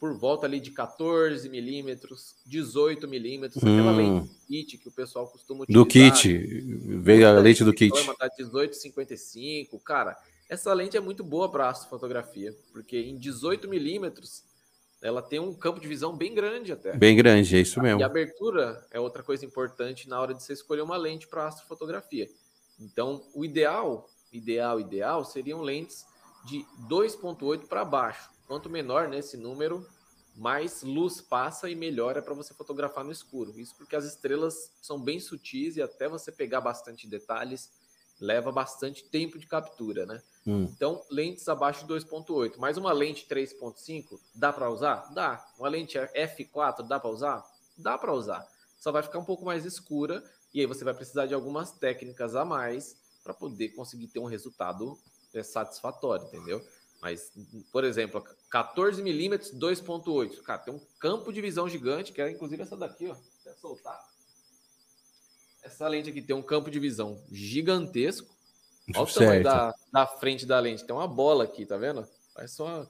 [0.00, 3.74] por volta ali de 14 milímetros, 18 milímetros, hum.
[3.74, 5.84] aquela lente kit que o pessoal costuma utilizar.
[5.84, 6.28] Do kit,
[7.02, 7.92] veio a lente do kit.
[8.16, 10.16] Tá 18,55, cara,
[10.48, 14.42] essa lente é muito boa para astrofotografia, porque em 18 milímetros
[15.02, 16.96] ela tem um campo de visão bem grande até.
[16.96, 18.00] Bem grande, é isso mesmo.
[18.00, 21.46] E a abertura é outra coisa importante na hora de você escolher uma lente para
[21.46, 22.28] astrofotografia.
[22.80, 26.06] Então, o ideal, ideal, ideal seriam lentes
[26.48, 28.30] de 2.8 para baixo.
[28.46, 29.86] Quanto menor nesse número,
[30.34, 33.58] mais luz passa e melhor é para você fotografar no escuro.
[33.60, 37.70] Isso porque as estrelas são bem sutis e até você pegar bastante detalhes
[38.20, 40.20] leva bastante tempo de captura, né?
[40.46, 40.64] Hum.
[40.74, 42.54] Então, lentes abaixo de 2.8.
[42.58, 45.12] Mas uma lente 3.5 dá para usar?
[45.12, 45.46] Dá.
[45.58, 47.44] Uma lente f4 dá para usar?
[47.76, 48.44] Dá para usar.
[48.80, 52.34] Só vai ficar um pouco mais escura e aí você vai precisar de algumas técnicas
[52.34, 54.98] a mais para poder conseguir ter um resultado
[55.40, 56.64] é, satisfatório, entendeu?
[57.00, 57.32] Mas,
[57.72, 60.42] por exemplo, 14 milímetros 2.8.
[60.42, 63.16] Cara, tem um campo de visão gigante, que é inclusive essa daqui, ó.
[63.40, 63.98] Até soltar.
[65.62, 68.28] Essa lente aqui tem um campo de visão gigantesco.
[68.94, 70.84] Olha o tamanho da, da frente da lente.
[70.84, 72.08] Tem uma bola aqui, tá vendo?
[72.34, 72.88] Parece uma,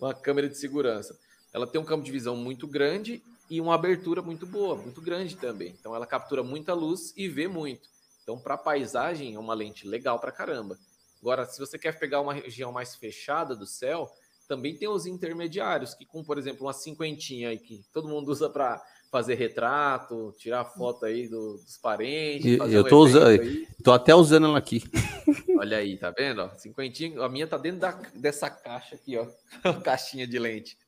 [0.00, 1.18] uma câmera de segurança.
[1.52, 5.36] Ela tem um campo de visão muito grande e uma abertura muito boa, muito grande
[5.36, 5.74] também.
[5.78, 7.88] Então ela captura muita luz e vê muito.
[8.22, 10.78] Então, para paisagem, é uma lente legal para caramba.
[11.20, 14.08] Agora, se você quer pegar uma região mais fechada do céu,
[14.48, 18.48] também tem os intermediários, que com, por exemplo, uma cinquentinha aí que todo mundo usa
[18.48, 22.58] para fazer retrato, tirar foto aí do, dos parentes.
[22.72, 23.42] Eu tô usando,
[23.82, 24.82] tô até usando ela aqui.
[25.58, 26.42] Olha aí, tá vendo?
[26.42, 29.26] Ó, cinquentinha, a minha tá dentro da, dessa caixa aqui, ó,
[29.82, 30.78] caixinha de lente.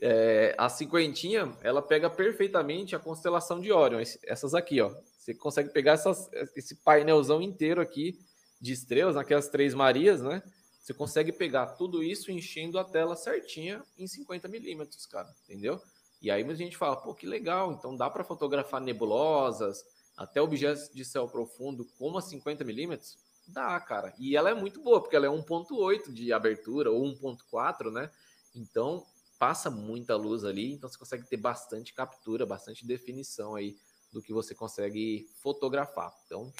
[0.00, 4.92] É, a cinquentinha, ela pega perfeitamente a constelação de Orion, essas aqui, ó.
[5.18, 8.18] Você consegue pegar essas, esse painelzão inteiro aqui
[8.60, 10.42] de estrelas, naquelas três Marias, né?
[10.80, 15.80] Você consegue pegar tudo isso enchendo a tela certinha em 50 milímetros, cara, entendeu?
[16.20, 19.84] E aí a gente fala, pô, que legal, então dá para fotografar nebulosas,
[20.16, 23.18] até objetos de céu profundo com a 50 milímetros?
[23.46, 24.14] Dá, cara.
[24.18, 28.10] E ela é muito boa, porque ela é 1.8 de abertura ou 1.4, né?
[28.54, 29.04] Então
[29.38, 33.76] passa muita luz ali, então você consegue ter bastante captura, bastante definição aí
[34.12, 36.14] do que você consegue fotografar.
[36.24, 36.52] Então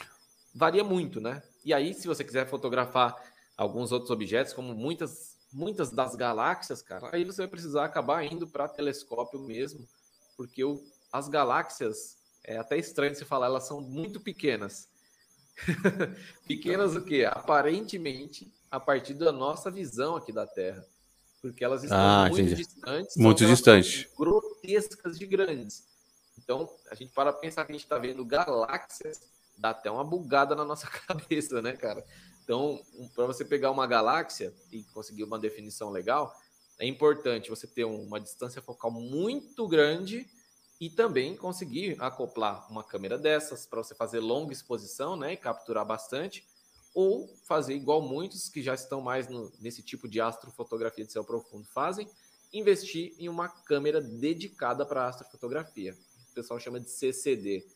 [0.54, 1.42] varia muito, né?
[1.64, 3.16] E aí, se você quiser fotografar
[3.56, 8.46] alguns outros objetos, como muitas muitas das galáxias, cara, aí você vai precisar acabar indo
[8.46, 9.88] para telescópio mesmo,
[10.36, 10.82] porque o,
[11.12, 14.88] as galáxias, é até estranho se falar, elas são muito pequenas.
[16.44, 17.24] pequenas o quê?
[17.24, 20.84] Aparentemente, a partir da nossa visão aqui da Terra.
[21.40, 22.56] Porque elas estão ah, muito entendi.
[22.56, 23.16] distantes.
[23.16, 24.08] Muito distantes.
[24.18, 25.86] Grotescas de grandes.
[26.36, 29.20] Então, a gente para pensar que a gente está vendo galáxias,
[29.56, 32.04] dá até uma bugada na nossa cabeça, né, cara?
[32.42, 32.80] Então,
[33.14, 36.34] para você pegar uma galáxia e conseguir uma definição legal,
[36.78, 40.26] é importante você ter uma distância focal muito grande
[40.80, 45.86] e também conseguir acoplar uma câmera dessas para você fazer longa exposição, né, e capturar
[45.86, 46.46] bastante,
[46.92, 51.24] ou fazer igual muitos que já estão mais no, nesse tipo de astrofotografia de céu
[51.24, 52.08] profundo fazem,
[52.52, 55.96] investir em uma câmera dedicada para astrofotografia.
[56.30, 57.66] O pessoal chama de CCD.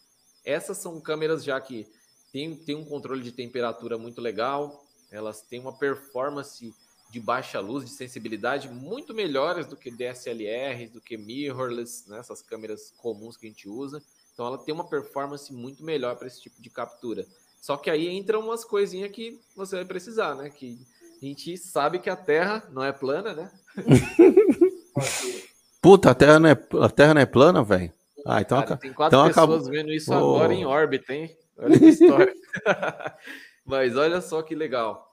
[0.48, 1.86] Essas são câmeras já que
[2.32, 6.74] tem, tem um controle de temperatura muito legal, elas têm uma performance
[7.10, 12.40] de baixa luz, de sensibilidade muito melhores do que DSLR, do que mirrorless, né, essas
[12.40, 14.02] câmeras comuns que a gente usa.
[14.32, 17.26] Então ela tem uma performance muito melhor para esse tipo de captura.
[17.60, 20.48] Só que aí entram umas coisinhas que você vai precisar, né?
[20.48, 20.78] Que
[21.20, 23.50] a gente sabe que a Terra não é plana, né?
[25.82, 27.92] Puta, a Terra não é, a terra não é plana, velho?
[28.30, 29.72] Ah, então, Cara, tem quatro então pessoas acabou...
[29.72, 30.36] vendo isso oh.
[30.36, 31.34] agora em órbita, hein?
[31.56, 32.34] Olha que história.
[33.64, 35.10] Mas olha só que legal.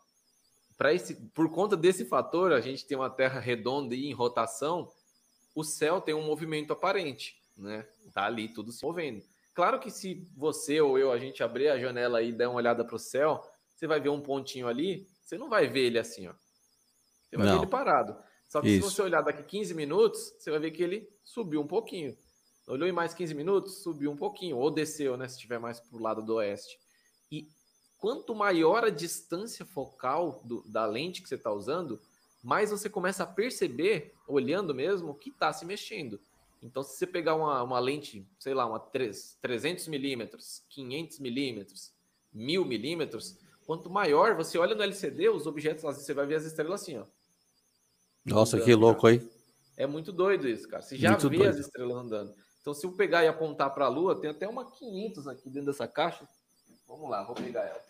[0.91, 4.91] esse, por conta desse fator, a gente tem uma Terra redonda e em rotação,
[5.55, 7.87] o céu tem um movimento aparente, né?
[8.13, 9.23] Tá ali tudo se movendo.
[9.53, 12.83] Claro que se você ou eu a gente abrir a janela e der uma olhada
[12.83, 13.41] para o céu,
[13.73, 16.33] você vai ver um pontinho ali, você não vai ver ele assim, ó.
[17.29, 17.53] Você vai não.
[17.53, 18.17] ver ele parado.
[18.49, 18.89] Só que Isso.
[18.89, 22.15] se você olhar daqui 15 minutos, você vai ver que ele subiu um pouquinho.
[22.67, 25.27] Olhou em mais 15 minutos, subiu um pouquinho, ou desceu, né?
[25.27, 26.79] Se estiver mais para o lado do oeste.
[27.31, 27.47] E
[27.97, 32.01] quanto maior a distância focal do, da lente que você está usando,
[32.43, 36.19] mais você começa a perceber, olhando mesmo, que está se mexendo.
[36.61, 41.93] Então, se você pegar uma, uma lente, sei lá, uma 3, 300 milímetros, 500 milímetros,
[42.33, 46.81] 1000 milímetros, quanto maior você olha no LCD, os objetos, você vai ver as estrelas
[46.81, 47.05] assim, ó.
[48.25, 49.21] Nossa, andando, que louco aí.
[49.77, 50.81] É muito doido isso, cara.
[50.81, 51.49] Você já muito vê doido.
[51.51, 52.33] as estrelas andando.
[52.65, 55.67] Então, se eu pegar e apontar para a Lua, tem até uma 500 aqui dentro
[55.67, 56.27] dessa caixa.
[56.87, 57.85] Vamos lá, vou pegar ela.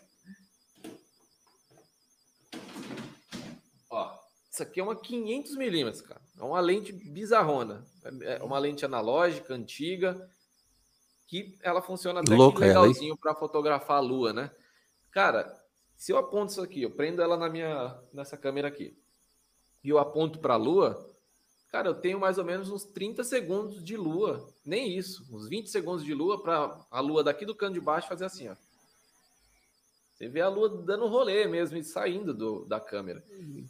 [3.88, 4.18] Ó,
[4.50, 6.20] isso aqui é uma 500 milímetros, cara.
[6.38, 7.86] É uma lente bizarrona.
[8.20, 10.30] É uma lente analógica, antiga,
[11.26, 14.50] que ela funciona até Louca legalzinho para fotografar a lua, né?
[15.10, 15.58] Cara,
[15.96, 18.94] se eu aponto isso aqui, eu prendo ela na minha nessa câmera aqui,
[19.82, 21.15] e eu aponto para a lua,
[21.76, 25.68] cara, eu tenho mais ou menos uns 30 segundos de lua, nem isso, uns 20
[25.68, 28.56] segundos de lua para a lua daqui do canto de baixo fazer assim, ó.
[30.14, 33.22] Você vê a lua dando rolê mesmo e saindo do, da câmera.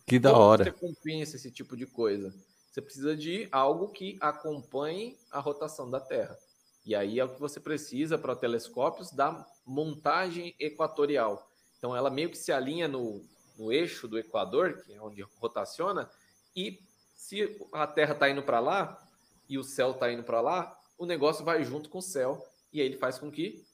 [0.06, 0.64] Que da Como hora.
[0.64, 2.32] Você compensa esse tipo de coisa.
[2.70, 6.38] Você precisa de algo que acompanhe a rotação da Terra.
[6.84, 11.50] E aí é o que você precisa para telescópios da montagem equatorial.
[11.78, 13.24] Então ela meio que se alinha no,
[13.58, 16.08] no eixo do Equador, que é onde rotaciona,
[16.54, 16.78] e
[17.26, 19.04] se a Terra está indo para lá
[19.48, 22.40] e o céu está indo para lá, o negócio vai junto com o céu
[22.72, 23.66] e aí ele faz com que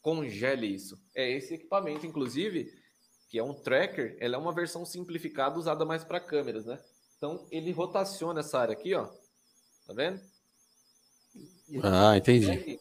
[0.00, 0.98] congele isso.
[1.14, 2.72] É esse equipamento, inclusive,
[3.28, 6.82] que é um tracker, ela é uma versão simplificada usada mais para câmeras, né?
[7.18, 9.04] Então ele rotaciona essa área aqui, ó.
[9.86, 10.18] Tá vendo?
[11.82, 12.80] ah, entendi.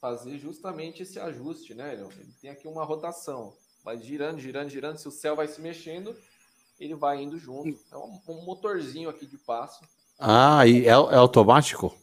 [0.00, 1.92] Fazer justamente esse ajuste, né?
[1.92, 3.54] Ele tem aqui uma rotação,
[3.84, 4.96] vai girando, girando, girando.
[4.96, 6.16] Se o céu vai se mexendo,
[6.82, 7.78] ele vai indo junto.
[7.92, 9.84] É um, um motorzinho aqui de passo.
[10.18, 11.96] Ah, e é, é automático?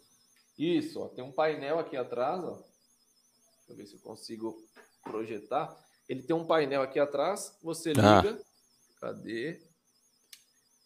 [0.58, 2.52] Isso, ó, tem um painel aqui atrás, ó.
[2.54, 4.58] Deixa eu ver se eu consigo
[5.04, 5.78] projetar.
[6.08, 8.22] Ele tem um painel aqui atrás, você ah.
[8.22, 8.40] liga.
[8.40, 9.00] Ah.
[9.02, 9.62] Cadê?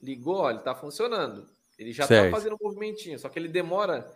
[0.02, 1.50] Ligou, olha, está funcionando.
[1.78, 4.12] Ele já está fazendo um movimentinho, só que ele demora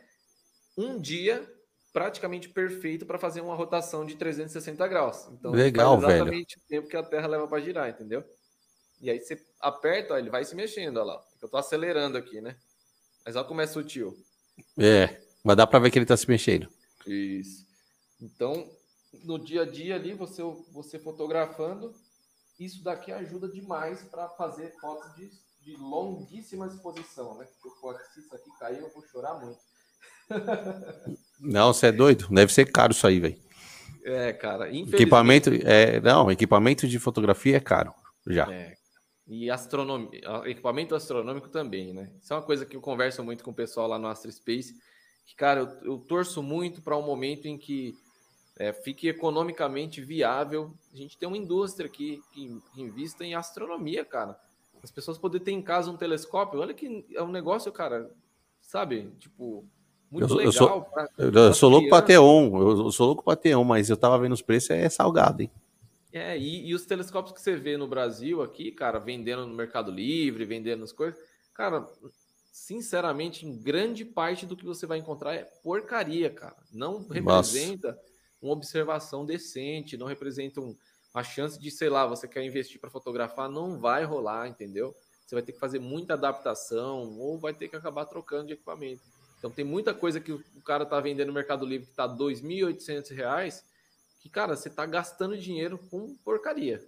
[0.78, 1.48] um dia
[1.92, 5.28] praticamente perfeito para fazer uma rotação de 360 graus.
[5.32, 6.64] Então, Legal, exatamente velho.
[6.64, 8.24] o tempo que a Terra leva para girar, entendeu?
[9.00, 11.24] E aí você aperta, ó, ele vai se mexendo, olha lá.
[11.42, 12.56] Eu estou acelerando aqui, né?
[13.26, 14.18] Mas olha como é sutil.
[14.78, 16.68] É, mas dá para ver que ele está se mexendo.
[17.06, 17.66] Isso.
[18.20, 18.70] Então,
[19.24, 20.42] no dia a dia ali, você,
[20.72, 21.94] você fotografando,
[22.60, 25.30] isso daqui ajuda demais para fazer fotos de,
[25.62, 27.48] de longuíssima exposição, né?
[27.62, 29.60] Porque se isso aqui cair, eu vou chorar muito.
[31.40, 32.28] Não, você é doido?
[32.32, 33.40] Deve ser caro isso aí, velho.
[34.04, 34.74] É, cara.
[34.74, 37.94] Equipamento, é, não, equipamento de fotografia é caro,
[38.26, 38.50] já.
[38.50, 38.77] É.
[39.28, 42.10] E astronomia, equipamento astronômico também, né?
[42.22, 44.74] Isso é uma coisa que eu converso muito com o pessoal lá no Astro Space,
[45.26, 47.94] que, cara, eu, eu torço muito para um momento em que
[48.58, 50.74] é, fique economicamente viável.
[50.94, 54.40] A gente tem uma indústria que, que, invista em astronomia, cara.
[54.82, 58.10] As pessoas poderem ter em casa um telescópio, olha que é um negócio, cara,
[58.62, 59.12] sabe?
[59.20, 59.66] Tipo,
[60.10, 60.46] muito eu, legal.
[60.46, 63.64] Eu sou, pra, eu sou louco para ter um, eu sou louco para ter um,
[63.64, 65.52] mas eu tava vendo os preços, é salgado, hein?
[66.12, 69.92] É, e, e, os telescópios que você vê no Brasil aqui, cara, vendendo no Mercado
[69.92, 71.20] Livre, vendendo as coisas,
[71.54, 71.88] cara,
[72.52, 76.56] sinceramente, em grande parte do que você vai encontrar é porcaria, cara.
[76.72, 80.76] Não representa Nossa uma observação decente, não representa um,
[81.14, 84.96] uma chance de, sei lá, você quer investir para fotografar, não vai rolar, entendeu?
[85.26, 89.02] Você vai ter que fazer muita adaptação ou vai ter que acabar trocando de equipamento.
[89.38, 92.14] Então tem muita coisa que o cara tá vendendo no Mercado Livre que tá R$
[92.14, 93.64] 2.800,
[94.28, 96.86] que, cara, você tá gastando dinheiro com porcaria.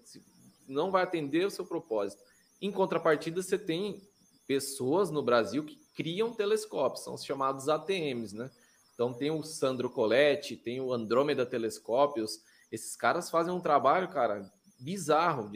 [0.68, 2.22] Não vai atender o seu propósito.
[2.62, 4.02] Em contrapartida, você tem
[4.46, 8.52] pessoas no Brasil que criam telescópios, são os chamados ATMs, né?
[8.94, 12.42] Então tem o Sandro Coletti, tem o Andrômeda Telescópios.
[12.70, 15.50] Esses caras fazem um trabalho, cara, bizarro.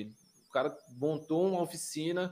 [0.48, 2.32] O cara montou uma oficina,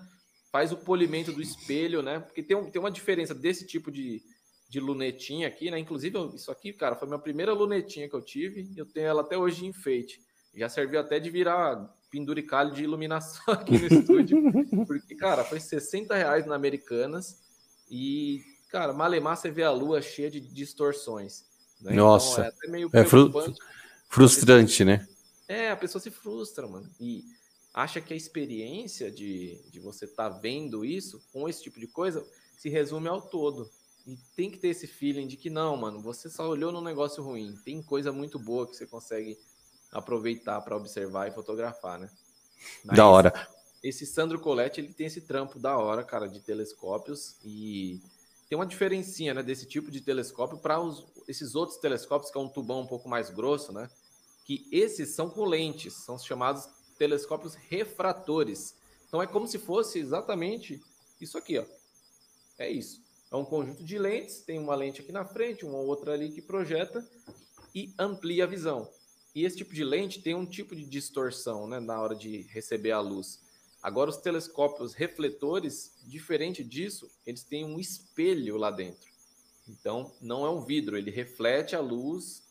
[0.51, 2.19] faz o polimento do espelho, né?
[2.19, 4.23] Porque tem, um, tem uma diferença desse tipo de,
[4.71, 5.77] de lunetinha aqui, né?
[5.77, 8.71] Inclusive, isso aqui, cara, foi a minha primeira lunetinha que eu tive.
[8.77, 10.21] Eu tenho ela até hoje de enfeite.
[10.55, 14.41] Já serviu até de virar penduricalho de iluminação aqui no estúdio.
[14.87, 17.43] Porque, cara, foi 60 reais na Americanas.
[17.89, 21.43] E cara, malemar você vê a lua cheia de distorções.
[21.81, 21.91] Né?
[21.91, 23.29] Nossa, então, é, é fru
[24.07, 25.05] frustrante, né?
[25.49, 26.89] É, a pessoa se frustra, mano.
[26.97, 27.25] E
[27.73, 31.87] acha que a experiência de, de você estar tá vendo isso, com esse tipo de
[31.87, 32.25] coisa,
[32.57, 33.69] se resume ao todo.
[34.05, 37.23] E tem que ter esse feeling de que não, mano, você só olhou num negócio
[37.23, 37.55] ruim.
[37.63, 39.37] Tem coisa muito boa que você consegue
[39.91, 42.09] aproveitar para observar e fotografar, né?
[42.83, 43.47] Mas da hora.
[43.83, 47.99] Esse Sandro Coletti, ele tem esse trampo da hora, cara, de telescópios e
[48.47, 50.77] tem uma diferencinha, né, desse tipo de telescópio para
[51.27, 53.89] esses outros telescópios que é um tubão um pouco mais grosso, né?
[54.45, 56.67] Que esses são com lentes, são chamados
[56.97, 58.75] telescópios refratores.
[59.07, 60.81] Então é como se fosse exatamente
[61.19, 61.65] isso aqui, ó.
[62.57, 63.01] É isso.
[63.31, 66.41] É um conjunto de lentes, tem uma lente aqui na frente, uma outra ali que
[66.41, 67.07] projeta
[67.73, 68.89] e amplia a visão.
[69.33, 72.91] E esse tipo de lente tem um tipo de distorção, né, na hora de receber
[72.91, 73.39] a luz.
[73.81, 79.09] Agora os telescópios refletores, diferente disso, eles têm um espelho lá dentro.
[79.67, 82.43] Então não é um vidro, ele reflete a luz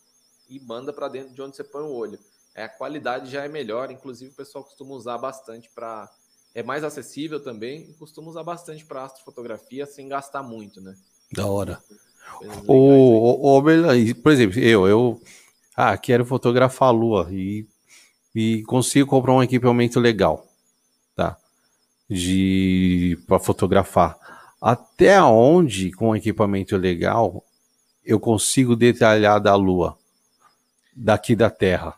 [0.48, 2.18] e manda para dentro de onde você põe o olho.
[2.54, 6.10] É, a qualidade já é melhor, inclusive o pessoal costuma usar bastante para.
[6.54, 10.96] É mais acessível também e costuma usar bastante para astrofotografia sem gastar muito, né?
[11.32, 11.80] Da hora.
[12.66, 15.20] O, o, o, por exemplo, eu, eu
[15.76, 17.66] ah, quero fotografar a lua e,
[18.34, 20.46] e consigo comprar um equipamento legal,
[21.14, 21.36] tá?
[22.08, 24.18] De para fotografar.
[24.60, 27.44] Até onde com um equipamento legal
[28.04, 29.96] eu consigo detalhar da lua
[30.94, 31.94] daqui da Terra?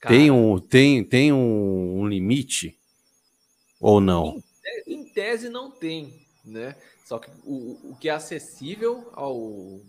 [0.00, 2.77] Cara, tem um, tem, tem um, um limite
[3.80, 4.42] ou não?
[4.86, 6.76] Em, em, tese não tem, né?
[7.04, 9.80] Só que o, o que é acessível ao,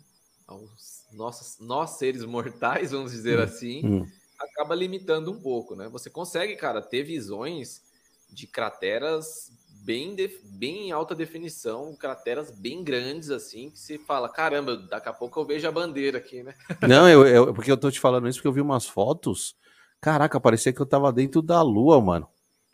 [0.48, 4.08] aos nossos, nós seres mortais, vamos dizer hum, assim, hum.
[4.40, 5.88] acaba limitando um pouco, né?
[5.90, 7.82] Você consegue, cara, ter visões
[8.30, 9.52] de crateras
[9.84, 15.10] bem, de, bem em alta definição, crateras bem grandes, assim, que você fala, caramba, daqui
[15.10, 16.54] a pouco eu vejo a bandeira aqui, né?
[16.88, 19.58] Não, eu, eu, porque eu tô te falando isso porque eu vi umas fotos
[20.02, 22.28] Caraca, parecia que eu tava dentro da lua, mano.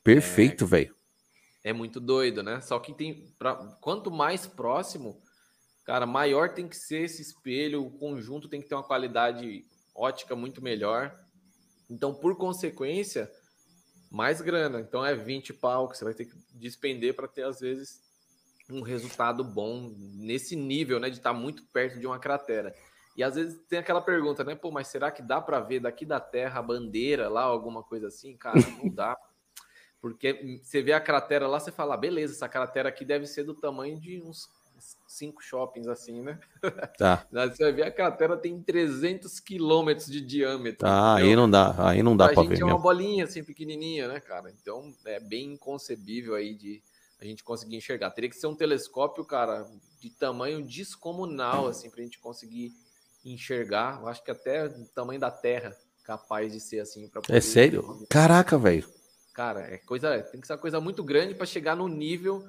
[0.03, 0.95] Perfeito, é, velho.
[1.65, 2.61] É muito doido, né?
[2.61, 3.33] Só que tem.
[3.39, 5.19] Pra, quanto mais próximo,
[5.83, 9.65] cara, maior tem que ser esse espelho, o conjunto tem que ter uma qualidade
[9.95, 11.19] ótica muito melhor.
[11.89, 13.31] Então, por consequência,
[14.11, 14.79] mais grana.
[14.79, 17.99] Então é 20 pau que você vai ter que despender para ter, às vezes,
[18.69, 21.09] um resultado bom nesse nível, né?
[21.09, 22.75] De estar tá muito perto de uma cratera.
[23.17, 24.53] E às vezes tem aquela pergunta, né?
[24.53, 28.05] Pô, mas será que dá para ver daqui da Terra a bandeira lá, alguma coisa
[28.05, 28.37] assim?
[28.37, 29.17] Cara, não dá.
[30.05, 33.43] Porque você vê a cratera lá, você fala, ah, beleza, essa cratera aqui deve ser
[33.43, 34.47] do tamanho de uns
[35.07, 36.39] cinco shoppings assim, né?
[36.95, 37.25] Tá.
[37.31, 40.87] Você vai ver a cratera tem 300 quilômetros de diâmetro.
[40.87, 42.61] Ah, aí não dá, aí não dá para ver.
[42.61, 44.53] É uma bolinha assim pequenininha, né, cara?
[44.61, 46.83] Então é bem inconcebível aí de
[47.19, 48.11] a gente conseguir enxergar.
[48.11, 49.65] Teria que ser um telescópio, cara,
[49.99, 52.71] de tamanho descomunal assim para a gente conseguir
[53.25, 54.01] enxergar.
[54.01, 57.09] Eu acho que até o tamanho da Terra capaz de ser assim.
[57.27, 58.05] É sério?
[58.07, 58.87] Caraca, velho.
[59.35, 62.47] Cara, é coisa, tem que ser uma coisa muito grande para chegar no nível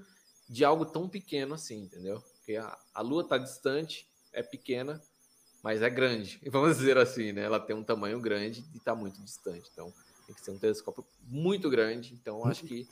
[0.49, 2.23] de algo tão pequeno assim, entendeu?
[2.37, 5.03] Porque a, a Lua está distante, é pequena,
[5.65, 6.41] mas é grande.
[6.49, 7.43] Vamos dizer assim, né?
[7.43, 9.69] Ela tem um tamanho grande e está muito distante.
[9.73, 9.93] Então,
[10.27, 12.15] tem que ser um telescópio muito grande.
[12.15, 12.87] Então, acho que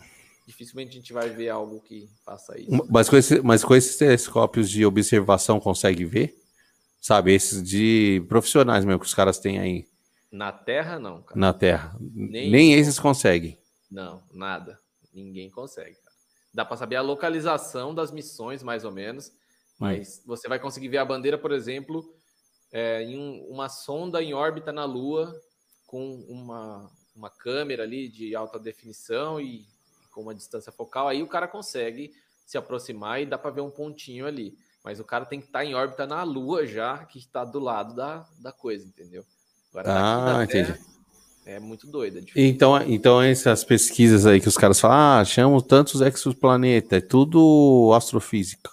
[0.44, 2.84] dificilmente a gente vai ver algo que faça isso.
[2.90, 6.36] Mas com, esse, mas com esses telescópios de observação consegue ver?
[7.00, 9.86] Sabe, esses de profissionais mesmo que os caras têm aí.
[10.32, 11.38] Na Terra, não, cara.
[11.38, 11.96] Na Terra.
[12.00, 13.56] Nem, Nem esses conseguem.
[13.94, 14.80] Não, nada.
[15.12, 16.16] Ninguém consegue, cara.
[16.52, 19.30] Dá para saber a localização das missões, mais ou menos.
[19.78, 20.22] Mas hum.
[20.26, 22.04] você vai conseguir ver a bandeira, por exemplo,
[22.72, 25.40] é, em um, uma sonda em órbita na Lua,
[25.86, 29.64] com uma, uma câmera ali de alta definição e
[30.10, 31.06] com uma distância focal.
[31.06, 32.12] Aí o cara consegue
[32.44, 34.58] se aproximar e dá para ver um pontinho ali.
[34.82, 37.60] Mas o cara tem que estar tá em órbita na Lua já, que está do
[37.60, 39.24] lado da, da coisa, entendeu?
[39.70, 40.93] Agora, ah, entendi.
[41.46, 42.20] É muito doida.
[42.20, 47.00] É então, então, essas pesquisas aí que os caras falam, ah, chamam tantos exoplanetas, é
[47.00, 48.70] tudo astrofísica.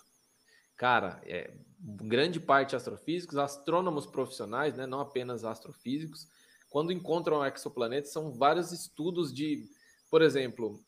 [0.78, 6.28] Cara, é, grande parte astrofísicos, astrônomos profissionais, né, não apenas astrofísicos,
[6.70, 9.68] quando encontram exoplanetas, são vários estudos de,
[10.10, 10.80] por exemplo,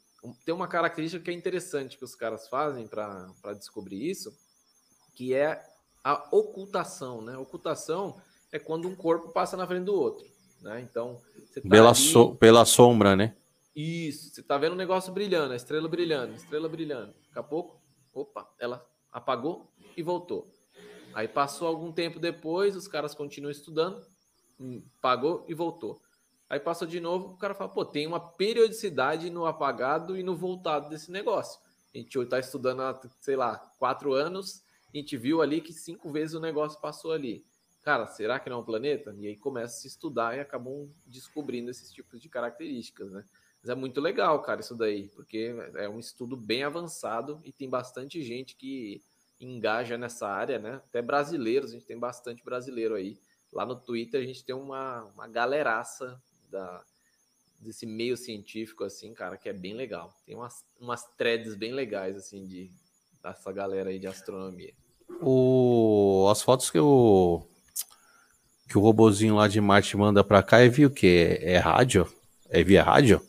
[0.46, 4.34] tem uma característica que é interessante que os caras fazem para descobrir isso,
[5.14, 5.62] que é
[6.04, 7.38] a ocultação, né?
[7.38, 10.26] Ocultação é quando um corpo passa na frente do outro,
[10.64, 10.82] né?
[10.82, 11.20] Então,
[11.54, 11.98] tá pela, ali...
[11.98, 12.36] so...
[12.36, 13.36] pela sombra, né?
[13.76, 17.14] Isso, você tá vendo um negócio brilhando, a estrela brilhando, a estrela brilhando.
[17.28, 17.82] Daqui a pouco,
[18.14, 20.48] opa, ela apagou e voltou.
[21.14, 24.04] Aí passou algum tempo depois, os caras continuam estudando,
[24.60, 26.02] hum, apagou e voltou.
[26.50, 30.36] Aí passou de novo, o cara fala, pô, tem uma periodicidade no apagado e no
[30.36, 31.60] voltado desse negócio.
[31.94, 34.64] A gente está estudando há, sei lá, quatro anos,
[34.94, 37.44] a gente viu ali que cinco vezes o negócio passou ali.
[37.84, 39.14] Cara, será que não é um planeta?
[39.20, 43.26] E aí começa a se estudar e acabam descobrindo esses tipos de características, né?
[43.62, 47.70] Mas é muito legal, cara, isso daí, porque é um estudo bem avançado e tem
[47.70, 49.02] bastante gente que
[49.40, 50.76] engaja nessa área, né?
[50.76, 53.18] Até brasileiros, a gente tem bastante brasileiro aí.
[53.52, 56.84] Lá no Twitter a gente tem uma, uma galeraça da,
[57.60, 60.14] desse meio científico, assim, cara, que é bem legal.
[60.26, 62.72] Tem umas, umas threads bem legais, assim, de,
[63.22, 64.74] dessa galera aí de astronomia.
[65.22, 67.46] O, as fotos que o
[68.74, 71.38] que o robozinho lá de Marte manda pra cá é via o quê?
[71.42, 72.12] É, é rádio?
[72.50, 73.22] É via rádio?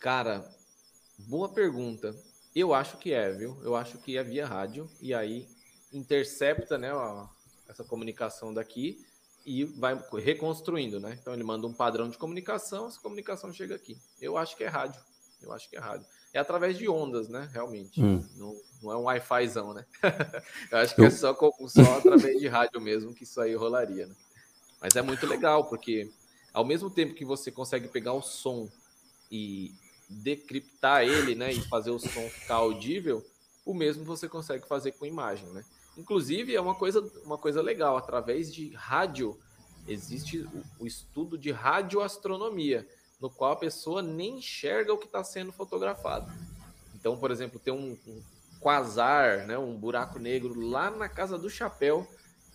[0.00, 0.44] Cara,
[1.16, 2.12] boa pergunta.
[2.52, 3.56] Eu acho que é, viu?
[3.62, 5.46] Eu acho que é via rádio e aí
[5.92, 7.28] intercepta, né, ó,
[7.68, 8.98] essa comunicação daqui
[9.46, 11.16] e vai reconstruindo, né?
[11.20, 13.96] Então ele manda um padrão de comunicação, essa comunicação chega aqui.
[14.20, 15.00] Eu acho que é rádio.
[15.40, 16.06] Eu acho que é rádio.
[16.32, 17.48] É através de ondas, né?
[17.52, 18.02] Realmente.
[18.02, 18.26] Hum.
[18.36, 19.86] Não, não, é um Wi-Fizão, né?
[20.72, 24.14] eu acho que é só, só através de rádio mesmo que isso aí rolaria, né?
[24.84, 26.10] Mas é muito legal, porque
[26.52, 28.68] ao mesmo tempo que você consegue pegar o som
[29.32, 29.72] e
[30.10, 31.50] decriptar ele, né?
[31.50, 33.24] E fazer o som ficar audível,
[33.64, 35.64] o mesmo você consegue fazer com imagem, né?
[35.96, 39.40] Inclusive, é uma coisa, uma coisa legal, através de rádio,
[39.88, 42.86] existe o, o estudo de radioastronomia,
[43.18, 46.30] no qual a pessoa nem enxerga o que está sendo fotografado.
[46.94, 48.22] Então, por exemplo, tem um, um
[48.60, 52.06] quasar, né, um buraco negro lá na casa do chapéu,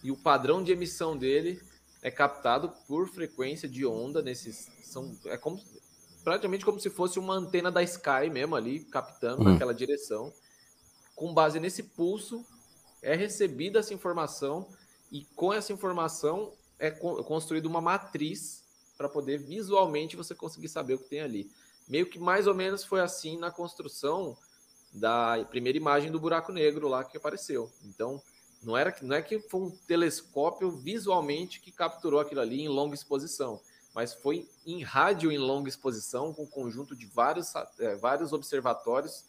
[0.03, 1.60] e o padrão de emissão dele
[2.01, 4.69] é captado por frequência de onda nesses.
[4.84, 5.61] São, é como,
[6.23, 9.45] praticamente como se fosse uma antena da Sky mesmo ali, captando hum.
[9.45, 10.34] naquela direção.
[11.15, 12.45] Com base nesse pulso,
[13.01, 14.67] é recebida essa informação
[15.11, 18.63] e com essa informação é construída uma matriz
[18.97, 21.51] para poder visualmente você conseguir saber o que tem ali.
[21.88, 24.38] Meio que mais ou menos foi assim na construção
[24.93, 27.69] da primeira imagem do buraco negro lá que apareceu.
[27.84, 28.21] Então,
[28.61, 32.95] não era não é que foi um telescópio visualmente que capturou aquilo ali em longa
[32.95, 33.60] exposição,
[33.94, 39.23] mas foi em rádio em longa exposição com um conjunto de vários, é, vários observatórios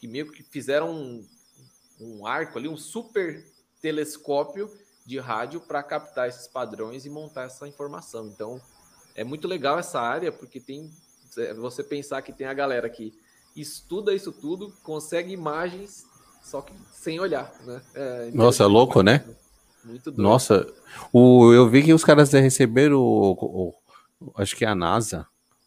[0.00, 1.28] que meio que fizeram um,
[2.00, 3.44] um arco ali, um super
[3.80, 4.70] telescópio
[5.04, 8.26] de rádio para captar esses padrões e montar essa informação.
[8.26, 8.60] Então,
[9.14, 10.90] é muito legal essa área, porque tem
[11.38, 13.14] é, você pensar que tem a galera que
[13.54, 16.04] estuda isso tudo, consegue imagens,
[16.46, 17.80] só que sem olhar, né?
[17.94, 19.24] É, Nossa, é louco, né?
[19.84, 20.22] Muito doido.
[20.22, 20.72] Nossa,
[21.12, 23.74] o, eu vi que os caras receberam o,
[24.20, 25.26] o, acho que é a NASA,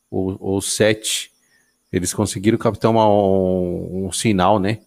[0.10, 1.32] o, o 7,
[1.92, 4.80] eles conseguiram captar uma, um, um sinal, né?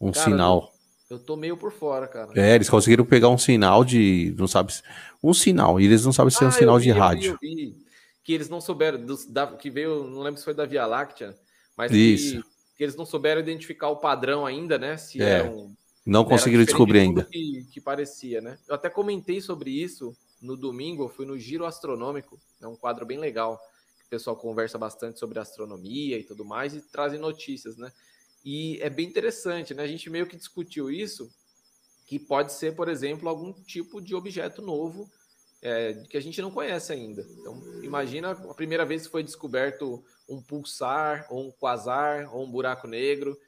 [0.00, 0.72] um cara, sinal.
[1.10, 2.30] Eu tô meio por fora, cara.
[2.36, 4.32] É, eles conseguiram pegar um sinal de.
[4.38, 4.72] Não sabe.
[5.20, 5.80] Um sinal.
[5.80, 7.32] E eles não sabem se é um ah, sinal vi, de rádio.
[7.32, 7.76] Eu vi,
[8.22, 9.04] que eles não souberam.
[9.04, 10.04] Do, da, que veio.
[10.04, 11.36] Não lembro se foi da Via Láctea.
[11.76, 12.42] Mas Isso.
[12.42, 12.49] Que,
[12.80, 14.96] que eles não souberam identificar o padrão ainda, né?
[14.96, 15.44] Se é.
[15.44, 15.76] Um,
[16.06, 17.26] não conseguiram descobrir ainda.
[17.26, 18.58] Que, que parecia, né?
[18.66, 21.02] Eu até comentei sobre isso no domingo.
[21.04, 22.40] Eu fui no Giro Astronômico.
[22.58, 23.60] É um quadro bem legal.
[24.06, 27.92] O pessoal conversa bastante sobre astronomia e tudo mais e trazem notícias, né?
[28.42, 29.82] E é bem interessante, né?
[29.82, 31.30] A gente meio que discutiu isso,
[32.06, 35.06] que pode ser, por exemplo, algum tipo de objeto novo
[35.62, 37.26] é, que a gente não conhece ainda.
[37.38, 42.50] Então, imagina a primeira vez que foi descoberto um pulsar, ou um quasar, ou um
[42.50, 43.38] buraco negro.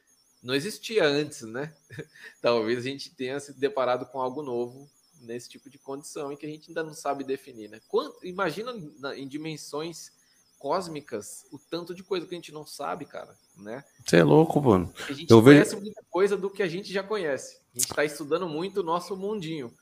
[0.43, 1.73] Não existia antes, né?
[2.43, 4.91] Talvez a gente tenha se deparado com algo novo
[5.21, 7.81] nesse tipo de condição em que a gente ainda não sabe definir, né?
[7.89, 8.73] Quanto, imagina
[9.17, 10.11] em dimensões
[10.59, 13.85] cósmicas o tanto de coisa que a gente não sabe, cara, né?
[14.05, 14.93] Você é louco, mano.
[15.09, 15.83] A gente eu conhece vejo...
[15.83, 17.59] muita coisa do que a gente já conhece.
[17.75, 19.73] A gente está estudando muito o nosso mundinho,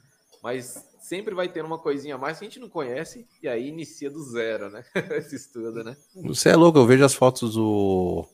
[0.42, 3.68] mas sempre vai ter uma coisinha a mais que a gente não conhece e aí
[3.68, 4.84] inicia do zero, né?
[5.18, 5.96] Esse estudo, né?
[6.16, 8.26] Você é louco, eu vejo as fotos do,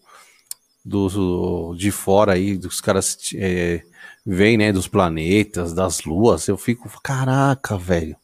[0.84, 3.82] do, do de fora aí, dos caras é,
[4.24, 8.16] vêm, né, dos planetas, das luas, eu fico, caraca, velho,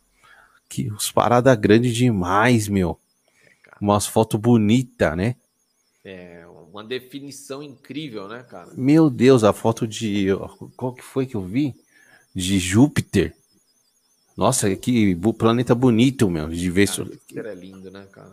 [0.68, 2.98] que os parada grande demais, meu
[3.82, 5.34] umas fotos bonitas, né?
[6.04, 8.70] É, uma definição incrível, né, cara?
[8.76, 10.28] Meu Deus, a foto de.
[10.76, 11.74] Qual que foi que eu vi?
[12.32, 13.34] De Júpiter.
[14.36, 17.04] Nossa, que planeta bonito, meu, de ver isso.
[17.04, 18.32] Júpiter é lindo, né, cara?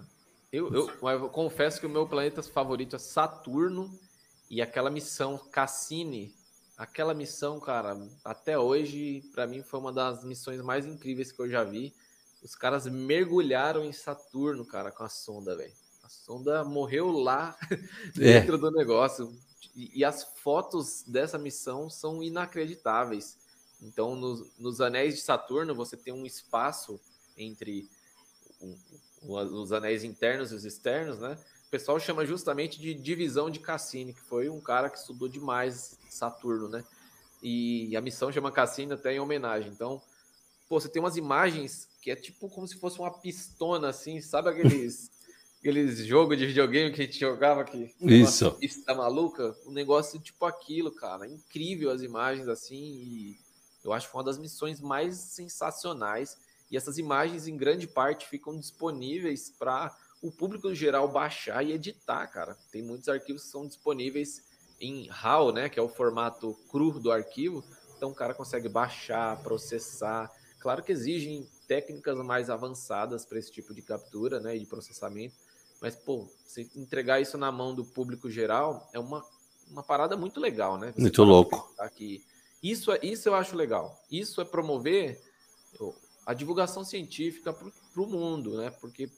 [0.52, 3.92] Eu, eu, eu, confesso que o meu planeta favorito é Saturno
[4.50, 6.34] e aquela missão Cassini.
[6.78, 11.50] Aquela missão, cara, até hoje, para mim, foi uma das missões mais incríveis que eu
[11.50, 11.94] já vi.
[12.42, 15.74] Os caras mergulharam em Saturno, cara, com a sonda, velho.
[16.04, 17.56] A sonda morreu lá
[18.18, 18.40] é.
[18.40, 19.32] dentro do negócio.
[19.76, 23.38] E, e, as fotos dessa missão são inacreditáveis.
[23.82, 27.00] Então, nos, nos anéis de Saturno, você tem um espaço
[27.38, 27.90] entre
[29.24, 31.38] os anéis internos e os externos, né?
[31.68, 35.98] O pessoal chama justamente de divisão de Cassini, que foi um cara que estudou demais
[36.10, 36.84] Saturno, né?
[37.42, 39.72] E a missão chama Cassini até em homenagem.
[39.72, 40.02] Então,
[40.68, 44.50] pô, você tem umas imagens que é tipo como se fosse uma pistona, assim, sabe
[44.50, 45.12] aqueles.
[45.60, 47.94] aqueles jogos de videogame que a gente jogava aqui.
[48.02, 48.52] Isso.
[48.54, 51.28] Pista maluca, um negócio tipo aquilo, cara.
[51.28, 53.40] Incrível as imagens assim e
[53.84, 56.38] eu acho que foi uma das missões mais sensacionais
[56.70, 62.28] e essas imagens em grande parte ficam disponíveis para o público geral baixar e editar,
[62.28, 62.58] cara.
[62.72, 64.44] Tem muitos arquivos que são disponíveis
[64.80, 67.64] em RAW, né, que é o formato cru do arquivo.
[67.98, 70.32] Então o cara consegue baixar, processar.
[70.60, 75.36] Claro que exigem técnicas mais avançadas para esse tipo de captura, né, e de processamento.
[75.82, 79.26] Mas pô, você entregar isso na mão do público geral é uma,
[79.70, 80.92] uma parada muito legal, né?
[80.92, 81.74] Você muito louco.
[81.96, 82.22] Que
[82.62, 84.02] isso é isso eu acho legal.
[84.12, 85.22] Isso é promover
[86.26, 88.70] a divulgação científica para o mundo, né?
[88.70, 89.10] Porque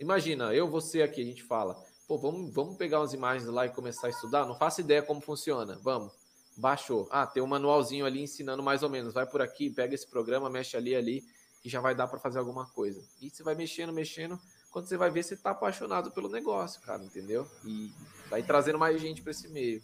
[0.00, 1.76] Imagina, eu, você aqui, a gente fala,
[2.08, 4.46] pô, vamos, vamos pegar umas imagens lá e começar a estudar?
[4.46, 5.78] Não faço ideia como funciona.
[5.82, 6.10] Vamos.
[6.56, 7.06] Baixou.
[7.10, 9.12] Ah, tem um manualzinho ali ensinando mais ou menos.
[9.12, 11.22] Vai por aqui, pega esse programa, mexe ali, ali,
[11.62, 13.04] e já vai dar para fazer alguma coisa.
[13.20, 14.40] E você vai mexendo, mexendo.
[14.70, 17.46] Quando você vai ver, você tá apaixonado pelo negócio, cara, entendeu?
[17.66, 17.92] E
[18.30, 19.82] vai trazendo mais gente para esse meio.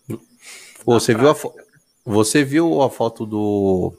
[0.83, 1.35] Pô, você, viu a
[2.07, 3.93] você viu a foto do.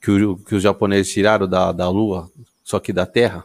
[0.00, 2.30] Que, o, que os japoneses tiraram da, da Lua,
[2.62, 3.44] só que da Terra?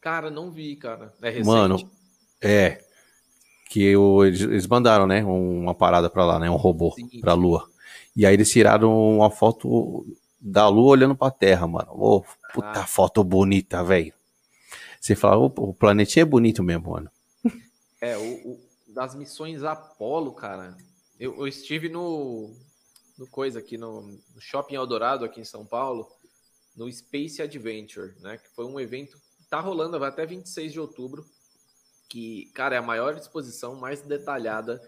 [0.00, 1.12] Cara, não vi, cara.
[1.20, 1.46] É recente?
[1.46, 1.90] Mano,
[2.40, 2.82] é.
[3.68, 5.24] Que o, eles, eles mandaram, né?
[5.24, 6.48] Uma parada pra lá, né?
[6.48, 7.20] Um robô Sim.
[7.20, 7.68] pra Lua.
[8.14, 10.06] E aí eles tiraram uma foto
[10.40, 11.88] da Lua olhando pra Terra, mano.
[11.90, 12.24] Ô, oh,
[12.54, 12.86] puta ah.
[12.86, 14.12] foto bonita, velho.
[15.00, 17.10] Você fala, o, o planetinha é bonito mesmo, mano.
[18.00, 20.76] É, o, o das missões Apolo, cara.
[21.18, 22.54] Eu, eu, estive no,
[23.16, 26.10] no coisa aqui no, no Shopping Eldorado, aqui em São Paulo,
[26.76, 28.38] no Space Adventure, né?
[28.38, 29.18] Que foi um evento
[29.48, 31.24] Tá rolando, vai até 26 de outubro,
[32.08, 34.80] que, cara, é a maior exposição mais detalhada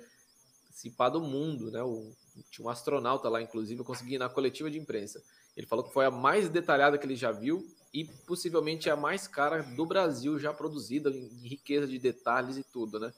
[0.70, 1.82] se pá do mundo, né?
[1.82, 2.12] O,
[2.50, 5.22] tinha um astronauta lá, inclusive, eu consegui ir na coletiva de imprensa.
[5.56, 9.26] Ele falou que foi a mais detalhada que ele já viu e possivelmente a mais
[9.26, 13.12] cara do Brasil já produzida, em riqueza de detalhes e tudo, né?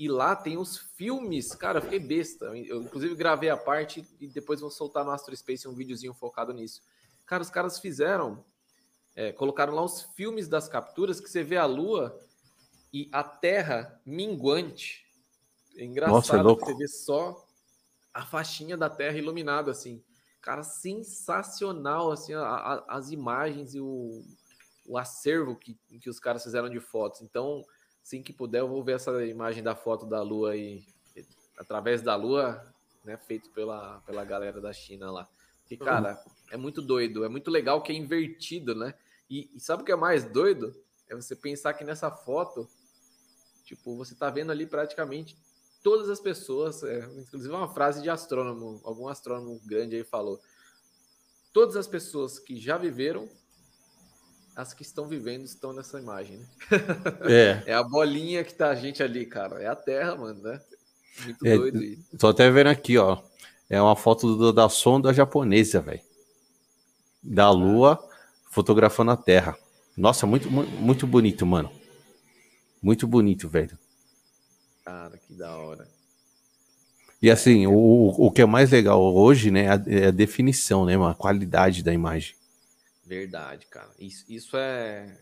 [0.00, 2.46] E lá tem os filmes, cara, eu fiquei besta.
[2.56, 6.54] Eu, inclusive, gravei a parte e depois vou soltar no Astro Space um videozinho focado
[6.54, 6.80] nisso.
[7.26, 8.42] Cara, os caras fizeram
[9.14, 12.18] é, colocaram lá os filmes das capturas que você vê a Lua
[12.90, 15.04] e a Terra minguante.
[15.76, 17.46] É engraçado Nossa, é você vê só
[18.14, 20.02] a faixinha da Terra iluminada assim.
[20.40, 24.22] Cara, sensacional assim a, a, as imagens e o,
[24.86, 27.20] o acervo que, que os caras fizeram de fotos.
[27.20, 27.62] Então,
[28.02, 30.84] assim que puder, eu vou ver essa imagem da foto da Lua aí
[31.58, 32.64] através da Lua,
[33.04, 35.28] né, feito pela, pela galera da China lá.
[35.70, 38.94] E, cara, é muito doido, é muito legal que é invertido, né?
[39.28, 40.74] E, e, sabe o que é mais doido?
[41.08, 42.68] É você pensar que nessa foto,
[43.64, 45.36] tipo, você tá vendo ali praticamente
[45.82, 50.40] todas as pessoas, é, inclusive uma frase de astrônomo, algum astrônomo grande aí falou.
[51.52, 53.28] Todas as pessoas que já viveram,
[54.54, 56.46] as que estão vivendo estão nessa imagem, né?
[57.22, 57.62] É.
[57.72, 59.62] é a bolinha que tá a gente ali, cara.
[59.62, 60.60] É a Terra, mano, né?
[61.24, 61.98] Muito é, doido.
[62.18, 63.18] Tô até vendo aqui, ó.
[63.68, 66.00] É uma foto do, da sonda japonesa, velho.
[67.22, 68.02] Da Lua
[68.50, 69.56] fotografando a Terra.
[69.96, 71.70] Nossa, muito, muito bonito, mano.
[72.82, 73.78] Muito bonito, velho.
[74.84, 75.86] Cara, que da hora.
[77.22, 81.14] E assim, o, o que é mais legal hoje, né, é a definição, né, a
[81.14, 82.34] qualidade da imagem.
[83.10, 83.90] Verdade, cara.
[83.98, 85.20] Isso, isso é,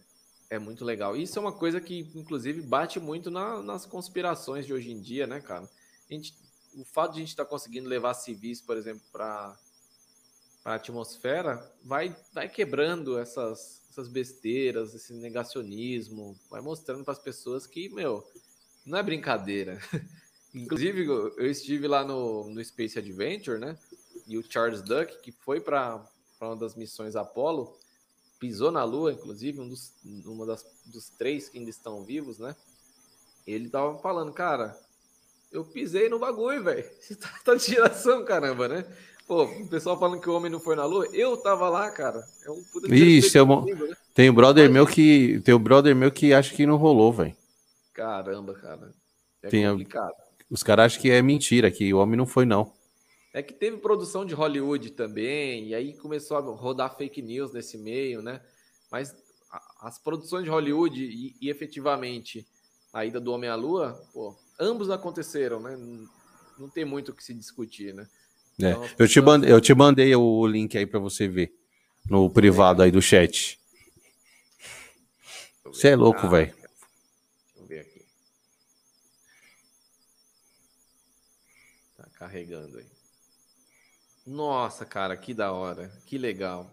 [0.50, 1.16] é muito legal.
[1.16, 5.26] Isso é uma coisa que, inclusive, bate muito na, nas conspirações de hoje em dia,
[5.26, 5.64] né, cara?
[5.64, 6.34] A gente,
[6.74, 9.58] o fato de a gente estar tá conseguindo levar civis, por exemplo, para
[10.66, 17.66] a atmosfera, vai, vai quebrando essas, essas besteiras, esse negacionismo, vai mostrando para as pessoas
[17.66, 18.22] que, meu,
[18.84, 19.80] não é brincadeira.
[20.54, 23.78] Inclusive, eu estive lá no, no Space Adventure, né?
[24.26, 26.06] E o Charles Duck, que foi para
[26.46, 27.76] uma das missões Apollo,
[28.38, 29.92] pisou na Lua, inclusive, um dos,
[30.24, 32.54] uma das, dos três que ainda estão vivos, né?
[33.46, 34.78] Ele tava falando, cara,
[35.50, 36.84] eu pisei no bagulho, velho.
[37.00, 38.84] Você tá, tá de geração, caramba, né?
[39.26, 42.24] Pô, o pessoal falando que o homem não foi na lua, eu tava lá, cara.
[42.46, 43.96] É um puta Ixi, é né?
[44.14, 47.36] tem um brother meu que tem um brother meu que acha que não rolou, velho.
[47.92, 48.94] Caramba, cara.
[49.42, 50.12] É tem complicado.
[50.12, 50.28] A...
[50.50, 52.72] Os caras acham que é mentira, que o homem não foi não.
[53.32, 57.76] É que teve produção de Hollywood também, e aí começou a rodar fake news nesse
[57.76, 58.40] meio, né?
[58.90, 59.14] Mas
[59.80, 62.46] as produções de Hollywood e, e efetivamente
[62.92, 65.76] a ida do homem à lua, pô, ambos aconteceram, né?
[66.58, 68.08] Não tem muito o que se discutir, né?
[68.60, 68.70] É.
[68.70, 71.54] Então, eu, te mandei, eu te mandei o link aí para você ver
[72.08, 73.58] no privado aí do chat.
[75.64, 76.54] Você é louco, ah, velho.
[76.54, 76.68] Deixa
[77.56, 78.04] eu ver aqui.
[81.96, 82.86] Tá carregando aí.
[84.28, 85.90] Nossa, cara, que da hora.
[86.04, 86.70] Que legal.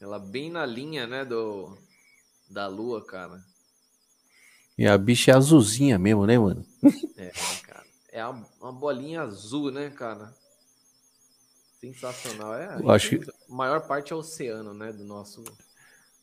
[0.00, 1.76] Ela bem na linha, né, do
[2.48, 3.44] da lua, cara.
[4.76, 6.64] E a bicha é azulzinha mesmo, né, mano?
[7.16, 7.32] É,
[7.66, 7.84] cara.
[8.12, 10.32] É uma bolinha azul, né, cara?
[11.80, 12.54] Sensacional.
[12.54, 13.30] É, Eu acho que...
[13.30, 15.42] A maior parte é oceano, né, do nosso...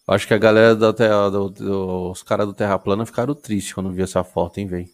[0.08, 3.74] Acho que a galera da terra, do, do, os caras do Terra Plana ficaram tristes
[3.74, 4.88] quando viu essa foto, hein, velho?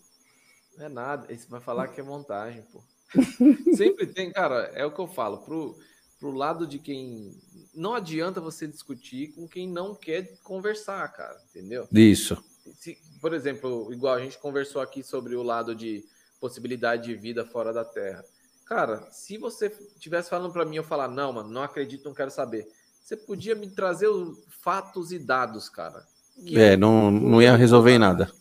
[0.81, 1.27] Não é nada.
[1.27, 2.81] Você vai falar que é montagem, pô.
[3.75, 5.37] Sempre tem, cara, é o que eu falo.
[5.39, 5.77] Pro,
[6.19, 7.39] pro lado de quem.
[7.75, 11.87] Não adianta você discutir com quem não quer conversar, cara, entendeu?
[11.91, 12.43] Isso.
[12.73, 16.03] Se, por exemplo, igual a gente conversou aqui sobre o lado de
[16.39, 18.25] possibilidade de vida fora da Terra.
[18.65, 22.31] Cara, se você tivesse falando para mim, eu falar, não, mano, não acredito, não quero
[22.31, 22.67] saber.
[23.03, 26.07] Você podia me trazer os fatos e dados, cara.
[26.53, 28.31] É, não, não ia resolver em nada.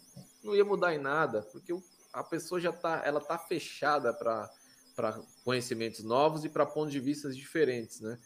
[0.42, 1.72] Não ia mudar em nada, porque
[2.12, 4.50] a pessoa já tá, ela tá fechada para
[4.96, 8.18] para conhecimentos novos e para pontos de vista diferentes, né?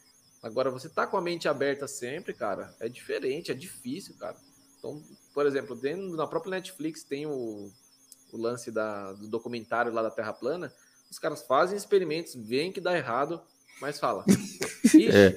[0.42, 4.36] Agora, você tá com a mente aberta sempre, cara, é diferente, é difícil, cara.
[4.78, 5.00] Então,
[5.32, 7.70] por exemplo, dentro, na própria Netflix tem o,
[8.32, 10.72] o lance da, do documentário lá da Terra Plana.
[11.10, 13.40] Os caras fazem experimentos, veem que dá errado,
[13.80, 14.24] mas fala.
[15.12, 15.34] é.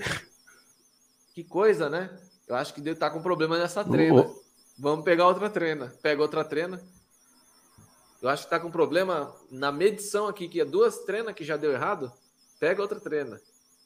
[1.33, 2.09] Que coisa, né?
[2.47, 4.21] Eu acho que deve estar tá com problema nessa trena.
[4.21, 4.43] Oh.
[4.77, 5.93] Vamos pegar outra trena.
[6.01, 6.81] Pega outra trena,
[8.21, 11.55] eu acho que tá com problema na medição aqui, que é duas trenas que já
[11.55, 12.11] deu errado.
[12.59, 13.39] Pega outra trena.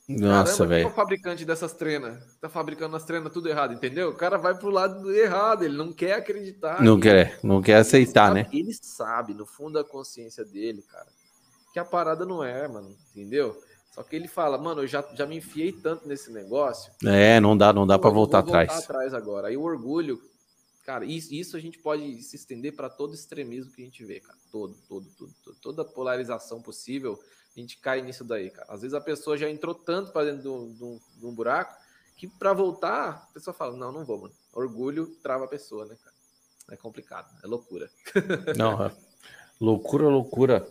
[0.07, 0.87] Nossa, velho.
[0.87, 4.09] o fabricante dessas trenas tá fabricando as trenas tudo errado, entendeu?
[4.09, 6.81] O cara vai pro lado errado, ele não quer acreditar.
[6.81, 8.49] Não quer, não quer aceitar, ele né?
[8.51, 11.07] Ele sabe, no fundo da consciência dele, cara,
[11.71, 13.57] que a parada não é, mano, entendeu?
[13.91, 16.91] Só que ele fala, mano, eu já, já me enfiei tanto nesse negócio.
[17.05, 18.83] É, não dá, não dá para voltar, voltar atrás.
[18.83, 19.49] atrás agora.
[19.49, 20.21] Aí o orgulho
[20.83, 24.19] Cara, isso, isso a gente pode se estender para todo extremismo que a gente vê,
[24.19, 24.37] cara.
[24.51, 27.19] Todo, todo, todo, todo, Toda polarização possível,
[27.55, 28.67] a gente cai nisso daí, cara.
[28.69, 30.73] Às vezes a pessoa já entrou tanto para dentro
[31.17, 31.75] de um buraco
[32.21, 34.33] que para voltar, a pessoa fala: Não, não vou, mano.
[34.53, 36.15] Orgulho trava a pessoa, né, cara?
[36.71, 37.89] É complicado, é loucura.
[38.55, 38.91] Não, é.
[39.59, 40.67] loucura, loucura.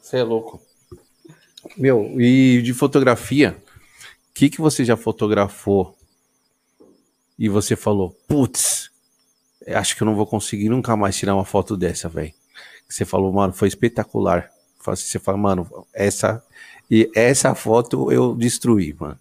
[0.00, 0.60] Você é louco.
[1.76, 3.60] Meu, e de fotografia,
[4.28, 5.96] o que, que você já fotografou
[7.38, 8.90] e você falou, putz,
[9.68, 12.32] acho que eu não vou conseguir nunca mais tirar uma foto dessa, velho.
[12.88, 14.50] Você falou, mano, foi espetacular.
[14.84, 16.42] Você fala, mano, essa
[16.90, 19.18] e essa foto eu destruí, mano.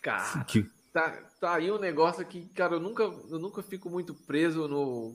[0.00, 0.66] Cara, que...
[0.92, 5.14] tá, tá aí um negócio que, cara, eu nunca, eu nunca fico muito preso no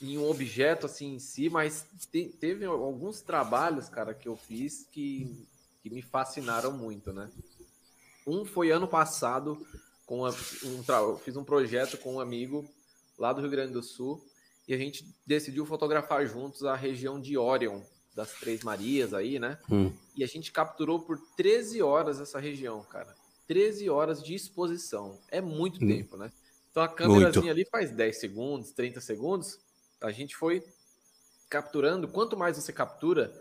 [0.00, 4.84] em um objeto assim em si, mas te, teve alguns trabalhos, cara, que eu fiz
[4.90, 5.46] que,
[5.80, 7.30] que me fascinaram muito, né?
[8.26, 9.64] Um foi ano passado
[10.04, 12.68] com a, um, eu fiz um projeto com um amigo
[13.18, 14.24] lá do Rio Grande do Sul,
[14.66, 17.80] e a gente decidiu fotografar juntos a região de Orion,
[18.14, 19.58] das Três Marias aí, né?
[19.70, 19.92] Hum.
[20.16, 23.14] E a gente capturou por 13 horas essa região, cara.
[23.46, 25.18] 13 horas de exposição.
[25.30, 25.88] É muito hum.
[25.88, 26.30] tempo, né?
[26.70, 29.58] Então a câmerazinha ali faz 10 segundos, 30 segundos.
[30.00, 30.62] A gente foi
[31.50, 32.08] capturando.
[32.08, 33.32] Quanto mais você captura,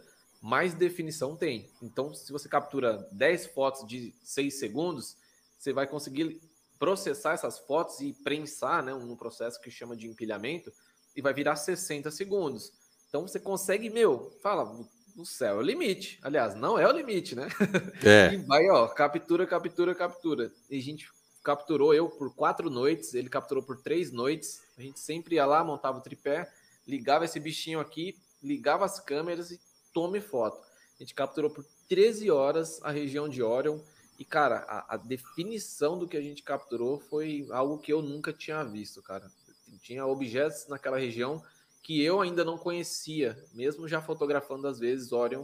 [0.42, 1.70] mais definição tem.
[1.82, 5.16] Então, se você captura 10 fotos de 6 segundos,
[5.58, 6.42] você vai conseguir
[6.82, 10.74] processar essas fotos e prensar, né, um processo que chama de empilhamento,
[11.16, 12.74] e vai virar 60 segundos.
[13.08, 14.84] Então você consegue, meu, fala,
[15.16, 16.18] no céu é o limite.
[16.24, 17.48] Aliás, não é o limite, né?
[18.04, 18.34] É.
[18.34, 20.52] E vai, ó, captura, captura, captura.
[20.72, 21.08] E a gente
[21.44, 24.64] capturou eu por quatro noites, ele capturou por três noites.
[24.76, 26.52] A gente sempre ia lá, montava o tripé,
[26.88, 29.60] ligava esse bichinho aqui, ligava as câmeras e
[29.94, 30.66] tome foto.
[30.96, 33.78] A gente capturou por 13 horas a região de Orion
[34.22, 38.32] e, cara, a, a, definição do que a gente capturou foi algo que eu nunca
[38.32, 39.32] tinha visto, cara.
[39.82, 41.44] Tinha objetos naquela região
[41.82, 45.44] que eu ainda não conhecia, mesmo já fotografando às vezes Orion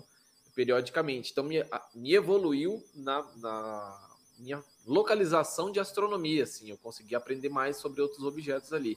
[0.53, 1.31] periodicamente.
[1.31, 1.55] Então, me,
[1.95, 6.69] me evoluiu na, na minha localização de astronomia, assim.
[6.69, 8.95] Eu consegui aprender mais sobre outros objetos ali.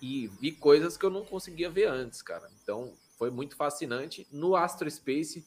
[0.00, 2.50] E vi coisas que eu não conseguia ver antes, cara.
[2.62, 4.26] Então, foi muito fascinante.
[4.32, 5.44] No Astro Space,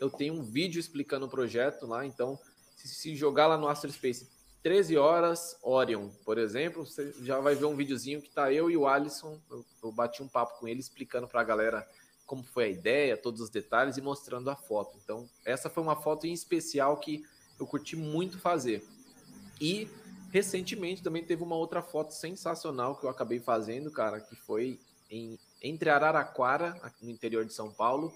[0.00, 2.38] eu tenho um vídeo explicando o projeto lá, então
[2.76, 4.28] se jogar lá no Astro Space
[4.62, 8.76] 13 horas, Orion, por exemplo, você já vai ver um videozinho que tá eu e
[8.76, 11.88] o Alisson, eu, eu bati um papo com ele explicando para a galera
[12.26, 14.98] como foi a ideia, todos os detalhes e mostrando a foto.
[15.02, 17.24] Então, essa foi uma foto em especial que
[17.60, 18.84] eu curti muito fazer.
[19.60, 19.88] E
[20.32, 25.38] recentemente também teve uma outra foto sensacional que eu acabei fazendo, cara, que foi em,
[25.62, 28.12] entre Araraquara, no interior de São Paulo,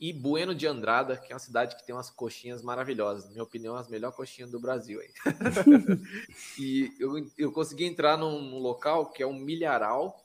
[0.00, 3.24] e Bueno de Andrada, que é uma cidade que tem umas coxinhas maravilhosas.
[3.24, 5.00] Na minha opinião, as melhores coxinhas do Brasil.
[5.00, 5.10] Aí.
[6.58, 10.22] e eu, eu consegui entrar num, num, local que é um milharal,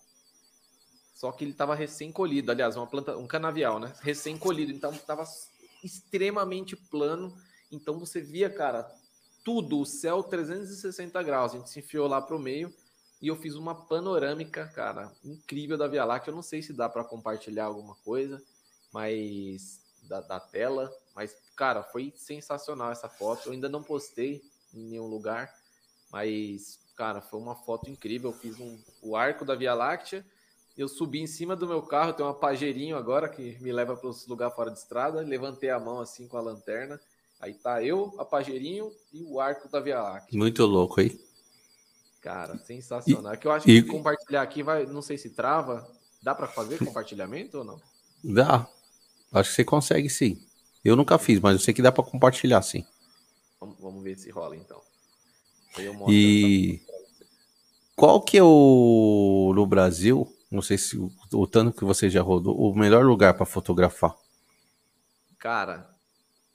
[1.13, 2.51] só que ele estava recém-colhido.
[2.51, 3.93] Aliás, uma planta, um canavial, né?
[4.01, 4.71] Recém-colhido.
[4.71, 5.23] Então, estava
[5.83, 7.37] extremamente plano.
[7.71, 8.91] Então, você via, cara,
[9.43, 11.53] tudo, o céu 360 graus.
[11.53, 12.73] A gente se enfiou lá para o meio
[13.21, 16.31] e eu fiz uma panorâmica, cara, incrível da Via Láctea.
[16.31, 18.41] Eu não sei se dá para compartilhar alguma coisa,
[18.91, 23.47] mas da, da, tela, mas cara, foi sensacional essa foto.
[23.47, 24.41] Eu ainda não postei
[24.73, 25.53] em nenhum lugar,
[26.11, 28.31] mas cara, foi uma foto incrível.
[28.31, 30.25] Eu fiz um, o arco da Via Láctea.
[30.77, 34.09] Eu subi em cima do meu carro, tem uma pajeirinho agora que me leva para
[34.09, 35.21] os lugares fora de estrada.
[35.21, 36.99] Levantei a mão assim com a lanterna.
[37.39, 40.37] Aí tá eu, a pajeirinho e o arco da Via Láctea.
[40.37, 41.19] Muito louco aí.
[42.21, 43.33] Cara, sensacional.
[43.33, 45.89] E, é que eu acho e, que compartilhar aqui vai, não sei se trava.
[46.21, 47.81] Dá para fazer compartilhamento ou não?
[48.23, 48.67] Dá.
[49.31, 50.41] Acho que você consegue sim.
[50.83, 52.85] Eu nunca fiz, mas eu sei que dá para compartilhar sim.
[53.59, 54.81] Vamos, vamos, ver se rola então.
[56.07, 56.79] e
[57.95, 60.33] qual que é o no Brasil?
[60.49, 64.15] Não sei se o, tanto que você já rodou, o melhor lugar para fotografar.
[65.37, 65.89] Cara,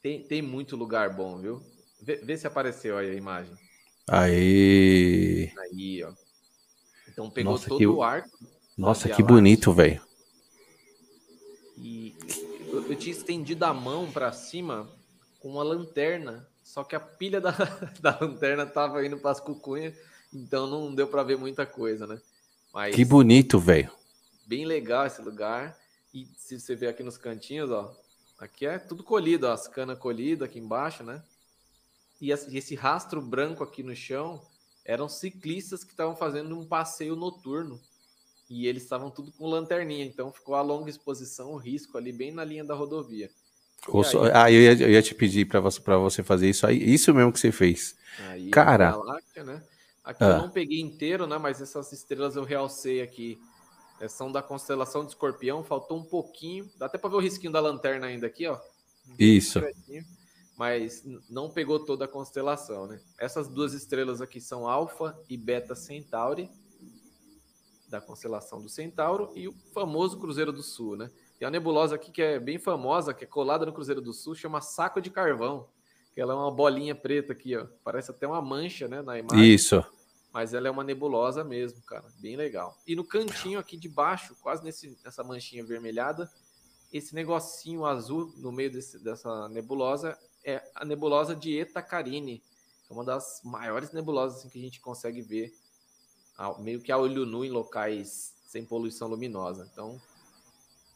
[0.02, 1.62] tem, tem muito lugar bom, viu?
[2.02, 3.55] Vê, vê se apareceu aí a imagem.
[4.09, 5.52] Aí.
[5.59, 6.12] Aí, ó.
[7.09, 7.86] Então pegou Nossa, todo que...
[7.86, 8.28] o arco.
[8.76, 10.02] Nossa, que bonito, velho.
[11.78, 12.14] E
[12.74, 14.90] eu, eu, tinha estendido a mão para cima
[15.40, 17.52] com uma lanterna, só que a pilha da,
[18.01, 19.94] da lanterna tava indo para as cucunhas,
[20.32, 22.20] então não deu para ver muita coisa, né?
[22.72, 23.90] Mas, que bonito, velho.
[24.46, 25.78] Bem legal esse lugar.
[26.12, 27.96] E se você ver aqui nos cantinhos, ó,
[28.38, 31.22] aqui é tudo colhido, ó, as canas colhidas aqui embaixo, né?
[32.20, 34.42] E esse rastro branco aqui no chão
[34.84, 37.80] eram ciclistas que estavam fazendo um passeio noturno.
[38.48, 42.30] E eles estavam tudo com lanterninha, então ficou a longa exposição, o risco ali bem
[42.32, 43.30] na linha da rodovia.
[43.86, 47.12] Aí, ah, eu ia, eu ia, te pedir para você, você fazer isso aí, isso
[47.12, 47.94] mesmo que você fez.
[48.30, 48.96] Aí, Cara.
[49.36, 49.62] Né?
[50.02, 50.28] Aqui ah.
[50.28, 51.36] eu não peguei inteiro, né?
[51.36, 53.38] Mas essas estrelas eu realcei aqui.
[54.00, 56.68] É, são da constelação de escorpião, faltou um pouquinho.
[56.78, 58.58] Dá até para ver o risquinho da lanterna ainda aqui, ó.
[59.18, 59.60] Isso
[60.56, 63.00] mas não pegou toda a constelação, né?
[63.18, 66.48] Essas duas estrelas aqui são Alfa e Beta Centauri,
[67.94, 71.10] da constelação do Centauro, e o famoso Cruzeiro do Sul, né?
[71.38, 74.34] Tem uma nebulosa aqui que é bem famosa, que é colada no Cruzeiro do Sul,
[74.34, 75.68] chama Saco de Carvão,
[76.12, 77.66] que ela é uma bolinha preta aqui, ó.
[77.84, 79.54] Parece até uma mancha, né, na imagem.
[79.54, 79.84] Isso.
[80.32, 82.04] Mas ela é uma nebulosa mesmo, cara.
[82.18, 82.76] Bem legal.
[82.84, 86.28] E no cantinho aqui de baixo, quase nesse, nessa manchinha avermelhada,
[86.92, 92.42] esse negocinho azul no meio desse, dessa nebulosa é a nebulosa de Eta Carini,
[92.90, 95.54] é uma das maiores nebulosas assim, que a gente consegue ver
[96.59, 99.69] meio que a olho nu em locais sem poluição luminosa.
[99.73, 100.01] Então,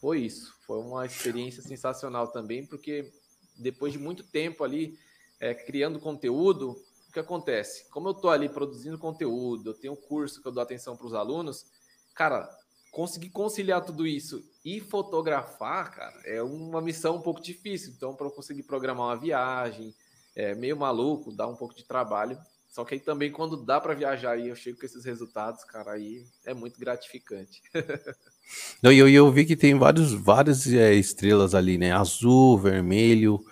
[0.00, 0.56] foi isso.
[0.66, 3.12] Foi uma experiência sensacional também, porque
[3.56, 4.98] depois de muito tempo ali
[5.40, 6.76] é, criando conteúdo,
[7.08, 7.88] o que acontece?
[7.90, 11.06] Como eu estou ali produzindo conteúdo, eu tenho um curso que eu dou atenção para
[11.06, 11.66] os alunos,
[12.14, 12.48] cara,
[12.90, 17.92] conseguir conciliar tudo isso e fotografar, cara, é uma missão um pouco difícil.
[17.96, 19.94] Então, para eu conseguir programar uma viagem,
[20.34, 22.38] é meio maluco, dá um pouco de trabalho.
[22.68, 25.92] Só que aí também, quando dá para viajar e eu chego com esses resultados, cara,
[25.92, 27.62] aí é muito gratificante.
[28.82, 31.92] Não, e eu, eu vi que tem vários, várias é, estrelas ali, né?
[31.92, 33.44] Azul, vermelho.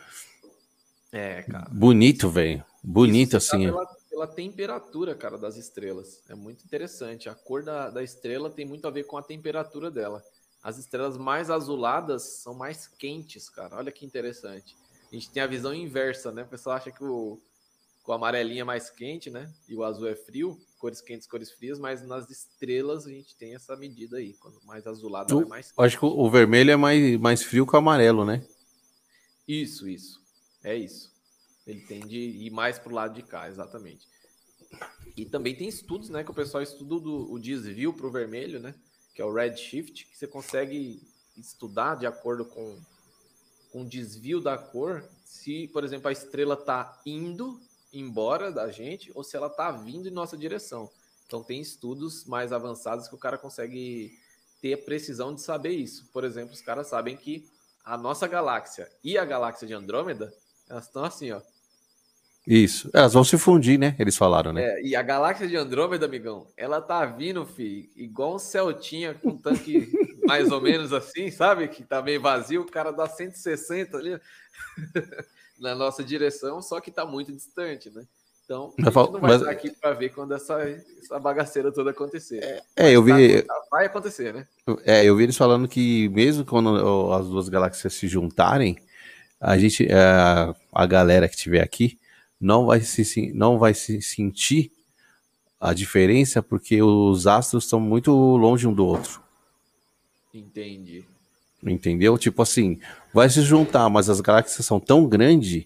[1.12, 1.68] É, cara.
[1.70, 2.64] Bonito, velho.
[2.82, 3.64] Bonito, Isso, assim.
[3.66, 6.22] Pela, pela temperatura, cara, das estrelas.
[6.28, 7.28] É muito interessante.
[7.28, 10.22] A cor da, da estrela tem muito a ver com a temperatura dela.
[10.62, 13.76] As estrelas mais azuladas são mais quentes, cara.
[13.76, 14.76] Olha que interessante.
[15.10, 16.42] A gente tem a visão inversa, né?
[16.42, 17.40] O pessoal acha que o,
[18.10, 19.52] o amarelinho é mais quente, né?
[19.68, 23.54] E o azul é frio, cores quentes, cores frias, mas nas estrelas a gente tem
[23.54, 24.34] essa medida aí.
[24.34, 25.84] Quando mais azulado, é mais quente.
[25.84, 28.46] Acho que o vermelho é mais, mais frio que o amarelo, né?
[29.46, 30.20] Isso, isso.
[30.62, 31.14] É isso.
[31.66, 34.06] Ele tende a ir mais para o lado de cá, exatamente.
[35.16, 38.60] E também tem estudos, né, que o pessoal estuda do, o desvio para o vermelho,
[38.60, 38.74] né,
[39.14, 41.00] que é o redshift, que você consegue
[41.36, 42.78] estudar de acordo com,
[43.72, 47.60] com o desvio da cor, se, por exemplo, a estrela está indo
[47.98, 50.90] embora da gente ou se ela está vindo em nossa direção.
[51.26, 54.12] Então tem estudos mais avançados que o cara consegue
[54.60, 56.08] ter a precisão de saber isso.
[56.12, 57.48] Por exemplo, os caras sabem que
[57.84, 60.32] a nossa galáxia e a galáxia de Andrômeda,
[60.68, 61.40] elas estão assim, ó,
[62.46, 62.88] isso.
[62.94, 63.96] Elas vão se fundir, né?
[63.98, 64.62] Eles falaram, né?
[64.62, 69.36] É, e a galáxia de Andrômeda, amigão, ela tá vindo, fi, igual um Celtinha com
[69.36, 69.90] tanque
[70.24, 71.66] mais ou menos assim, sabe?
[71.66, 74.20] Que tá meio vazio, o cara dá 160 ali
[75.58, 78.04] na nossa direção, só que tá muito distante, né?
[78.44, 79.40] Então, a gente não vai mas...
[79.40, 80.60] estar aqui para ver quando essa,
[81.02, 82.38] essa bagaceira toda acontecer.
[82.44, 83.42] É, é eu vi.
[83.42, 84.46] Tá, vai acontecer, né?
[84.84, 88.78] É, eu vi eles falando que mesmo quando as duas galáxias se juntarem,
[89.40, 91.98] a gente, a, a galera que tiver aqui,
[92.40, 94.70] não vai se, não vai se sentir
[95.60, 99.20] a diferença porque os astros estão muito longe um do outro.
[100.32, 101.04] Entendi.
[101.62, 102.16] Entendeu?
[102.16, 102.78] Tipo assim,
[103.16, 105.64] vai se juntar, mas as galáxias são tão grandes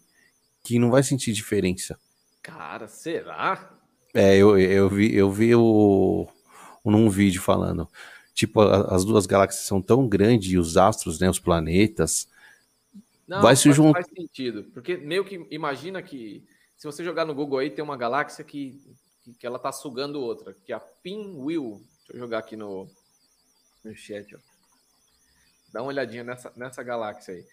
[0.62, 1.98] que não vai sentir diferença.
[2.40, 3.72] Cara, será?
[4.14, 6.28] É, eu, eu vi, eu vi o,
[6.84, 7.88] num vídeo falando.
[8.32, 12.28] Tipo, as duas galáxias são tão grandes e os astros, né, os planetas,
[13.26, 14.04] Não, vai se juntar.
[14.04, 14.70] faz sentido.
[14.72, 16.44] Porque meio que imagina que
[16.76, 18.80] se você jogar no Google aí, tem uma galáxia que,
[19.24, 21.82] que, que ela tá sugando outra, que é a Pinwheel.
[21.98, 22.88] Deixa eu jogar aqui no,
[23.82, 24.49] no chat, ó.
[25.72, 27.46] Dá uma olhadinha nessa, nessa galáxia aí.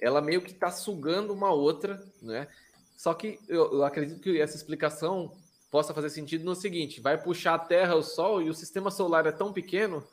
[0.00, 2.48] Ela meio que tá sugando uma outra, né?
[2.96, 5.36] Só que eu, eu acredito que essa explicação
[5.70, 9.26] possa fazer sentido no seguinte: vai puxar a Terra, o Sol, e o sistema solar
[9.26, 10.06] é tão pequeno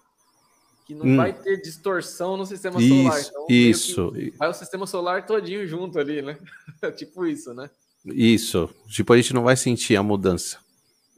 [0.86, 1.18] que não Hum.
[1.18, 3.20] vai ter distorção no sistema solar.
[3.20, 6.40] Isso, Então, meio que isso, Vai o sistema solar todinho junto ali, né?
[6.96, 7.70] tipo isso, né?
[8.06, 8.70] isso.
[8.88, 10.60] Tipo, a gente não vai sentir a mudança.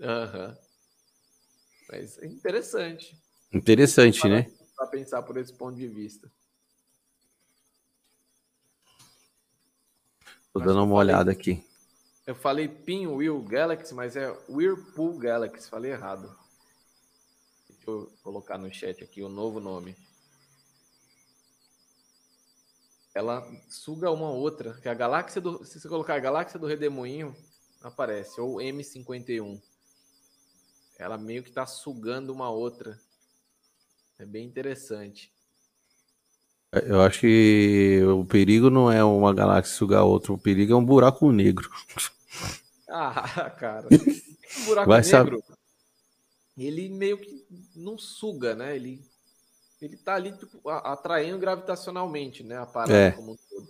[0.01, 0.57] Aham.
[1.91, 3.15] Mas é interessante
[3.51, 4.47] Interessante, né?
[4.79, 6.31] Para pensar por esse ponto de vista.
[10.53, 11.67] Tô dando uma eu falei- olhada aqui.
[12.25, 16.33] Eu falei Pinwheel Galaxy, mas é Whirlpool Galaxy, falei errado.
[17.67, 19.97] Deixa eu colocar no chat aqui o novo nome.
[23.13, 25.65] Ela suga uma outra, que é a galáxia do.
[25.65, 27.35] Se você colocar a galáxia do Redemoinho,
[27.81, 29.59] aparece, ou M51.
[30.97, 32.99] Ela meio que tá sugando uma outra.
[34.19, 35.31] É bem interessante.
[36.85, 40.85] Eu acho que o perigo não é uma galáxia sugar outra, o perigo é um
[40.85, 41.69] buraco negro.
[42.91, 43.87] Ah, cara.
[43.87, 45.33] O buraco Vai saber.
[45.33, 45.43] negro,
[46.57, 48.75] ele meio que não suga, né?
[48.75, 48.99] Ele,
[49.79, 52.57] ele tá ali tipo, atraindo gravitacionalmente, né?
[52.57, 53.11] A parada É.
[53.11, 53.67] como um todo.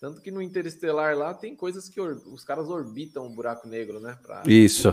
[0.00, 4.00] Tanto que no Interestelar lá tem coisas que or- os caras orbitam o buraco negro,
[4.00, 4.18] né?
[4.22, 4.42] Pra...
[4.46, 4.88] Isso.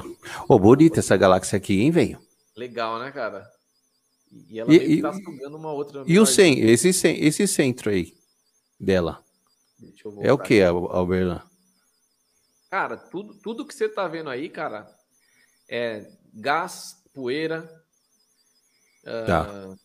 [0.50, 2.20] Ô, bonita essa galáxia aqui, hein, velho?
[2.58, 3.50] Legal, né, cara?
[4.32, 6.04] E, ela E- meio que tá sugando uma outra.
[6.08, 8.14] E o cen esse, esse centro aí
[8.80, 9.24] dela?
[10.22, 11.42] É o que, Alberlan?
[12.70, 14.88] Cara, tudo, tudo que você tá vendo aí, cara,
[15.68, 17.68] é gás, poeira,
[19.04, 19.42] Tá.
[19.50, 19.76] ah,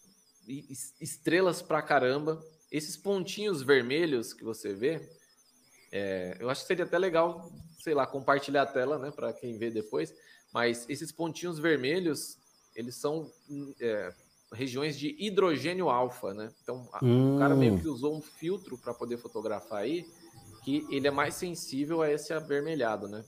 [0.46, 2.42] e- es- estrelas pra caramba.
[2.70, 5.00] Esses pontinhos vermelhos que você vê,
[5.92, 9.56] é, eu acho que seria até legal, sei lá, compartilhar a tela, né, para quem
[9.56, 10.12] vê depois.
[10.52, 12.36] Mas esses pontinhos vermelhos,
[12.74, 14.12] eles são hum, é,
[14.54, 16.54] regiões de hidrogênio alfa, né?
[16.62, 17.76] Então, a- o cara meio Hum.
[17.76, 20.10] que usou um filtro para poder fotografar aí,
[20.60, 23.24] que ele é mais sensível a esse avermelhado, né?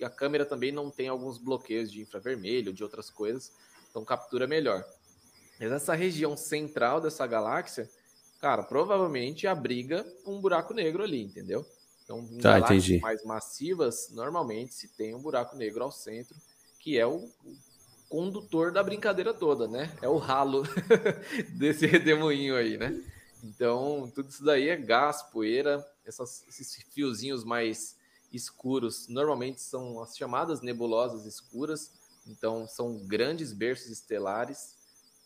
[0.00, 3.52] E a câmera também não tem alguns bloqueios de infravermelho, de outras coisas,
[3.90, 4.84] então captura melhor.
[5.58, 7.90] Mas essa região central dessa galáxia,
[8.38, 11.70] cara, provavelmente abriga um buraco negro ali, entendeu?
[12.04, 13.00] Então, em Tá, galáxias entendi.
[13.00, 16.40] mais massivas, normalmente se tem um buraco negro ao centro,
[16.78, 17.32] que é o
[18.08, 19.94] condutor da brincadeira toda, né?
[20.00, 20.62] É o ralo
[21.54, 23.02] desse redemoinho aí, né?
[23.42, 27.96] Então, tudo isso daí é gás, poeira, essas- esses fiozinhos mais
[28.32, 31.92] escuros, normalmente são as chamadas nebulosas escuras,
[32.26, 34.74] então são grandes berços estelares,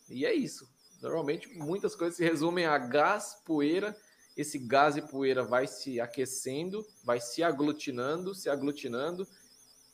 [0.09, 0.69] e é isso.
[1.01, 3.97] Normalmente, muitas coisas se resumem a gás, poeira,
[4.36, 9.27] esse gás e poeira vai se aquecendo, vai se aglutinando, se aglutinando,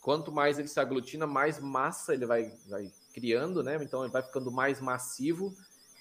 [0.07, 3.77] quanto mais ele se aglutina, mais massa ele vai, vai criando, né?
[3.83, 5.53] Então ele vai ficando mais massivo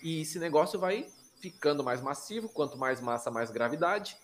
[0.04, 1.10] e esse negócio vai
[1.42, 2.48] ficando mais massivo.
[2.48, 4.16] Quanto mais massa, mais gravidade.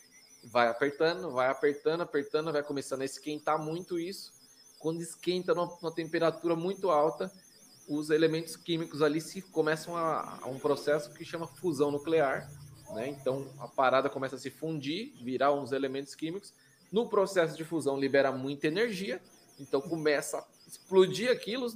[0.43, 4.31] Vai apertando, vai apertando, apertando, vai começando a esquentar muito isso.
[4.77, 7.31] Quando esquenta numa, numa temperatura muito alta,
[7.89, 12.47] os elementos químicos ali se começam a, a um processo que chama fusão nuclear.
[12.91, 13.07] Né?
[13.07, 16.53] Então a parada começa a se fundir, virar uns elementos químicos.
[16.91, 19.19] No processo de fusão libera muita energia,
[19.61, 21.67] então começa a explodir aquilo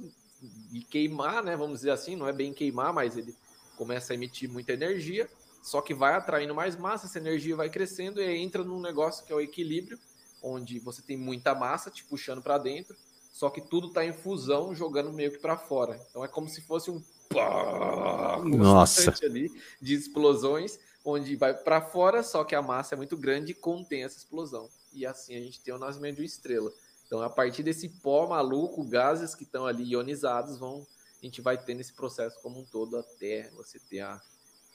[0.72, 1.56] e queimar, né?
[1.56, 3.34] Vamos dizer assim, não é bem queimar, mas ele
[3.76, 5.28] começa a emitir muita energia,
[5.62, 9.32] só que vai atraindo mais massa, essa energia vai crescendo e entra num negócio que
[9.32, 9.98] é o equilíbrio,
[10.42, 12.96] onde você tem muita massa te puxando para dentro,
[13.32, 16.00] só que tudo está em fusão, jogando meio que para fora.
[16.08, 19.04] Então é como se fosse um pá Nossa.
[19.04, 23.52] constante ali de explosões, onde vai para fora, só que a massa é muito grande
[23.52, 24.68] e contém essa explosão.
[24.92, 26.72] E assim a gente tem o nascimento de uma estrela.
[27.06, 30.86] Então, a partir desse pó maluco, gases que estão ali ionizados, vão,
[31.22, 34.20] a gente vai tendo esse processo como um todo até você ter a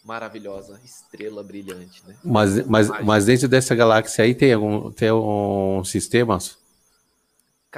[0.03, 2.17] maravilhosa estrela brilhante, né?
[2.23, 6.57] Mas, mas, mas dentro dessa galáxia aí tem algum tem um sistemas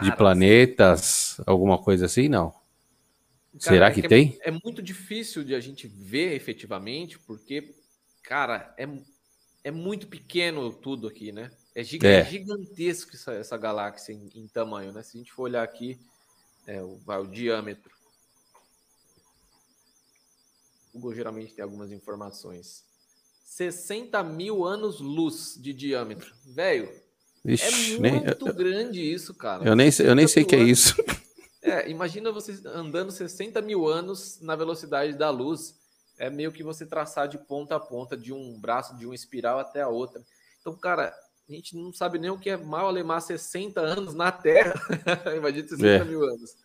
[0.01, 2.29] de Cara, planetas, alguma coisa assim?
[2.29, 2.51] Não.
[2.51, 4.37] Cara, Será é que é- tem?
[4.41, 7.75] É, muito difícil de a gente ver efetivamente, porque,
[8.23, 8.87] cara, é,
[9.63, 11.51] é muito pequeno tudo aqui, né?
[11.75, 12.19] É, giga- É.
[12.19, 15.01] é gigantesco essa, essa galáxia em, em tamanho, né?
[15.01, 15.99] Se a gente for olhar aqui,
[16.67, 17.91] é, o, vai, o diâmetro.
[20.93, 22.83] O Google geralmente tem algumas informações.
[23.45, 26.33] 60 mil anos-luz de diâmetro.
[26.45, 26.89] Velho,
[27.45, 29.63] é Ixi, nem, muito grande isso, cara.
[29.65, 31.23] eu nem, sei- eu nem sei o que é 60 mil isso.
[31.61, 35.75] É, imagina você andando 60 mil anos na velocidade da luz.
[36.17, 39.57] É meio que você traçar de ponta a ponta, de um braço, de uma espiral
[39.59, 40.21] até a outra.
[40.61, 41.13] Então, cara,
[41.47, 44.73] a gente não sabe nem o que é mal alemar 60 anos na Terra.
[45.35, 46.03] Imagina 60 é.
[46.05, 46.55] mil anos.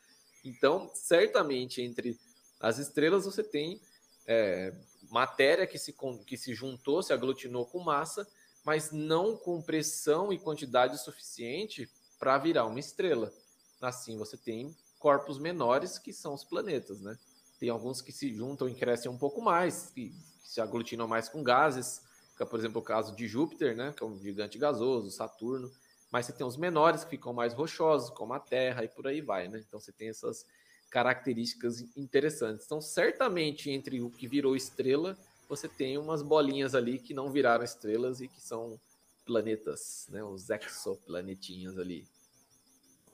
[0.44, 2.18] Então, certamente, entre
[2.60, 3.80] as estrelas você tem
[4.26, 4.72] é,
[5.10, 5.94] matéria que se,
[6.26, 8.26] que se juntou, se aglutinou com massa,
[8.64, 13.32] mas não com pressão e quantidade suficiente para virar uma estrela.
[13.80, 17.16] Assim, você tem corpos menores que são os planetas, né?
[17.59, 20.10] Tem alguns que se juntam e crescem um pouco mais, que,
[20.42, 22.02] que se aglutinam mais com gases,
[22.39, 23.93] que é, por exemplo, o caso de Júpiter, né?
[23.94, 25.69] Que é um gigante gasoso, Saturno.
[26.10, 29.20] Mas você tem os menores que ficam mais rochosos, como a Terra e por aí
[29.20, 29.60] vai, né?
[29.66, 30.47] Então você tem essas
[30.89, 32.65] características interessantes.
[32.65, 37.65] Então, certamente, entre o que virou estrela, você tem umas bolinhas ali que não viraram
[37.65, 38.78] estrelas e que são
[39.27, 40.23] planetas, né?
[40.23, 42.06] Os exoplanetinhas ali.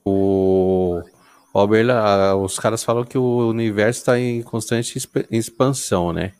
[0.04, 1.02] O
[1.54, 4.98] Oberla, os caras falam que o universo está em constante
[5.30, 6.34] expansão, né?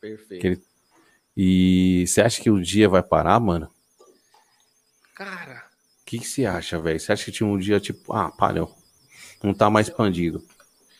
[0.00, 0.46] Perfeito.
[0.46, 0.69] Ele...
[1.42, 3.70] E você acha que o dia vai parar, mano?
[5.14, 5.64] Cara.
[6.02, 7.00] O que, que você acha, velho?
[7.00, 8.76] Você acha que tinha um dia tipo, ah, parou.
[9.42, 10.46] Não tá mais expandido.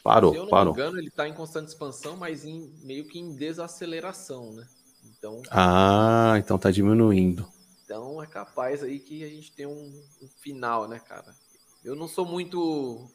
[0.02, 0.74] Parou, Se eu não parou.
[0.74, 4.66] me engano, ele tá em constante expansão, mas em, meio que em desaceleração, né?
[5.04, 5.42] Então.
[5.50, 7.46] Ah, então tá diminuindo.
[7.84, 11.36] Então é capaz aí que a gente tem um, um final, né, cara?
[11.84, 13.10] Eu não sou muito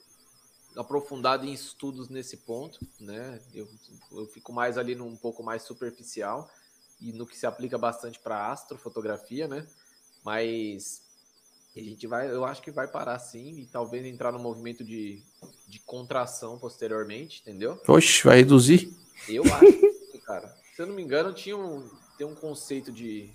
[0.77, 3.41] aprofundado em estudos nesse ponto, né?
[3.51, 3.67] Eu,
[4.11, 6.47] eu fico mais ali num pouco mais superficial
[6.99, 9.67] e no que se aplica bastante para astrofotografia, né?
[10.23, 11.03] Mas
[11.75, 15.21] a gente vai, eu acho que vai parar sim e talvez entrar no movimento de,
[15.67, 17.81] de contração posteriormente, entendeu?
[17.87, 18.93] Oxe, vai reduzir?
[19.27, 20.47] Eu acho, cara.
[20.73, 23.29] Se eu não me engano, tinha um, tem um conceito de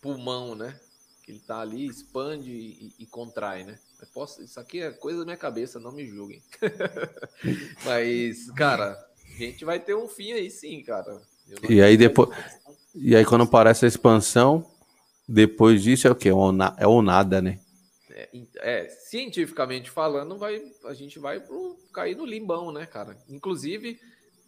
[0.00, 0.78] pulmão, né?
[1.22, 3.78] Que ele tá ali, expande e, e contrai, né?
[4.12, 6.42] Posso, isso aqui é coisa da minha cabeça, não me julguem.
[7.84, 11.20] Mas, cara, a gente vai ter um fim aí sim, cara.
[11.68, 12.30] E aí depois.
[12.94, 14.70] E aí quando aparece a expansão,
[15.28, 16.28] depois disso é o quê?
[16.28, 17.58] É o nada, né?
[18.10, 23.16] É, é, cientificamente falando, vai, a gente vai pro, cair no limbão, né, cara?
[23.28, 23.98] Inclusive,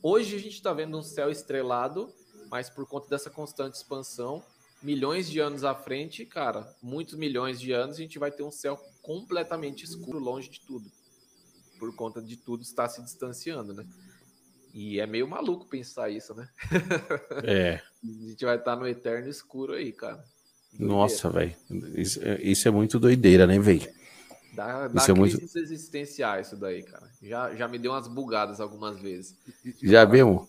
[0.03, 2.13] hoje a gente está vendo um céu estrelado,
[2.51, 4.45] mas por conta dessa constante expansão,
[4.83, 8.51] milhões de anos à frente, cara, muitos milhões de anos, a gente vai ter um
[8.51, 10.91] céu completamente escuro, longe de tudo.
[11.79, 13.87] Por conta de tudo estar se distanciando, né?
[14.75, 16.49] E é meio maluco pensar isso, né?
[17.45, 17.81] É.
[18.03, 20.25] a gente vai estar no eterno escuro aí, cara.
[20.73, 20.93] Doideira.
[20.93, 21.55] Nossa, velho.
[21.95, 23.89] Isso, é, isso, é muito doideira, né, velho?
[24.53, 25.41] Dá, dá isso é muito...
[25.41, 27.09] existenciais isso daí, cara.
[27.23, 29.39] Já, já me deu umas bugadas algumas vezes.
[29.81, 30.49] Já viu?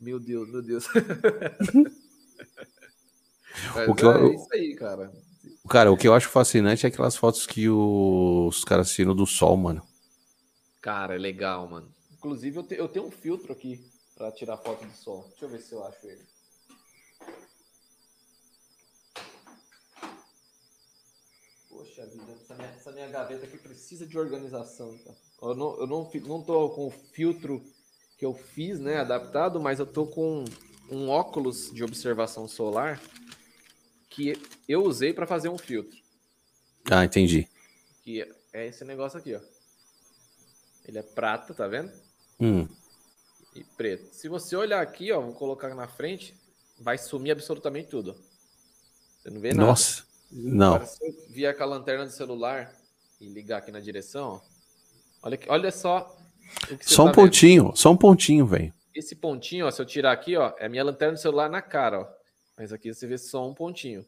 [0.00, 0.88] Meu Deus, meu Deus.
[3.86, 5.12] o que é eu, isso aí, cara.
[5.68, 9.56] Cara, o que eu acho fascinante é aquelas fotos que os caras tiram do sol,
[9.56, 9.86] mano.
[10.80, 11.88] Cara, é legal, mano.
[12.22, 13.84] Inclusive, eu, te, eu tenho um filtro aqui
[14.14, 15.26] para tirar foto do sol.
[15.30, 16.22] Deixa eu ver se eu acho ele.
[21.68, 24.96] Poxa vida, essa minha, essa minha gaveta aqui precisa de organização.
[24.98, 25.12] Tá?
[25.42, 27.60] Eu, não, eu não, não tô com o filtro
[28.16, 30.44] que eu fiz, né, adaptado, mas eu tô com
[30.88, 33.02] um óculos de observação solar
[34.08, 35.98] que eu usei para fazer um filtro.
[36.88, 37.48] Ah, entendi.
[38.04, 38.20] Que
[38.52, 39.40] é esse negócio aqui, ó.
[40.86, 42.01] Ele é prata, tá vendo?
[42.42, 42.66] Hum.
[43.54, 44.12] E preto.
[44.12, 46.34] Se você olhar aqui, ó, vou colocar na frente,
[46.80, 48.16] vai sumir absolutamente tudo.
[49.18, 49.68] Você não vê nada.
[49.68, 50.74] Nossa, não.
[50.74, 52.74] Agora, se eu vier com a lanterna do celular
[53.20, 54.42] e ligar aqui na direção,
[55.22, 56.16] ó, olha, aqui, olha só.
[56.80, 57.76] só um tá pontinho, vendo.
[57.76, 58.74] só um pontinho, velho.
[58.92, 61.62] Esse pontinho, ó, se eu tirar aqui, ó, é a minha lanterna do celular na
[61.62, 62.08] cara, ó.
[62.58, 64.04] Mas aqui você vê só um pontinho.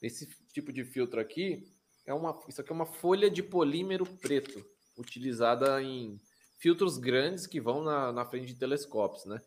[0.00, 1.70] Esse tipo de filtro aqui
[2.06, 4.64] é uma, isso aqui é uma folha de polímero preto,
[4.96, 6.18] utilizada em
[6.60, 9.40] filtros grandes que vão na, na frente de telescópios, né?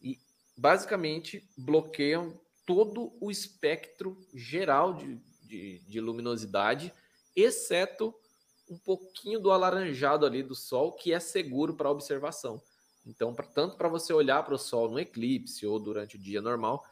[0.00, 0.18] E
[0.56, 6.94] basicamente bloqueiam todo o espectro geral de, de, de luminosidade,
[7.36, 8.14] exceto
[8.70, 12.62] um pouquinho do alaranjado ali do Sol, que é seguro para observação.
[13.04, 16.40] Então, pra, tanto para você olhar para o Sol no eclipse ou durante o dia
[16.40, 16.82] normal,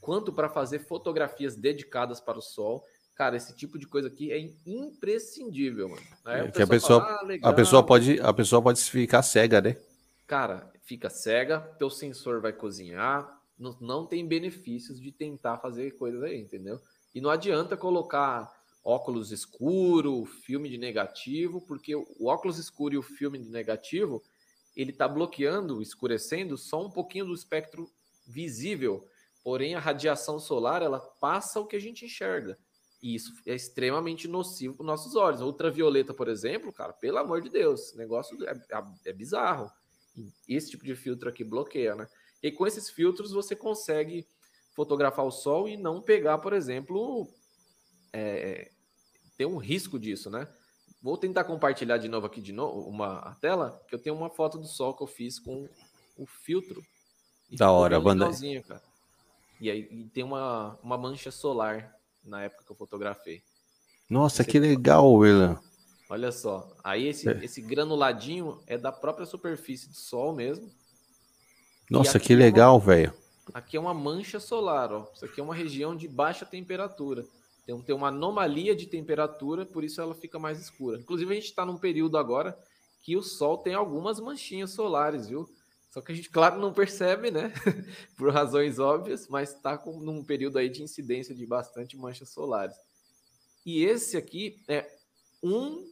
[0.00, 2.86] quanto para fazer fotografias dedicadas para o sol.
[3.16, 6.02] Cara, esse tipo de coisa aqui é imprescindível, mano.
[6.26, 9.76] É, que a pessoa, fala, ah, a pessoa pode, a pessoa pode ficar cega, né?
[10.26, 13.26] Cara, fica cega, teu sensor vai cozinhar,
[13.58, 16.78] não, não tem benefícios de tentar fazer coisas aí, entendeu?
[17.14, 23.02] E não adianta colocar óculos escuro, filme de negativo, porque o óculos escuro e o
[23.02, 24.22] filme de negativo,
[24.76, 27.90] ele tá bloqueando, escurecendo só um pouquinho do espectro
[28.26, 29.08] visível
[29.46, 32.58] Porém, a radiação solar ela passa o que a gente enxerga.
[33.06, 35.40] E isso é extremamente nocivo para os nossos olhos.
[35.40, 39.70] Ultravioleta, por exemplo, cara, pelo amor de Deus, negócio é, é, é bizarro.
[40.48, 42.08] Esse tipo de filtro aqui bloqueia, né?
[42.42, 44.26] E com esses filtros você consegue
[44.74, 47.28] fotografar o sol e não pegar, por exemplo,
[48.12, 48.72] é,
[49.36, 50.48] ter um risco disso, né?
[51.00, 54.58] Vou tentar compartilhar de novo aqui de novo uma tela, que eu tenho uma foto
[54.58, 55.68] do sol que eu fiz com
[56.18, 56.84] o filtro.
[57.52, 58.28] Da hora, banda.
[58.66, 58.82] Cara.
[59.60, 61.95] E aí e tem uma, uma mancha solar
[62.26, 63.42] na época que eu fotografei.
[64.08, 65.58] Nossa, Esse que legal, William.
[66.08, 66.70] Olha só.
[66.84, 67.44] Aí esse, é.
[67.44, 70.70] esse granuladinho é da própria superfície do Sol mesmo.
[71.90, 73.14] Nossa, que legal, é velho.
[73.54, 75.08] Aqui é uma mancha solar, ó.
[75.14, 77.24] Isso aqui é uma região de baixa temperatura.
[77.64, 80.98] Tem, tem uma anomalia de temperatura, por isso ela fica mais escura.
[80.98, 82.56] Inclusive, a gente está num período agora
[83.02, 85.48] que o Sol tem algumas manchinhas solares, viu?
[85.96, 87.50] Só que a gente, claro, não percebe, né?
[88.18, 92.76] Por razões óbvias, mas está num período aí de incidência de bastante manchas solares.
[93.64, 94.86] E esse aqui é
[95.42, 95.90] um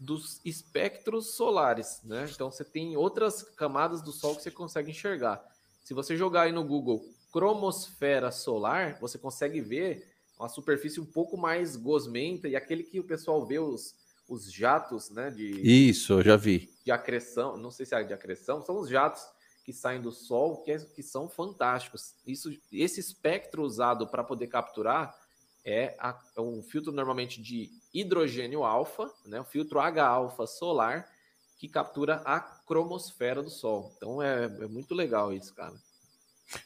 [0.00, 2.26] dos espectros solares, né?
[2.34, 5.44] Então você tem outras camadas do Sol que você consegue enxergar.
[5.84, 10.08] Se você jogar aí no Google cromosfera solar, você consegue ver
[10.38, 13.94] uma superfície um pouco mais gosmenta e aquele que o pessoal vê os,
[14.26, 15.30] os jatos, né?
[15.30, 16.72] De, Isso, eu já vi.
[16.82, 19.33] De acreção, não sei se é de acreção, são os jatos
[19.64, 22.14] que saem do Sol, que, é, que são fantásticos.
[22.26, 25.16] Isso, esse espectro usado para poder capturar
[25.64, 31.08] é, a, é, um filtro normalmente de hidrogênio alfa, né, o filtro H-alfa solar,
[31.56, 33.92] que captura a cromosfera do Sol.
[33.96, 35.74] Então é, é muito legal isso, cara.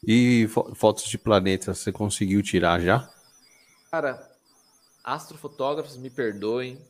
[0.05, 3.09] E fo fotos de planetas você conseguiu tirar já?
[3.93, 4.29] Cara,
[5.05, 6.85] astrofotógrafos me perdoem,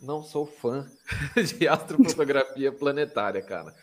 [0.00, 0.90] não sou fã
[1.58, 3.74] de astrofotografia planetária, cara.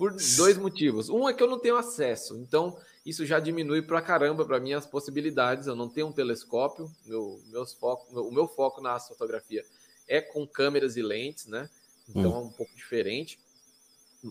[0.00, 1.10] Por dois motivos.
[1.10, 2.74] Um é que eu não tenho acesso, então
[3.04, 5.66] isso já diminui pra caramba para mim as possibilidades.
[5.66, 9.62] Eu não tenho um telescópio, meu, meus foco, meu, o meu foco na astrofotografia
[10.08, 11.68] é com câmeras e lentes, né?
[12.08, 12.36] Então hum.
[12.36, 13.38] é um pouco diferente.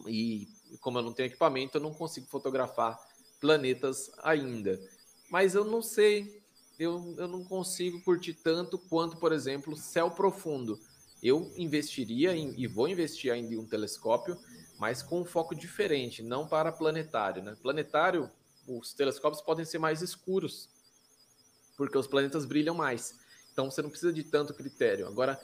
[0.08, 0.48] E
[0.82, 3.00] como eu não tenho equipamento, eu não consigo fotografar
[3.40, 4.82] planetas ainda.
[5.30, 6.42] Mas eu não sei,
[6.80, 10.80] eu, eu não consigo curtir tanto quanto, por exemplo, céu profundo.
[11.22, 14.36] Eu investiria em, e vou investir ainda em um telescópio
[14.80, 17.44] mas com um foco diferente, não para planetário.
[17.44, 17.56] Né?
[17.62, 18.32] Planetário,
[18.66, 20.70] os telescópios podem ser mais escuros,
[21.76, 23.20] porque os planetas brilham mais.
[23.52, 25.06] Então você não precisa de tanto critério.
[25.06, 25.40] Agora,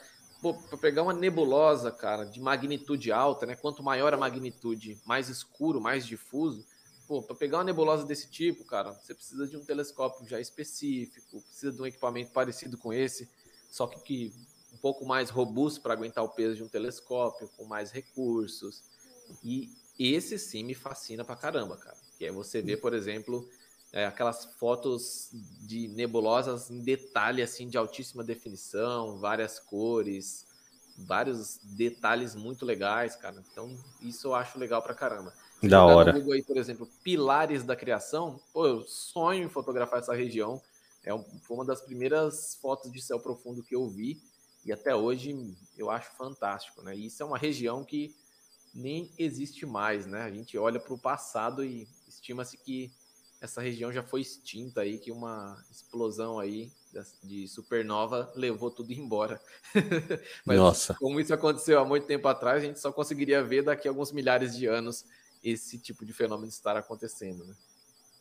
[0.70, 3.56] para pegar uma nebulosa, cara, de magnitude alta, né?
[3.56, 6.66] Quanto maior a magnitude, mais escuro, mais difuso.
[7.28, 11.74] para pegar uma nebulosa desse tipo, cara, você precisa de um telescópio já específico, precisa
[11.74, 13.30] de um equipamento parecido com esse,
[13.70, 14.34] só que, que
[14.74, 18.95] um pouco mais robusto para aguentar o peso de um telescópio, com mais recursos.
[19.44, 19.70] E
[20.00, 21.98] esse sim me fascina pra caramba, cara.
[22.18, 23.48] Que é você ver, por exemplo,
[23.92, 25.30] é, aquelas fotos
[25.62, 30.46] de nebulosas em detalhe, assim, de altíssima definição, várias cores,
[30.98, 33.44] vários detalhes muito legais, cara.
[33.52, 35.34] Então, isso eu acho legal pra caramba.
[35.60, 36.12] Se da hora.
[36.12, 40.62] No Google aí, por exemplo, pilares da criação, pô, eu sonho em fotografar essa região.
[41.04, 41.14] É
[41.50, 44.20] uma das primeiras fotos de céu profundo que eu vi
[44.66, 46.96] e até hoje eu acho fantástico, né?
[46.98, 48.16] E isso é uma região que
[48.76, 50.24] nem existe mais, né?
[50.24, 52.92] A gente olha para o passado e estima-se que
[53.40, 56.70] essa região já foi extinta aí, que uma explosão aí
[57.24, 59.40] de supernova levou tudo embora.
[60.46, 60.94] Mas Nossa.
[60.96, 64.12] como isso aconteceu há muito tempo atrás, a gente só conseguiria ver daqui a alguns
[64.12, 65.06] milhares de anos
[65.44, 67.54] esse tipo de fenômeno estar acontecendo, né?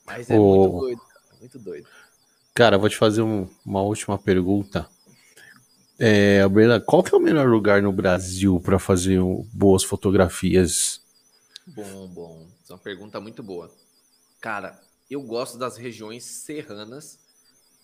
[0.05, 1.89] Mas é muito doido, cara, muito doido.
[2.53, 4.89] Cara, vou te fazer um, uma última pergunta.
[5.99, 9.21] É, Brena, qual que é o melhor lugar no Brasil para fazer
[9.53, 11.01] boas fotografias?
[11.67, 12.47] Bom, bom.
[12.63, 13.71] Essa é uma pergunta muito boa.
[14.41, 17.19] Cara, eu gosto das regiões serranas,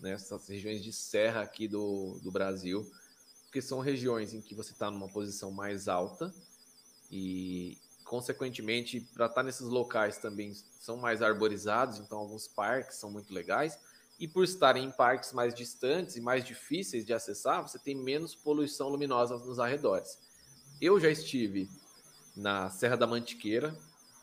[0.00, 0.12] né?
[0.12, 2.90] Essas regiões de serra aqui do, do Brasil,
[3.44, 6.34] porque são regiões em que você está numa posição mais alta
[7.10, 13.10] e, consequentemente, para estar tá nesses locais também são mais arborizados, então alguns parques são
[13.10, 13.78] muito legais
[14.20, 18.34] e por estarem em parques mais distantes e mais difíceis de acessar, você tem menos
[18.34, 20.18] poluição luminosa nos arredores.
[20.78, 21.70] Eu já estive
[22.36, 23.74] na Serra da Mantiqueira,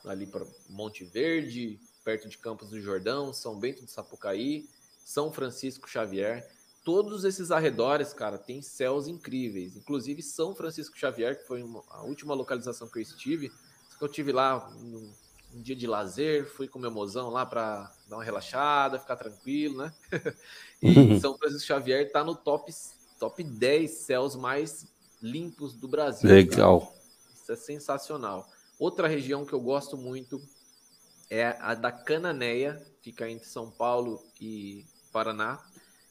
[0.06, 4.69] ali para Monte Verde, perto de Campos do Jordão, São Bento do Sapucaí,
[5.03, 6.48] São Francisco Xavier.
[6.86, 9.76] Todos esses arredores, cara, tem céus incríveis.
[9.76, 13.52] Inclusive São Francisco Xavier, que foi a última localização que eu estive.
[13.99, 14.72] Eu tive lá
[15.53, 19.78] um dia de lazer, fui com meu mozão lá para dar uma relaxada, ficar tranquilo,
[19.78, 19.94] né?
[20.82, 21.19] e uhum.
[21.19, 22.72] São Francisco Xavier está no top,
[23.19, 24.88] top 10 céus mais
[25.22, 26.30] limpos do Brasil.
[26.30, 26.82] Legal.
[26.82, 26.94] Cara.
[27.34, 28.48] Isso é sensacional.
[28.78, 30.41] Outra região que eu gosto muito
[31.30, 35.60] é a da Cananéia, fica entre São Paulo e Paraná.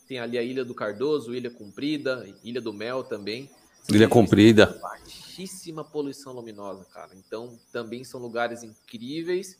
[0.08, 3.50] Tem ali a Ilha do Cardoso, Ilha Comprida, Ilha do Mel também.
[3.88, 4.78] Ilha Comprida.
[4.82, 7.10] Baixíssima poluição luminosa, cara.
[7.14, 9.58] Então, também são lugares incríveis.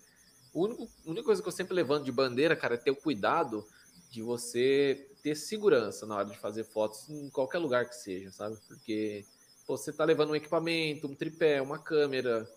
[0.55, 3.65] A única coisa que eu sempre levanto de bandeira, cara, é ter o cuidado
[4.11, 8.57] de você ter segurança na hora de fazer fotos em qualquer lugar que seja, sabe?
[8.67, 9.25] Porque
[9.67, 12.49] pô, você tá levando um equipamento, um tripé, uma câmera,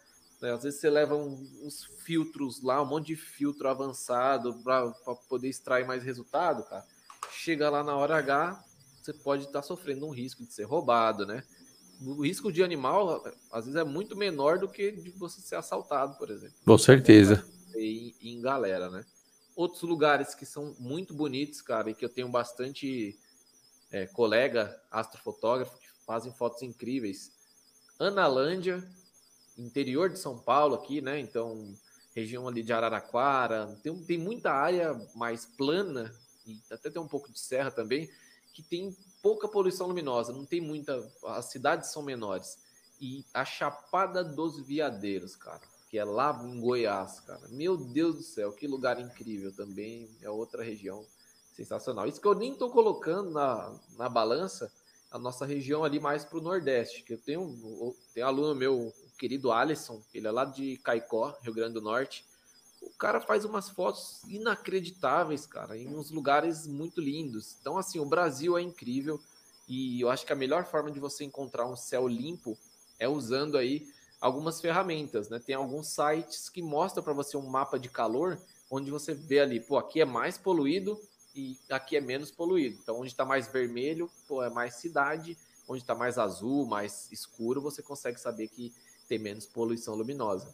[0.42, 0.54] né?
[0.54, 1.34] às vezes você leva um,
[1.64, 4.94] uns filtros lá, um monte de filtro avançado para
[5.28, 6.86] poder extrair mais resultado, cara.
[7.32, 8.64] Chega lá na hora H,
[9.02, 11.44] você pode estar tá sofrendo um risco de ser roubado, né?
[12.02, 16.18] O risco de animal, às vezes, é muito menor do que de você ser assaltado,
[16.18, 16.56] por exemplo.
[16.66, 17.46] Com certeza.
[17.76, 19.04] E, em galera, né?
[19.56, 23.20] Outros lugares que são muito bonitos, cara, e que eu tenho bastante
[23.92, 27.32] é, colega astrofotógrafo que fazem fotos incríveis.
[28.00, 28.82] Analândia,
[29.58, 31.20] interior de São Paulo aqui, né?
[31.20, 31.76] Então,
[32.16, 36.14] região ali de Araraquara, tem, tem muita área mais plana,
[36.48, 38.10] e até tem um pouco de serra também,
[38.54, 41.08] que tem pouca poluição luminosa, não tem muita.
[41.26, 42.58] As cidades são menores.
[43.02, 47.48] E a Chapada dos Veadeiros, cara, que é lá em Goiás, cara.
[47.50, 50.10] Meu Deus do céu, que lugar incrível também.
[50.22, 51.06] É outra região
[51.54, 52.08] sensacional.
[52.08, 54.72] Isso que eu nem tô colocando na, na balança
[55.12, 58.88] a nossa região ali mais para o Nordeste, que eu tenho, tenho um aluno meu,
[58.88, 62.24] o querido Alisson, ele é lá de Caicó, Rio Grande do Norte.
[62.82, 67.58] O cara faz umas fotos inacreditáveis, cara, em uns lugares muito lindos.
[67.60, 69.20] Então, assim, o Brasil é incrível
[69.68, 72.58] e eu acho que a melhor forma de você encontrar um céu limpo
[72.98, 73.88] é usando aí
[74.20, 75.40] algumas ferramentas, né?
[75.40, 78.40] Tem alguns sites que mostram para você um mapa de calor,
[78.70, 81.00] onde você vê ali, pô, aqui é mais poluído,
[81.36, 82.78] e aqui é menos poluído.
[82.82, 85.38] Então, onde está mais vermelho, pô, é mais cidade,
[85.68, 88.74] onde está mais azul, mais escuro, você consegue saber que
[89.08, 90.54] tem menos poluição luminosa.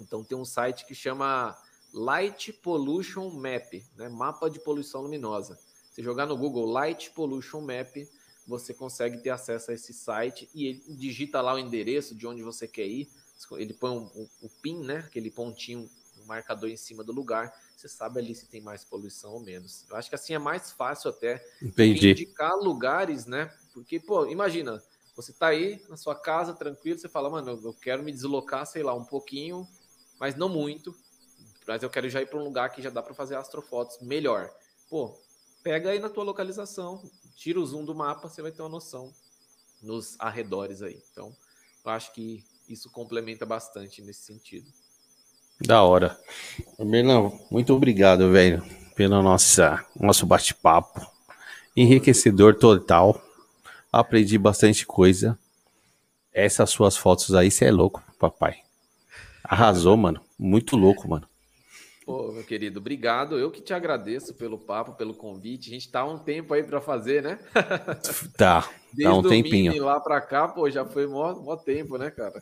[0.00, 1.56] Então, tem um site que chama
[1.92, 4.08] Light Pollution Map, né?
[4.08, 5.58] mapa de poluição luminosa.
[5.90, 7.96] Se jogar no Google Light Pollution Map,
[8.46, 12.42] você consegue ter acesso a esse site e ele digita lá o endereço de onde
[12.42, 13.08] você quer ir.
[13.52, 14.98] Ele põe o um, um, um PIN, né?
[14.98, 15.88] aquele pontinho,
[16.20, 19.86] um marcador em cima do lugar você sabe ali se tem mais poluição ou menos.
[19.88, 23.50] Eu acho que assim é mais fácil até indicar lugares, né?
[23.72, 24.82] Porque, pô, imagina,
[25.16, 28.82] você tá aí na sua casa, tranquilo, você fala, mano, eu quero me deslocar, sei
[28.82, 29.66] lá, um pouquinho,
[30.20, 30.94] mas não muito,
[31.66, 34.50] mas eu quero já ir para um lugar que já dá para fazer astrofotos melhor.
[34.90, 35.18] Pô,
[35.62, 37.02] pega aí na tua localização,
[37.34, 39.10] tira o zoom do mapa, você vai ter uma noção
[39.82, 41.02] nos arredores aí.
[41.10, 41.34] Então,
[41.84, 44.70] eu acho que isso complementa bastante nesse sentido.
[45.60, 46.18] Da hora.
[46.78, 48.62] Bernão, muito obrigado, velho,
[48.94, 51.00] pelo nossa, nosso bate-papo.
[51.76, 53.20] Enriquecedor total.
[53.92, 55.38] Aprendi bastante coisa.
[56.32, 58.62] Essas suas fotos aí, você é louco, papai.
[59.50, 60.20] Arrasou, mano.
[60.38, 61.28] Muito louco, mano.
[62.06, 63.36] Pô, meu querido, obrigado.
[63.36, 65.70] Eu que te agradeço pelo papo, pelo convite.
[65.70, 67.36] A gente tá um tempo aí para fazer, né?
[68.38, 69.84] Tá, Desde tá um tempinho.
[69.84, 72.40] lá para cá, pô, já foi mó, mó tempo, né, cara?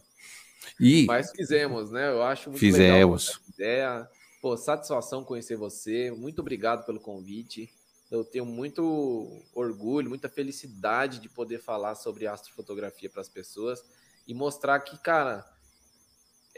[0.78, 2.10] E Mas fizemos, né?
[2.10, 3.40] Eu acho muito fizemos.
[3.55, 4.06] ideia.
[4.43, 6.10] Pô, satisfação conhecer você.
[6.10, 7.72] Muito obrigado pelo convite.
[8.10, 13.82] Eu tenho muito orgulho, muita felicidade de poder falar sobre astrofotografia para as pessoas
[14.26, 15.43] e mostrar que, cara,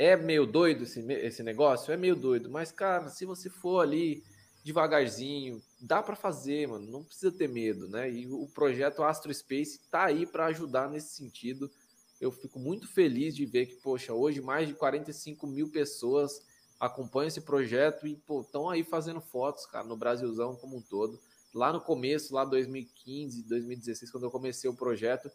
[0.00, 1.92] é meio doido esse, esse negócio?
[1.92, 4.22] É meio doido, mas, cara, se você for ali
[4.64, 8.10] devagarzinho, dá para fazer, mano, não precisa ter medo, né?
[8.10, 11.70] E o projeto Astro Space tá aí para ajudar nesse sentido
[12.20, 16.42] eu fico muito feliz de ver que, poxa, hoje mais de 45 mil pessoas
[16.78, 21.18] acompanham esse projeto e estão aí fazendo fotos, cara, no Brasilzão como um todo.
[21.54, 25.30] Lá no começo, lá 2015, 2016, quando eu comecei o projeto,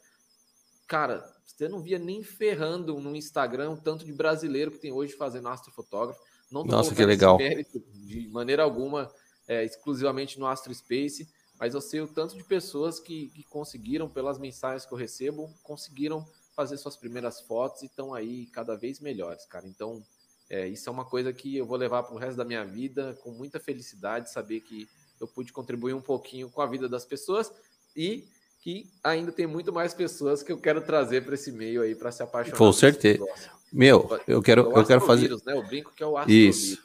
[0.87, 5.13] cara, você não via nem ferrando no Instagram o tanto de brasileiro que tem hoje
[5.13, 6.19] fazendo astrofotógrafo.
[6.51, 7.37] Não Nossa, que legal.
[7.37, 9.11] de maneira alguma,
[9.47, 11.27] é, exclusivamente no Astro Space,
[11.59, 15.53] mas eu sei o tanto de pessoas que, que conseguiram, pelas mensagens que eu recebo,
[15.63, 16.25] conseguiram
[16.55, 19.67] fazer suas primeiras fotos e estão aí cada vez melhores, cara.
[19.67, 20.03] Então,
[20.49, 23.17] é, isso é uma coisa que eu vou levar para o resto da minha vida
[23.23, 24.87] com muita felicidade, saber que
[25.19, 27.51] eu pude contribuir um pouquinho com a vida das pessoas
[27.95, 28.27] e
[28.65, 32.11] que ainda tem muito mais pessoas que eu quero trazer para esse meio aí para
[32.11, 32.57] se apaixonar.
[32.57, 33.23] Com certeza.
[33.71, 35.29] Meu, eu quero, eu quero fazer.
[35.29, 35.53] Né?
[35.53, 36.57] Eu brinco que é o astrovírus.
[36.57, 36.83] Isso.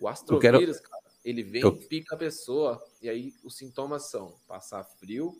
[0.00, 0.90] O astrovírus, quero...
[0.90, 1.76] cara, ele vem, eu...
[1.76, 5.32] pica a pessoa e aí os sintomas são passar frio,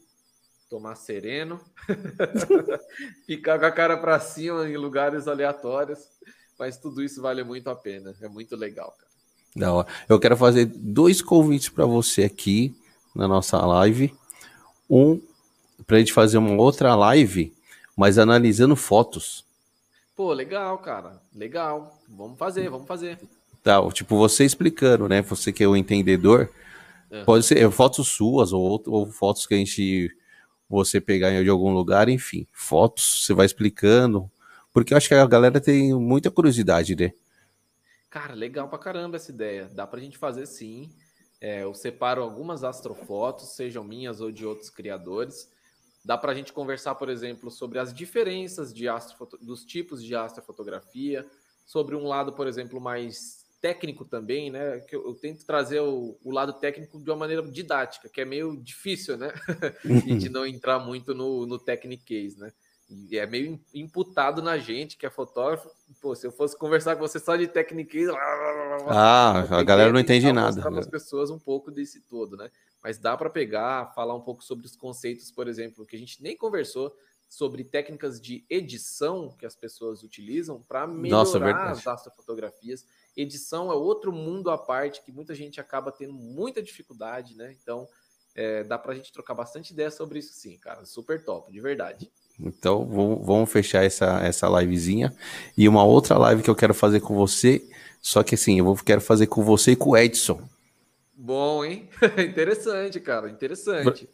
[0.71, 1.61] tomar sereno,
[3.27, 5.99] ficar com a cara para cima em lugares aleatórios,
[6.57, 9.11] mas tudo isso vale muito a pena, é muito legal, cara.
[9.57, 9.89] Da hora.
[10.09, 12.73] Eu quero fazer dois convites para você aqui
[13.17, 14.15] na nossa live.
[14.89, 15.21] Um
[15.87, 17.53] para a gente fazer uma outra live,
[17.97, 19.45] mas analisando fotos.
[20.17, 21.21] Pô, legal, cara.
[21.35, 21.99] Legal.
[22.09, 23.19] Vamos fazer, vamos fazer.
[23.63, 25.23] Tá, tipo, você explicando, né?
[25.23, 26.51] Você que é o entendedor,
[27.13, 27.27] Uhum.
[27.27, 30.11] Pode ser fotos suas ou, ou fotos que a gente
[30.69, 34.31] você pegar de algum lugar, enfim, fotos, você vai explicando,
[34.73, 37.13] porque eu acho que a galera tem muita curiosidade, né?
[38.09, 39.69] Cara, legal pra caramba essa ideia.
[39.75, 40.91] Dá pra gente fazer sim.
[41.39, 45.51] É, eu separo algumas astrofotos, sejam minhas ou de outros criadores.
[46.05, 49.39] Dá para a gente conversar, por exemplo, sobre as diferenças de astrofoto...
[49.41, 51.27] dos tipos de astrofotografia,
[51.65, 54.81] sobre um lado, por exemplo, mais técnico também, né?
[54.81, 58.25] Que eu, eu tento trazer o, o, lado técnico de uma maneira didática, que é
[58.25, 59.33] meio difícil, né?
[60.05, 62.53] e de não entrar muito no, no technique né?
[63.09, 65.71] E é meio imputado na gente, que é fotógrafo.
[66.01, 68.07] Pô, se eu fosse conversar com você só de technique...
[68.89, 70.61] Ah, a galera não entende nada.
[70.61, 72.51] Para as pessoas um pouco desse todo, né?
[72.83, 76.23] Mas dá para pegar, falar um pouco sobre os conceitos, por exemplo, que a gente
[76.23, 76.95] nem conversou,
[77.29, 82.85] sobre técnicas de edição que as pessoas utilizam para melhorar Nossa, as astrofotografias.
[83.17, 87.57] Edição é outro mundo à parte que muita gente acaba tendo muita dificuldade, né?
[87.63, 87.89] Então,
[88.35, 90.85] é, dá para a gente trocar bastante ideia sobre isso sim, cara.
[90.85, 92.11] Super top, de verdade.
[92.39, 95.15] Então, vamos fechar essa, essa livezinha.
[95.57, 97.67] E uma outra live que eu quero fazer com você,
[98.01, 100.43] só que assim, eu quero fazer com você e com o Edson.
[101.25, 101.89] Bom, hein?
[102.19, 104.09] interessante, cara, interessante.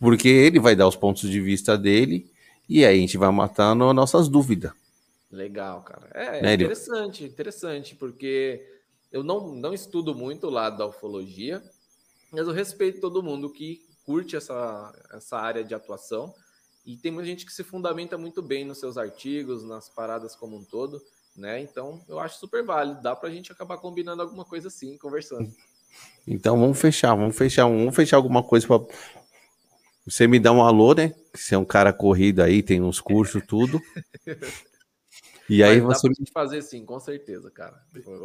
[0.00, 2.32] Porque ele vai dar os pontos de vista dele
[2.66, 4.72] e aí a gente vai matando nossas dúvidas.
[5.30, 6.08] Legal, cara.
[6.14, 8.66] É, é interessante, interessante, porque
[9.12, 11.62] eu não, não estudo muito o lado da ufologia,
[12.32, 16.34] mas eu respeito todo mundo que curte essa, essa área de atuação.
[16.86, 20.56] E tem muita gente que se fundamenta muito bem nos seus artigos, nas paradas como
[20.56, 21.04] um todo,
[21.36, 21.60] né?
[21.60, 23.02] Então eu acho super válido.
[23.02, 25.54] Dá pra gente acabar combinando alguma coisa assim, conversando.
[26.26, 28.86] Então vamos fechar, vamos fechar, vamos fechar alguma coisa para
[30.06, 31.12] você me dá um alô, né?
[31.34, 33.80] Você é um cara corrido aí, tem uns cursos, tudo.
[35.48, 36.08] E aí Mas você.
[36.32, 37.80] Fazer sim, com certeza, cara.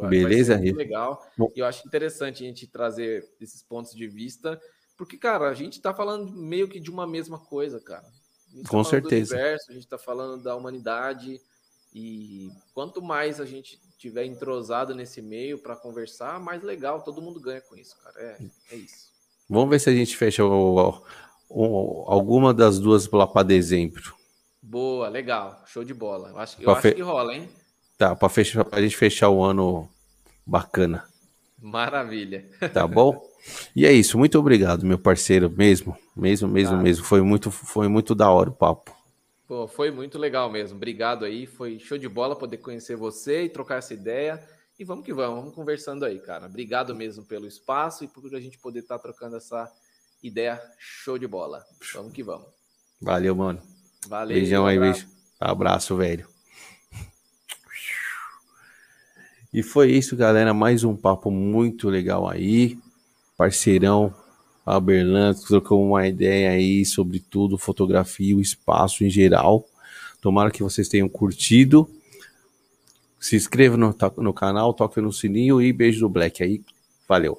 [0.08, 1.24] Beleza, Vai legal.
[1.36, 1.52] Bom.
[1.54, 4.60] E eu acho interessante a gente trazer esses pontos de vista,
[4.96, 8.02] porque, cara, a gente tá falando meio que de uma mesma coisa, cara.
[8.64, 9.34] Tá com certeza.
[9.34, 11.40] Universo, a gente tá falando da humanidade.
[11.94, 17.38] E quanto mais a gente tiver entrosado nesse meio para conversar, mais legal, todo mundo
[17.38, 18.18] ganha com isso, cara.
[18.18, 18.36] É,
[18.72, 19.12] é isso.
[19.48, 21.04] Vamos ver se a gente fecha o,
[21.48, 24.12] o, alguma das duas lá para dezembro.
[24.60, 25.62] Boa, legal.
[25.66, 26.30] Show de bola.
[26.30, 26.94] Eu acho, eu acho fe...
[26.94, 27.48] que rola, hein?
[27.96, 29.88] Tá, para fechar, a gente fechar o ano
[30.44, 31.04] bacana.
[31.60, 32.48] Maravilha.
[32.72, 33.22] Tá bom?
[33.74, 34.18] E é isso.
[34.18, 37.04] Muito obrigado, meu parceiro, mesmo, mesmo, mesmo, mesmo.
[37.04, 38.92] Foi muito, foi muito da hora o papo.
[39.46, 40.76] Pô, foi muito legal mesmo.
[40.76, 41.46] Obrigado aí.
[41.46, 44.42] Foi show de bola poder conhecer você e trocar essa ideia.
[44.78, 46.46] E vamos que vamos, vamos conversando aí, cara.
[46.46, 49.70] Obrigado mesmo pelo espaço e por a gente poder estar tá trocando essa
[50.22, 51.64] ideia show de bola.
[51.94, 52.46] Vamos que vamos.
[53.00, 53.60] Valeu, mano.
[54.08, 54.36] Valeu.
[54.36, 55.06] Beijão aí, beijo.
[55.38, 56.26] Abraço, velho.
[59.52, 60.54] E foi isso, galera.
[60.54, 62.78] Mais um papo muito legal aí.
[63.36, 64.14] Parceirão
[64.64, 69.66] Aberlan trocou uma ideia aí sobre tudo, fotografia, o espaço em geral.
[70.20, 71.88] Tomara que vocês tenham curtido.
[73.18, 76.62] Se inscreva no, no canal, toque no sininho e beijo do Black aí.
[77.08, 77.38] Valeu.